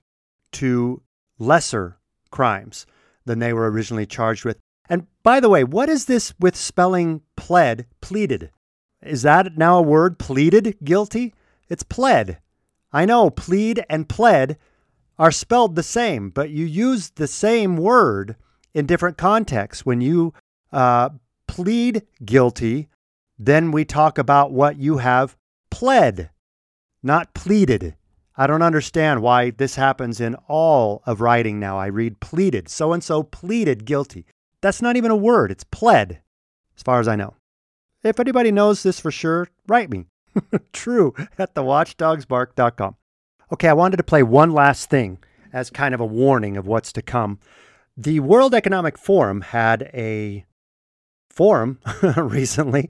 to 0.53 1.03
lesser 1.39 1.98
crimes 2.31 2.87
than 3.25 3.39
they 3.39 3.53
were 3.53 3.71
originally 3.71 4.07
charged 4.07 4.45
with. 4.45 4.59
And 4.89 5.07
by 5.23 5.41
the 5.41 5.49
way, 5.49 5.65
what 5.65 5.89
is 5.89 6.07
this 6.07 6.35
with 6.41 6.57
spelling 6.57 7.23
pled, 7.37 7.87
pleaded? 8.01 8.51
Is 9.03 9.23
that 9.23 9.57
now 9.57 9.79
a 9.79 9.83
word, 9.83 10.19
pleaded 10.19 10.77
guilty? 10.83 11.35
It's 11.69 11.83
pled. 11.83 12.39
I 12.93 13.05
know 13.05 13.31
plead 13.31 13.85
and 13.91 14.09
pled 14.09 14.57
are 15.19 15.31
spelled 15.31 15.77
the 15.77 15.83
same, 15.83 16.31
but 16.31 16.51
you 16.51 16.65
use 16.65 17.11
the 17.11 17.27
same 17.27 17.77
word 17.77 18.37
in 18.73 18.87
different 18.87 19.19
contexts. 19.19 19.85
When 19.85 20.01
you 20.01 20.33
uh, 20.73 21.11
plead 21.47 22.07
guilty, 22.25 22.89
then 23.39 23.71
we 23.71 23.85
talk 23.85 24.19
about 24.19 24.53
what 24.53 24.79
you 24.79 24.99
have 24.99 25.37
pled, 25.71 26.31
not 27.03 27.35
pleaded. 27.35 27.95
I 28.41 28.47
don't 28.47 28.63
understand 28.63 29.21
why 29.21 29.51
this 29.51 29.75
happens 29.75 30.21
in 30.21 30.37
all 30.47 31.03
of 31.07 31.21
writing 31.21 31.59
now. 31.59 31.77
I 31.77 31.87
read 31.87 32.21
pleaded. 32.21 32.69
So 32.69 32.93
and 32.93 33.03
so 33.03 33.25
pleaded 33.25 33.85
guilty. 33.85 34.27
That's 34.61 34.81
not 34.81 34.97
even 34.97 35.11
a 35.11 35.17
word, 35.17 35.51
it's 35.51 35.65
pled, 35.65 36.21
as 36.77 36.83
far 36.85 37.01
as 37.01 37.09
I 37.09 37.17
know. 37.17 37.35
If 38.05 38.21
anybody 38.21 38.53
knows 38.53 38.85
this 38.85 39.01
for 39.01 39.11
sure, 39.11 39.49
write 39.67 39.91
me. 39.91 40.07
True 40.73 41.15
at 41.37 41.57
thewatchdogsbark.com. 41.57 42.95
Okay, 43.53 43.69
I 43.69 43.73
wanted 43.73 43.97
to 43.97 44.05
play 44.05 44.23
one 44.23 44.53
last 44.53 44.89
thing 44.89 45.19
as 45.53 45.69
kind 45.69 45.93
of 45.93 46.01
a 46.01 46.07
warning 46.07 46.57
of 46.57 46.67
what's 46.67 46.93
to 46.93 47.03
come. 47.03 47.41
The 47.97 48.21
World 48.21 48.55
Economic 48.55 48.97
Forum 48.97 49.41
had 49.41 49.91
a 49.93 50.45
forum 51.29 51.81
recently 52.17 52.89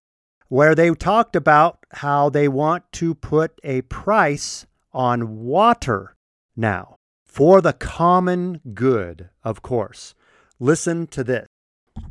where 0.49 0.75
they 0.75 0.91
talked 0.91 1.37
about 1.37 1.79
how 1.93 2.29
they 2.29 2.49
want 2.49 2.85
to 2.93 3.15
put 3.15 3.59
a 3.65 3.81
price 3.83 4.67
on 4.99 5.45
water 5.47 6.17
now 6.57 6.97
for 7.25 7.61
the 7.61 7.73
common 7.73 8.61
good, 8.75 9.29
of 9.45 9.63
course. 9.63 10.15
Listen 10.59 11.07
to 11.07 11.23
this. 11.23 11.47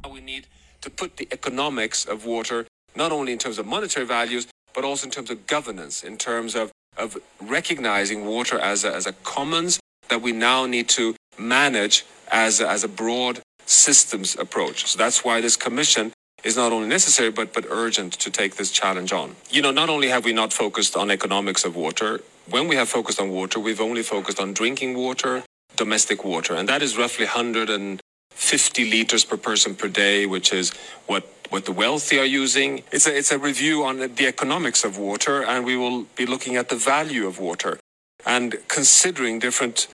We 0.10 0.22
need 0.22 0.48
to 0.80 0.90
put 0.90 1.18
the 1.18 1.28
economics 1.32 2.06
of 2.06 2.26
water 2.26 2.66
not 2.96 3.12
only 3.12 3.34
in 3.34 3.38
terms 3.38 3.60
of 3.60 3.66
monetary 3.66 4.06
values, 4.06 4.48
but 4.74 4.86
also 4.86 5.06
in 5.06 5.12
terms 5.12 5.30
of 5.30 5.46
governance, 5.46 6.02
in 6.02 6.18
terms 6.18 6.56
of, 6.56 6.72
of 6.98 7.18
recognizing 7.42 8.26
water 8.26 8.58
as 8.58 8.86
a, 8.86 8.96
as 8.96 9.06
a 9.06 9.14
commons 9.36 9.80
that 10.08 10.22
we 10.22 10.32
now 10.32 10.66
need 10.66 10.88
to 10.88 11.14
manage 11.38 12.06
as 12.32 12.62
a, 12.62 12.70
as 12.70 12.84
a 12.86 12.88
broad 12.88 13.42
systems 13.66 14.36
approach. 14.38 14.86
So 14.86 14.98
that's 14.98 15.26
why 15.26 15.42
this 15.42 15.58
commission 15.58 16.14
is 16.44 16.56
not 16.56 16.72
only 16.72 16.88
necessary 16.88 17.32
but 17.32 17.54
but 17.54 17.66
urgent 17.70 18.14
to 18.14 18.32
take 18.32 18.56
this 18.56 18.72
challenge 18.72 19.12
on. 19.12 19.36
You 19.50 19.62
know, 19.62 19.72
not 19.72 19.90
only 19.90 20.08
have 20.08 20.24
we 20.24 20.34
not 20.34 20.54
focused 20.54 20.96
on 20.96 21.12
economics 21.12 21.66
of 21.66 21.76
water, 21.76 22.22
when 22.50 22.68
we 22.68 22.76
have 22.76 22.90
focused 22.90 23.20
on 23.20 23.30
water, 23.30 23.60
we've 23.60 23.82
only 23.82 24.04
focused 24.04 24.40
on 24.40 24.54
drinking 24.54 24.98
water, 24.98 25.44
domestic 25.76 26.24
water, 26.24 26.56
and 26.56 26.68
that 26.70 26.82
is 26.82 26.98
roughly 26.98 27.26
150 27.26 28.90
liters 28.90 29.26
per 29.26 29.38
person 29.38 29.76
per 29.76 29.88
day, 29.88 30.26
which 30.26 30.54
is 30.54 30.72
what 31.08 31.28
what 31.50 31.66
the 31.66 31.72
wealthy 31.72 32.20
are 32.20 32.26
using. 32.26 32.84
It's 32.92 33.08
a, 33.08 33.18
it's 33.18 33.32
a 33.32 33.40
review 33.40 33.86
on 33.86 34.00
the 34.00 34.28
economics 34.28 34.84
of 34.84 34.98
water, 34.98 35.44
and 35.44 35.66
we 35.66 35.78
will 35.78 36.04
be 36.16 36.26
looking 36.26 36.58
at 36.58 36.68
the 36.70 36.76
value 36.76 37.26
of 37.26 37.40
water 37.40 37.80
and 38.26 38.58
considering 38.68 39.40
different 39.40 39.88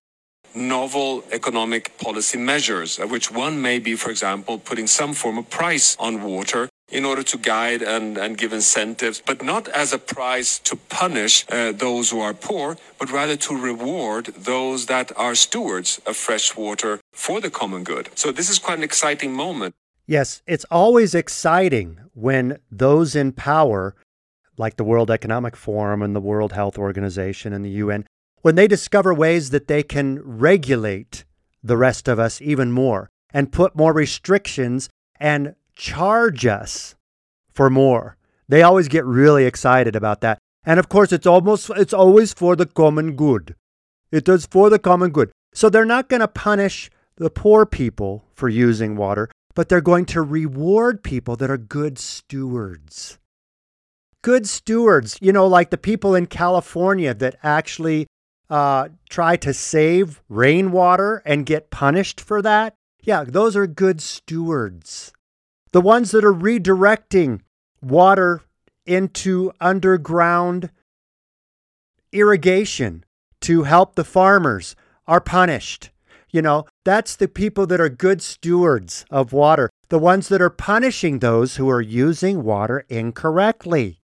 novel 0.55 1.23
economic 1.31 1.97
policy 1.99 2.39
measures, 2.39 2.99
of 2.99 3.11
which 3.11 3.31
one 3.31 3.61
may 3.61 3.79
be, 3.79 3.95
for 3.95 4.09
example, 4.09 4.57
putting 4.57 4.87
some 4.87 5.13
form 5.13 5.37
of 5.37 5.49
price 5.49 5.95
on 5.99 6.23
water 6.23 6.69
in 6.93 7.03
order 7.05 7.23
to 7.23 7.37
guide 7.37 7.81
and, 7.81 8.17
and 8.17 8.37
give 8.37 8.53
incentives, 8.53 9.21
but 9.25 9.43
not 9.43 9.67
as 9.69 9.91
a 9.91 9.97
price 9.97 10.59
to 10.59 10.75
punish 10.75 11.45
uh, 11.49 11.71
those 11.71 12.11
who 12.11 12.19
are 12.19 12.33
poor, 12.33 12.77
but 12.99 13.11
rather 13.11 13.35
to 13.35 13.57
reward 13.57 14.25
those 14.27 14.85
that 14.85 15.11
are 15.17 15.35
stewards 15.35 15.99
of 16.05 16.15
fresh 16.15 16.55
water 16.55 16.99
for 17.11 17.41
the 17.41 17.49
common 17.49 17.83
good. 17.83 18.09
So 18.15 18.31
this 18.31 18.49
is 18.49 18.59
quite 18.59 18.77
an 18.77 18.83
exciting 18.83 19.33
moment. 19.33 19.73
Yes, 20.05 20.41
it's 20.45 20.65
always 20.69 21.15
exciting 21.15 21.99
when 22.13 22.59
those 22.69 23.15
in 23.15 23.31
power, 23.31 23.95
like 24.57 24.75
the 24.75 24.83
World 24.83 25.09
Economic 25.09 25.55
Forum 25.55 26.01
and 26.01 26.15
the 26.15 26.21
World 26.21 26.53
Health 26.53 26.77
Organization 26.77 27.53
and 27.53 27.65
the 27.65 27.69
UN, 27.69 28.05
when 28.41 28.55
they 28.55 28.67
discover 28.67 29.13
ways 29.13 29.49
that 29.49 29.67
they 29.67 29.81
can 29.81 30.19
regulate 30.21 31.23
the 31.63 31.77
rest 31.77 32.07
of 32.07 32.19
us 32.19 32.41
even 32.41 32.71
more 32.71 33.09
and 33.33 33.51
put 33.51 33.75
more 33.75 33.93
restrictions 33.93 34.89
and 35.19 35.55
charge 35.75 36.45
us 36.45 36.95
for 37.51 37.69
more. 37.69 38.17
They 38.47 38.61
always 38.61 38.87
get 38.87 39.05
really 39.05 39.45
excited 39.45 39.95
about 39.95 40.21
that. 40.21 40.39
And 40.65 40.79
of 40.79 40.89
course, 40.89 41.11
it's 41.11 41.27
almost 41.27 41.69
it's 41.71 41.93
always 41.93 42.33
for 42.33 42.55
the 42.55 42.65
common 42.65 43.15
good. 43.15 43.55
It 44.11 44.25
does 44.25 44.45
for 44.45 44.69
the 44.69 44.79
common 44.79 45.11
good. 45.11 45.31
So 45.53 45.69
they're 45.69 45.85
not 45.85 46.09
going 46.09 46.21
to 46.21 46.27
punish 46.27 46.89
the 47.15 47.29
poor 47.29 47.65
people 47.65 48.25
for 48.33 48.49
using 48.49 48.95
water, 48.95 49.29
but 49.55 49.69
they're 49.69 49.81
going 49.81 50.05
to 50.05 50.21
reward 50.21 51.03
people 51.03 51.35
that 51.37 51.49
are 51.49 51.57
good 51.57 51.99
stewards. 51.99 53.19
Good 54.21 54.47
stewards, 54.47 55.17
you 55.21 55.33
know, 55.33 55.47
like 55.47 55.69
the 55.69 55.77
people 55.77 56.15
in 56.15 56.27
California 56.27 57.13
that 57.13 57.35
actually 57.43 58.07
uh, 58.49 58.89
try 59.09 59.35
to 59.37 59.53
save 59.53 60.21
rainwater 60.29 61.21
and 61.25 61.45
get 61.45 61.69
punished 61.69 62.21
for 62.21 62.41
that, 62.41 62.73
yeah, 63.01 63.23
those 63.25 63.55
are 63.55 63.67
good 63.67 64.01
stewards. 64.01 65.11
The 65.73 65.81
ones 65.81 66.11
that 66.11 66.23
are 66.23 66.33
redirecting 66.33 67.41
water 67.81 68.41
into 68.85 69.51
underground 69.59 70.69
irrigation 72.11 73.03
to 73.41 73.63
help 73.63 73.95
the 73.95 74.03
farmers 74.03 74.75
are 75.07 75.19
punished. 75.19 75.89
You 76.29 76.41
know, 76.41 76.65
that's 76.85 77.15
the 77.15 77.27
people 77.27 77.67
that 77.67 77.81
are 77.81 77.89
good 77.89 78.21
stewards 78.21 79.05
of 79.11 79.33
water, 79.33 79.69
the 79.89 79.99
ones 79.99 80.29
that 80.29 80.41
are 80.41 80.49
punishing 80.49 81.19
those 81.19 81.57
who 81.57 81.69
are 81.69 81.81
using 81.81 82.43
water 82.43 82.85
incorrectly. 82.89 83.99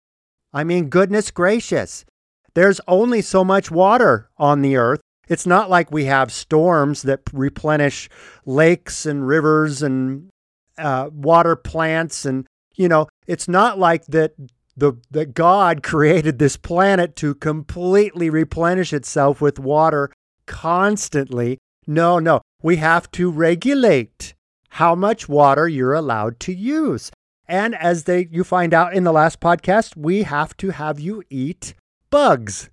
I 0.51 0.63
mean, 0.63 0.89
goodness 0.89 1.29
gracious 1.31 2.05
there's 2.57 2.81
only 2.87 3.21
so 3.21 3.43
much 3.43 3.69
water 3.69 4.31
on 4.35 4.63
the 4.63 4.77
earth. 4.77 4.99
It's 5.27 5.45
not 5.45 5.69
like 5.69 5.91
we 5.91 6.05
have 6.05 6.31
storms 6.31 7.03
that 7.03 7.21
replenish 7.31 8.09
lakes 8.47 9.05
and 9.05 9.27
rivers 9.27 9.83
and 9.83 10.29
uh, 10.77 11.09
water 11.11 11.55
plants. 11.55 12.25
And, 12.25 12.47
you 12.75 12.87
know, 12.87 13.07
it's 13.25 13.47
not 13.47 13.79
like 13.79 14.05
that 14.07 14.33
the 14.75 14.93
that 15.11 15.33
God 15.33 15.83
created 15.91 16.39
this 16.39 16.57
planet 16.57 17.15
to 17.17 17.35
completely 17.35 18.29
replenish 18.29 18.93
itself 18.93 19.41
with 19.41 19.59
water 19.59 20.11
constantly. 20.45 21.57
No, 21.85 22.19
no. 22.19 22.41
We 22.61 22.77
have 22.77 23.09
to 23.11 23.31
regulate 23.31 24.33
how 24.69 24.95
much 24.95 25.27
water 25.29 25.67
you're 25.67 25.93
allowed 25.93 26.39
to 26.41 26.53
use. 26.53 27.11
And 27.47 27.75
as 27.75 28.03
they 28.03 28.27
you 28.31 28.43
find 28.43 28.73
out 28.73 28.93
in 28.93 29.03
the 29.03 29.13
last 29.13 29.39
podcast, 29.39 29.95
we 29.95 30.23
have 30.23 30.55
to 30.57 30.71
have 30.71 30.99
you 30.99 31.23
eat 31.29 31.73
bugs. 32.09 32.69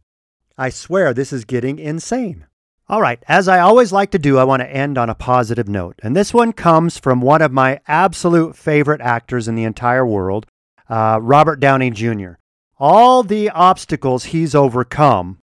I 0.56 0.68
swear 0.68 1.12
this 1.12 1.32
is 1.32 1.44
getting 1.44 1.78
insane. 1.78 2.46
All 2.88 3.00
right, 3.00 3.22
as 3.28 3.48
I 3.48 3.60
always 3.60 3.92
like 3.92 4.10
to 4.10 4.18
do, 4.18 4.38
I 4.38 4.44
want 4.44 4.60
to 4.60 4.70
end 4.70 4.98
on 4.98 5.08
a 5.08 5.14
positive 5.14 5.68
note. 5.68 5.98
And 6.02 6.14
this 6.14 6.34
one 6.34 6.52
comes 6.52 6.98
from 6.98 7.20
one 7.20 7.40
of 7.40 7.50
my 7.50 7.80
absolute 7.88 8.56
favorite 8.56 9.00
actors 9.00 9.48
in 9.48 9.54
the 9.54 9.64
entire 9.64 10.04
world, 10.04 10.46
uh, 10.88 11.18
Robert 11.22 11.60
Downey 11.60 11.90
Jr. 11.90 12.32
All 12.78 13.22
the 13.22 13.48
obstacles 13.50 14.26
he's 14.26 14.54
overcome 14.54 15.38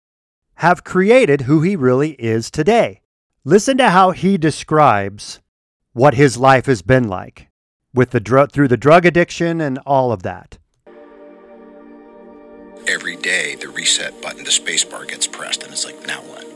have 0.56 0.84
created 0.84 1.42
who 1.42 1.60
he 1.60 1.76
really 1.76 2.12
is 2.12 2.50
today. 2.50 3.02
Listen 3.44 3.76
to 3.78 3.90
how 3.90 4.12
he 4.12 4.38
describes 4.38 5.40
what 5.92 6.14
his 6.14 6.38
life 6.38 6.66
has 6.66 6.80
been 6.80 7.06
like 7.06 7.48
with 7.92 8.10
the 8.10 8.20
dr- 8.20 8.52
through 8.52 8.68
the 8.68 8.76
drug 8.78 9.04
addiction 9.04 9.60
and 9.60 9.78
all 9.86 10.10
of 10.10 10.22
that 10.22 10.58
every 12.88 13.16
day 13.16 13.56
the 13.56 13.68
reset 13.68 14.20
button, 14.22 14.44
the 14.44 14.50
spacebar 14.50 15.06
gets 15.06 15.26
pressed, 15.26 15.62
and 15.62 15.72
it's 15.72 15.84
like, 15.84 16.06
now 16.06 16.20
what? 16.22 16.55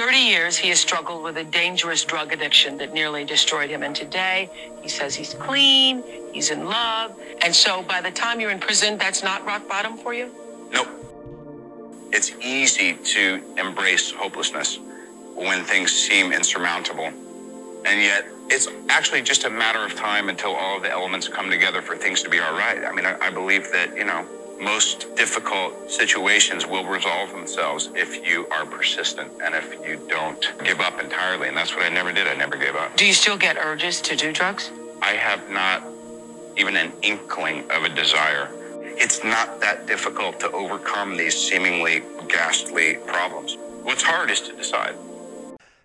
30 0.00 0.16
years 0.16 0.56
he 0.56 0.70
has 0.70 0.80
struggled 0.80 1.22
with 1.22 1.36
a 1.36 1.44
dangerous 1.44 2.02
drug 2.04 2.32
addiction 2.32 2.78
that 2.78 2.94
nearly 2.94 3.22
destroyed 3.22 3.68
him. 3.68 3.82
And 3.82 3.94
today 3.94 4.48
he 4.80 4.88
says 4.88 5.14
he's 5.14 5.34
clean, 5.34 6.02
he's 6.32 6.50
in 6.50 6.64
love. 6.64 7.20
And 7.42 7.54
so 7.54 7.82
by 7.82 8.00
the 8.00 8.10
time 8.10 8.40
you're 8.40 8.50
in 8.50 8.58
prison, 8.58 8.96
that's 8.96 9.22
not 9.22 9.44
rock 9.44 9.68
bottom 9.68 9.98
for 9.98 10.14
you? 10.14 10.34
Nope. 10.72 10.88
It's 12.14 12.32
easy 12.40 12.94
to 12.94 13.42
embrace 13.58 14.10
hopelessness 14.10 14.78
when 15.34 15.64
things 15.64 15.92
seem 15.92 16.32
insurmountable. 16.32 17.12
And 17.84 18.00
yet, 18.00 18.24
it's 18.48 18.68
actually 18.88 19.20
just 19.20 19.44
a 19.44 19.50
matter 19.50 19.84
of 19.84 19.94
time 19.96 20.30
until 20.30 20.52
all 20.52 20.78
of 20.78 20.82
the 20.82 20.90
elements 20.90 21.28
come 21.28 21.50
together 21.50 21.82
for 21.82 21.94
things 21.94 22.22
to 22.22 22.30
be 22.30 22.40
all 22.40 22.54
right. 22.54 22.86
I 22.86 22.92
mean, 22.92 23.04
I, 23.04 23.18
I 23.20 23.28
believe 23.28 23.70
that, 23.72 23.94
you 23.94 24.04
know, 24.04 24.26
most 24.60 25.14
difficult 25.16 25.90
situations 25.90 26.66
will 26.66 26.84
resolve 26.84 27.30
themselves 27.30 27.90
if 27.94 28.26
you 28.26 28.46
are 28.48 28.66
persistent 28.66 29.30
and 29.42 29.54
if 29.54 29.72
you 29.86 30.00
don't 30.08 30.52
give 30.64 30.80
up 30.80 31.00
entirely. 31.02 31.48
And 31.48 31.56
that's 31.56 31.74
what 31.74 31.84
I 31.84 31.88
never 31.88 32.12
did. 32.12 32.26
I 32.26 32.34
never 32.34 32.56
gave 32.56 32.74
up. 32.76 32.96
Do 32.96 33.06
you 33.06 33.14
still 33.14 33.38
get 33.38 33.56
urges 33.56 34.00
to 34.02 34.16
do 34.16 34.32
drugs? 34.32 34.70
I 35.02 35.12
have 35.12 35.48
not 35.50 35.82
even 36.56 36.76
an 36.76 36.92
inkling 37.02 37.70
of 37.70 37.84
a 37.84 37.88
desire. 37.88 38.48
It's 39.02 39.24
not 39.24 39.60
that 39.60 39.86
difficult 39.86 40.38
to 40.40 40.50
overcome 40.52 41.16
these 41.16 41.36
seemingly 41.36 42.02
ghastly 42.28 42.98
problems. 43.06 43.56
What's 43.82 44.02
hard 44.02 44.30
is 44.30 44.40
to 44.42 44.54
decide. 44.54 44.94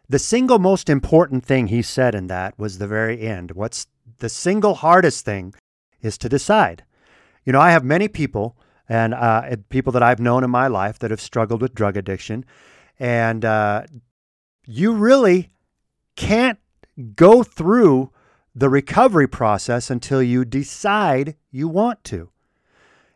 The 0.10 0.20
single 0.20 0.60
most 0.60 0.90
important 0.90 1.46
thing 1.46 1.68
he 1.68 1.82
said 1.82 2.14
in 2.14 2.28
that 2.28 2.60
was 2.60 2.78
the 2.78 2.88
very 2.88 3.22
end. 3.22 3.52
What's 3.52 3.88
the 4.20 4.30
single 4.30 4.76
hardest 4.76 5.26
thing 5.26 5.54
is 6.02 6.18
to 6.20 6.30
decide. 6.30 6.84
You 7.46 7.54
know, 7.54 7.60
I 7.60 7.72
have 7.72 7.84
many 7.84 8.08
people 8.08 8.56
and 8.88 9.14
uh, 9.14 9.56
people 9.70 9.92
that 9.94 10.04
I've 10.04 10.20
known 10.20 10.44
in 10.44 10.50
my 10.50 10.68
life 10.68 11.00
that 11.00 11.12
have 11.12 11.22
struggled 11.22 11.62
with 11.62 11.76
drug 11.76 11.98
addiction, 11.98 12.46
and 13.00 13.44
uh, 13.44 13.84
you 14.66 14.94
really 14.94 15.52
can't 16.16 16.60
go 17.16 17.44
through 17.44 18.12
the 18.54 18.70
recovery 18.70 19.28
process 19.28 19.90
until 19.90 20.24
you 20.24 20.46
decide 20.46 21.36
you 21.52 21.68
want 21.68 22.04
to. 22.06 22.30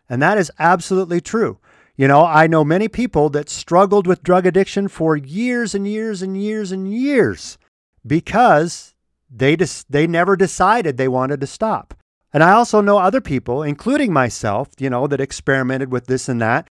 And 0.09 0.21
that 0.21 0.37
is 0.37 0.51
absolutely 0.59 1.21
true. 1.21 1.59
You 1.95 2.07
know, 2.07 2.25
I 2.25 2.47
know 2.47 2.63
many 2.63 2.87
people 2.87 3.29
that 3.31 3.49
struggled 3.49 4.07
with 4.07 4.23
drug 4.23 4.45
addiction 4.45 4.87
for 4.87 5.15
years 5.15 5.75
and 5.75 5.87
years 5.87 6.21
and 6.21 6.41
years 6.41 6.71
and 6.71 6.91
years 6.91 7.57
because 8.05 8.95
they 9.29 9.55
just 9.55 9.91
they 9.91 10.07
never 10.07 10.35
decided 10.35 10.97
they 10.97 11.07
wanted 11.07 11.41
to 11.41 11.47
stop. 11.47 11.93
And 12.33 12.43
I 12.43 12.51
also 12.51 12.81
know 12.81 12.99
other 12.99 13.21
people, 13.21 13.63
including 13.63 14.13
myself, 14.13 14.69
you 14.79 14.89
know, 14.89 15.07
that 15.07 15.21
experimented 15.21 15.91
with 15.91 16.07
this 16.07 16.29
and 16.29 16.41
that. 16.41 16.67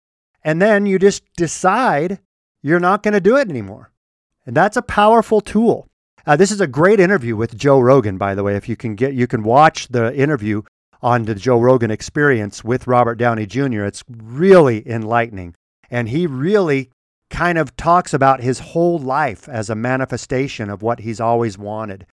And 0.42 0.60
then 0.60 0.86
you 0.86 0.98
just 0.98 1.22
decide 1.36 2.18
you're 2.62 2.80
not 2.80 3.02
going 3.02 3.14
to 3.14 3.20
do 3.20 3.36
it 3.36 3.48
anymore. 3.48 3.92
And 4.46 4.56
that's 4.56 4.76
a 4.76 4.82
powerful 4.82 5.40
tool. 5.40 5.88
Uh, 6.26 6.36
this 6.36 6.50
is 6.50 6.60
a 6.60 6.66
great 6.66 7.00
interview 7.00 7.36
with 7.36 7.56
Joe 7.56 7.78
Rogan, 7.78 8.18
by 8.18 8.34
the 8.34 8.42
way. 8.42 8.56
If 8.56 8.68
you 8.68 8.76
can 8.76 8.94
get, 8.94 9.14
you 9.14 9.26
can 9.26 9.42
watch 9.42 9.88
the 9.88 10.14
interview 10.14 10.62
on 11.02 11.24
the 11.24 11.34
Joe 11.34 11.60
Rogan 11.60 11.90
experience 11.90 12.64
with 12.64 12.86
Robert 12.86 13.16
Downey 13.16 13.46
Jr. 13.46 13.84
It's 13.84 14.02
really 14.08 14.88
enlightening. 14.88 15.54
And 15.90 16.08
he 16.08 16.26
really 16.26 16.90
kind 17.30 17.58
of 17.58 17.76
talks 17.76 18.14
about 18.14 18.40
his 18.40 18.58
whole 18.58 18.98
life 18.98 19.48
as 19.48 19.68
a 19.68 19.74
manifestation 19.74 20.70
of 20.70 20.82
what 20.82 21.00
he's 21.00 21.20
always 21.20 21.58
wanted. 21.58 22.06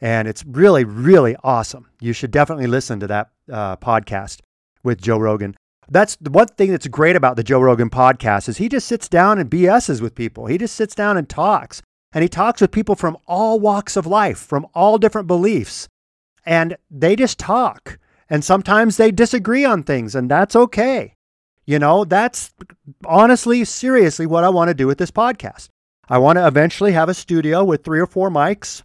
And 0.00 0.28
it's 0.28 0.44
really, 0.44 0.84
really 0.84 1.36
awesome. 1.42 1.88
You 2.00 2.12
should 2.12 2.30
definitely 2.30 2.66
listen 2.66 3.00
to 3.00 3.06
that 3.08 3.30
uh, 3.52 3.76
podcast 3.76 4.40
with 4.84 5.00
Joe 5.00 5.18
Rogan. 5.18 5.56
That's 5.90 6.16
the 6.16 6.30
one 6.30 6.48
thing 6.48 6.70
that's 6.70 6.86
great 6.86 7.16
about 7.16 7.36
the 7.36 7.42
Joe 7.42 7.60
Rogan 7.60 7.90
podcast 7.90 8.48
is 8.48 8.58
he 8.58 8.68
just 8.68 8.86
sits 8.86 9.08
down 9.08 9.38
and 9.38 9.50
BSs 9.50 10.00
with 10.00 10.14
people. 10.14 10.46
He 10.46 10.58
just 10.58 10.76
sits 10.76 10.94
down 10.94 11.16
and 11.16 11.28
talks. 11.28 11.82
And 12.12 12.22
he 12.22 12.28
talks 12.28 12.60
with 12.60 12.70
people 12.70 12.94
from 12.94 13.16
all 13.26 13.60
walks 13.60 13.96
of 13.96 14.06
life, 14.06 14.38
from 14.38 14.66
all 14.74 14.98
different 14.98 15.26
beliefs. 15.26 15.88
And 16.46 16.76
they 16.90 17.16
just 17.16 17.38
talk. 17.38 17.98
And 18.30 18.44
sometimes 18.44 18.96
they 18.96 19.10
disagree 19.10 19.64
on 19.64 19.82
things, 19.82 20.14
and 20.14 20.30
that's 20.30 20.54
okay. 20.54 21.14
You 21.64 21.78
know, 21.78 22.04
that's 22.04 22.54
honestly, 23.04 23.64
seriously 23.64 24.26
what 24.26 24.44
I 24.44 24.48
want 24.48 24.68
to 24.68 24.74
do 24.74 24.86
with 24.86 24.98
this 24.98 25.10
podcast. 25.10 25.68
I 26.08 26.18
want 26.18 26.36
to 26.36 26.46
eventually 26.46 26.92
have 26.92 27.08
a 27.08 27.14
studio 27.14 27.64
with 27.64 27.84
three 27.84 28.00
or 28.00 28.06
four 28.06 28.30
mics 28.30 28.82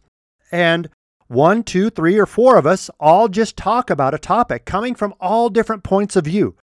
and 0.52 0.90
one, 1.28 1.64
two, 1.64 1.90
three, 1.90 2.18
or 2.18 2.26
four 2.26 2.58
of 2.58 2.66
us 2.66 2.90
all 3.00 3.28
just 3.28 3.58
talk 3.58 3.90
about 3.90 4.14
a 4.14 4.20
topic 4.20 4.66
coming 4.66 4.96
from 4.96 5.14
all 5.20 5.50
different 5.50 5.84
points 5.84 6.16
of 6.16 6.26
view 6.26 6.56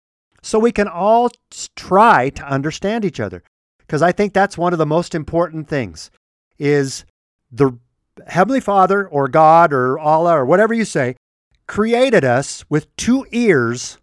so 0.42 0.58
we 0.58 0.72
can 0.72 0.88
all 0.88 1.30
try 1.76 2.30
to 2.30 2.44
understand 2.46 3.04
each 3.04 3.20
other. 3.20 3.42
Because 3.78 4.02
I 4.02 4.12
think 4.12 4.32
that's 4.32 4.58
one 4.58 4.72
of 4.72 4.78
the 4.78 4.86
most 4.86 5.14
important 5.14 5.68
things 5.68 6.10
is 6.58 7.04
the 7.50 7.78
Heavenly 8.26 8.60
Father 8.60 9.08
or 9.08 9.28
God 9.28 9.72
or 9.72 9.98
Allah 9.98 10.38
or 10.38 10.46
whatever 10.46 10.74
you 10.74 10.84
say 10.84 11.16
created 11.66 12.24
us 12.24 12.64
with 12.68 12.94
two 12.96 13.26
ears 13.30 13.98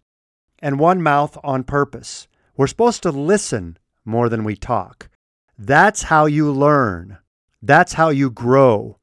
and 0.60 0.80
one 0.80 1.02
mouth 1.02 1.38
on 1.44 1.64
purpose. 1.64 2.28
We're 2.56 2.68
supposed 2.68 3.04
to 3.04 3.12
listen 3.12 3.78
more 4.06 4.30
than 4.30 4.44
we 4.44 4.56
talk. 4.56 5.10
That's 5.58 6.04
how 6.04 6.26
you 6.26 6.52
learn. 6.52 7.18
That's 7.62 7.94
how 7.94 8.10
you 8.10 8.30
grow. 8.30 8.98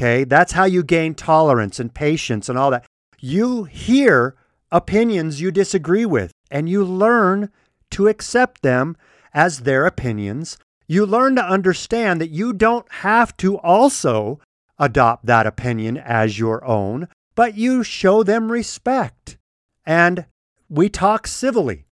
Okay? 0.00 0.24
That's 0.24 0.52
how 0.52 0.64
you 0.64 0.82
gain 0.82 1.14
tolerance 1.14 1.78
and 1.78 1.92
patience 1.92 2.48
and 2.48 2.58
all 2.58 2.70
that. 2.70 2.86
You 3.18 3.64
hear 3.64 4.34
opinions 4.72 5.42
you 5.42 5.50
disagree 5.50 6.06
with 6.06 6.32
and 6.50 6.70
you 6.70 6.82
learn 6.84 7.50
to 7.90 8.08
accept 8.08 8.62
them 8.62 8.96
as 9.34 9.60
their 9.60 9.84
opinions. 9.84 10.56
You 10.86 11.04
learn 11.04 11.36
to 11.36 11.44
understand 11.44 12.18
that 12.20 12.30
you 12.30 12.54
don't 12.54 12.90
have 12.90 13.36
to 13.38 13.58
also 13.58 14.40
adopt 14.78 15.26
that 15.26 15.46
opinion 15.46 15.98
as 15.98 16.38
your 16.38 16.64
own 16.64 17.06
but 17.34 17.56
you 17.56 17.82
show 17.82 18.22
them 18.22 18.50
respect. 18.50 19.38
And 19.86 20.26
we 20.68 20.88
talk 20.88 21.26
civilly 21.26 21.86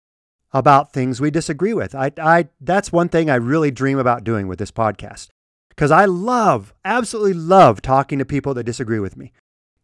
about 0.53 0.93
things 0.93 1.21
we 1.21 1.31
disagree 1.31 1.73
with. 1.75 1.95
I, 1.95 2.13
I, 2.21 2.49
that's 2.61 2.93
one 2.93 3.09
thing 3.09 3.31
I 3.31 3.37
really 3.37 3.71
dream 3.71 3.99
about 3.99 4.25
doing 4.25 4.47
with 4.47 4.59
this 4.59 4.71
podcast 4.71 5.29
because 5.79 5.93
I 5.93 6.07
love, 6.07 6.75
absolutely 6.85 7.35
love 7.35 7.81
talking 7.81 8.19
to 8.19 8.25
people 8.25 8.53
that 8.55 8.65
disagree 8.65 8.99
with 8.99 9.17
me 9.17 9.31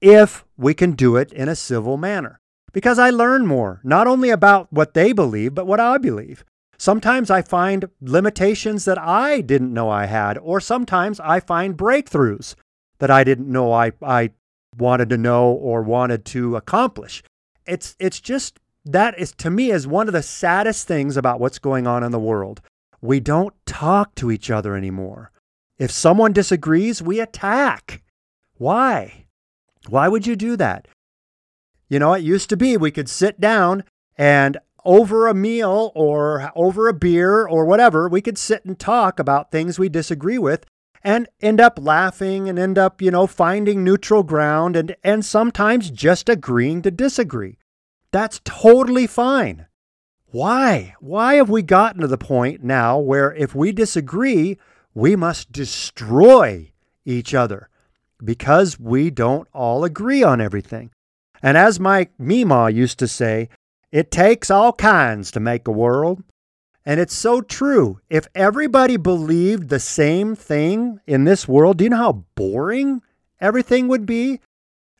if 0.00 0.44
we 0.56 0.74
can 0.74 0.96
do 0.96 1.14
it 1.14 1.32
in 1.32 1.48
a 1.48 1.54
civil 1.54 1.96
manner. 1.96 2.40
Because 2.72 2.98
I 2.98 3.10
learn 3.10 3.46
more, 3.46 3.80
not 3.84 4.08
only 4.08 4.30
about 4.30 4.72
what 4.72 4.94
they 4.94 5.12
believe, 5.12 5.54
but 5.54 5.68
what 5.68 5.78
I 5.78 5.98
believe. 5.98 6.44
Sometimes 6.78 7.30
I 7.30 7.42
find 7.42 7.88
limitations 8.00 8.86
that 8.86 8.98
I 8.98 9.40
didn't 9.40 9.72
know 9.72 9.88
I 9.88 10.06
had, 10.06 10.36
or 10.38 10.58
sometimes 10.58 11.20
I 11.20 11.38
find 11.38 11.76
breakthroughs 11.76 12.56
that 12.98 13.12
I 13.12 13.22
didn't 13.22 13.46
know 13.46 13.72
I, 13.72 13.92
I 14.02 14.32
wanted 14.76 15.10
to 15.10 15.16
know 15.16 15.52
or 15.52 15.80
wanted 15.82 16.24
to 16.24 16.56
accomplish. 16.56 17.22
It's 17.66 17.94
it's 18.00 18.18
just 18.18 18.58
that 18.84 19.16
is 19.16 19.30
to 19.34 19.48
me 19.48 19.70
is 19.70 19.86
one 19.86 20.08
of 20.08 20.12
the 20.12 20.24
saddest 20.24 20.88
things 20.88 21.16
about 21.16 21.38
what's 21.38 21.60
going 21.60 21.86
on 21.86 22.02
in 22.02 22.10
the 22.10 22.18
world. 22.18 22.60
We 23.00 23.20
don't 23.20 23.54
talk 23.64 24.16
to 24.16 24.32
each 24.32 24.50
other 24.50 24.74
anymore. 24.74 25.30
If 25.78 25.90
someone 25.90 26.32
disagrees, 26.32 27.02
we 27.02 27.20
attack. 27.20 28.02
Why? 28.56 29.26
Why 29.88 30.08
would 30.08 30.26
you 30.26 30.36
do 30.36 30.56
that? 30.56 30.88
You 31.88 31.98
know, 31.98 32.14
it 32.14 32.22
used 32.22 32.48
to 32.50 32.56
be 32.56 32.76
we 32.76 32.90
could 32.90 33.08
sit 33.08 33.40
down 33.40 33.84
and 34.16 34.58
over 34.84 35.26
a 35.26 35.34
meal 35.34 35.92
or 35.94 36.52
over 36.54 36.88
a 36.88 36.94
beer 36.94 37.46
or 37.46 37.64
whatever, 37.64 38.08
we 38.08 38.20
could 38.20 38.38
sit 38.38 38.64
and 38.64 38.78
talk 38.78 39.18
about 39.18 39.50
things 39.50 39.78
we 39.78 39.88
disagree 39.88 40.38
with 40.38 40.66
and 41.02 41.28
end 41.40 41.60
up 41.60 41.78
laughing 41.80 42.48
and 42.48 42.58
end 42.58 42.78
up, 42.78 43.02
you 43.02 43.10
know, 43.10 43.26
finding 43.26 43.82
neutral 43.82 44.22
ground 44.22 44.76
and, 44.76 44.96
and 45.02 45.24
sometimes 45.24 45.90
just 45.90 46.28
agreeing 46.28 46.82
to 46.82 46.90
disagree. 46.90 47.58
That's 48.10 48.40
totally 48.44 49.06
fine. 49.06 49.66
Why? 50.26 50.94
Why 51.00 51.34
have 51.34 51.50
we 51.50 51.62
gotten 51.62 52.00
to 52.00 52.06
the 52.06 52.18
point 52.18 52.62
now 52.62 52.98
where 52.98 53.32
if 53.34 53.54
we 53.54 53.72
disagree, 53.72 54.58
we 54.94 55.16
must 55.16 55.52
destroy 55.52 56.72
each 57.04 57.34
other 57.34 57.68
because 58.24 58.78
we 58.78 59.10
don't 59.10 59.48
all 59.52 59.84
agree 59.84 60.22
on 60.22 60.40
everything? 60.40 60.90
And 61.42 61.58
as 61.58 61.78
my 61.78 62.08
Mima 62.18 62.70
used 62.70 62.98
to 63.00 63.08
say, 63.08 63.48
it 63.92 64.10
takes 64.10 64.50
all 64.50 64.72
kinds 64.72 65.30
to 65.32 65.40
make 65.40 65.68
a 65.68 65.72
world. 65.72 66.22
And 66.86 67.00
it's 67.00 67.14
so 67.14 67.40
true. 67.40 68.00
If 68.10 68.26
everybody 68.34 68.96
believed 68.96 69.68
the 69.68 69.80
same 69.80 70.34
thing 70.34 71.00
in 71.06 71.24
this 71.24 71.48
world, 71.48 71.78
do 71.78 71.84
you 71.84 71.90
know 71.90 71.96
how 71.96 72.24
boring 72.34 73.02
everything 73.40 73.88
would 73.88 74.06
be? 74.06 74.40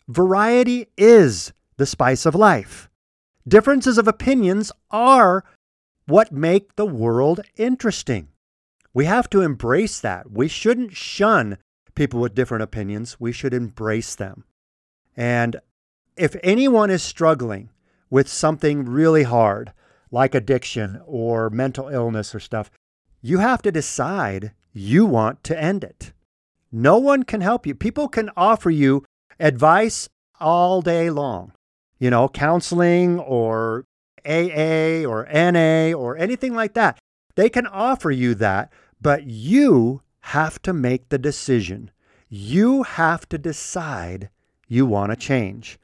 Variety 0.09 0.88
is 0.97 1.53
the 1.76 1.86
spice 1.86 2.26
of 2.26 2.34
life. 2.34 2.88
Differences 3.47 3.99
of 3.99 4.09
opinions 4.09 4.72
are 4.90 5.45
what 6.07 6.32
make 6.32 6.76
the 6.76 6.86
world 6.86 7.40
interesting. 7.57 8.28
We 8.95 9.05
have 9.07 9.28
to 9.30 9.42
embrace 9.42 10.01
that. 10.01 10.30
We 10.30 10.49
shouldn't 10.49 10.97
shun 10.97 11.59
people 11.95 12.20
with 12.20 12.34
different 12.34 12.62
opinions. 12.62 13.20
We 13.20 13.32
should 13.32 13.53
embrace 13.53 14.14
them. 14.14 14.45
And 15.16 15.57
if 16.16 16.36
anyone 16.42 16.90
is 16.90 17.03
struggling 17.03 17.70
with 18.09 18.28
something 18.28 18.84
really 18.84 19.24
hard, 19.24 19.72
like 20.11 20.34
addiction 20.34 21.01
or 21.07 21.51
mental 21.51 21.88
illness 21.88 22.34
or 22.34 22.40
stuff, 22.40 22.70
you 23.20 23.38
have 23.38 23.62
to 23.62 23.72
decide 23.72 24.53
you 24.72 25.07
want 25.07 25.42
to 25.45 25.61
end 25.61 25.82
it. 25.82 26.12
No 26.70 26.99
one 26.99 27.24
can 27.24 27.40
help 27.40 27.66
you. 27.66 27.74
People 27.74 28.09
can 28.09 28.30
offer 28.36 28.70
you 28.70 29.05
advice 29.40 30.09
all 30.40 30.82
day 30.82 31.11
long, 31.11 31.53
you 31.99 32.11
know, 32.11 32.28
counseling 32.28 33.18
or 33.18 33.84
AA 34.26 35.05
or 35.05 35.26
NA 35.32 35.97
or 35.97 36.16
anything 36.16 36.55
like 36.55 36.74
that. 36.74 36.99
They 37.36 37.49
can 37.49 37.66
offer 37.66 38.11
you 38.11 38.34
that, 38.36 38.72
but 39.05 39.26
you 39.26 40.00
have 40.20 40.61
to 40.62 40.72
make 40.72 41.11
the 41.11 41.18
decision. 41.18 41.90
You 42.30 42.84
have 42.84 43.28
to 43.28 43.36
decide 43.36 44.30
you 44.66 44.86
want 44.86 45.12
to 45.12 45.16
change. 45.16 45.78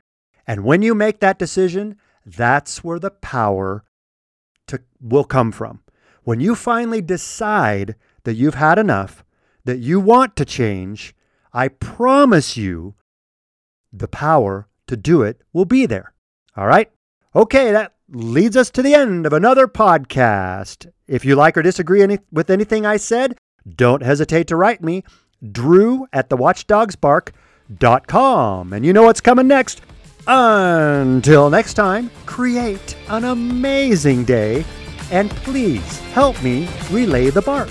And 0.46 0.64
when 0.64 0.80
you 0.80 0.94
make 0.94 1.20
that 1.20 1.38
decision, 1.38 1.98
that's 2.24 2.82
where 2.82 2.98
the 2.98 3.10
power 3.10 3.84
to, 4.68 4.80
will 5.02 5.24
come 5.24 5.52
from. 5.52 5.82
When 6.24 6.40
you 6.40 6.54
finally 6.54 7.02
decide 7.02 7.94
that 8.24 8.34
you've 8.34 8.54
had 8.54 8.78
enough, 8.78 9.22
that 9.66 9.80
you 9.80 10.00
want 10.00 10.34
to 10.36 10.46
change, 10.46 11.14
I 11.52 11.68
promise 11.68 12.56
you 12.56 12.94
the 13.92 14.08
power 14.08 14.66
to 14.86 14.96
do 14.96 15.20
it 15.20 15.42
will 15.52 15.66
be 15.66 15.84
there. 15.84 16.14
All 16.56 16.66
right. 16.66 16.90
Okay, 17.36 17.70
that 17.70 17.92
leads 18.10 18.56
us 18.56 18.70
to 18.70 18.82
the 18.82 18.94
end 18.94 19.26
of 19.26 19.32
another 19.32 19.66
podcast. 19.66 20.90
If 21.06 21.24
you 21.24 21.36
like 21.36 21.56
or 21.56 21.62
disagree 21.62 22.02
any- 22.02 22.18
with 22.32 22.50
anything 22.50 22.84
I 22.86 22.96
said, 22.96 23.36
don't 23.76 24.02
hesitate 24.02 24.46
to 24.48 24.56
write 24.56 24.82
me, 24.82 25.04
drew 25.52 26.06
at 26.12 26.28
thewatchdogsbark.com. 26.30 28.72
And 28.72 28.84
you 28.86 28.92
know 28.92 29.02
what's 29.04 29.20
coming 29.20 29.46
next. 29.48 29.80
Until 30.26 31.50
next 31.50 31.74
time, 31.74 32.10
create 32.26 32.96
an 33.08 33.24
amazing 33.24 34.24
day 34.24 34.64
and 35.10 35.30
please 35.30 35.98
help 36.12 36.40
me 36.42 36.68
relay 36.90 37.30
the 37.30 37.42
bark. 37.42 37.68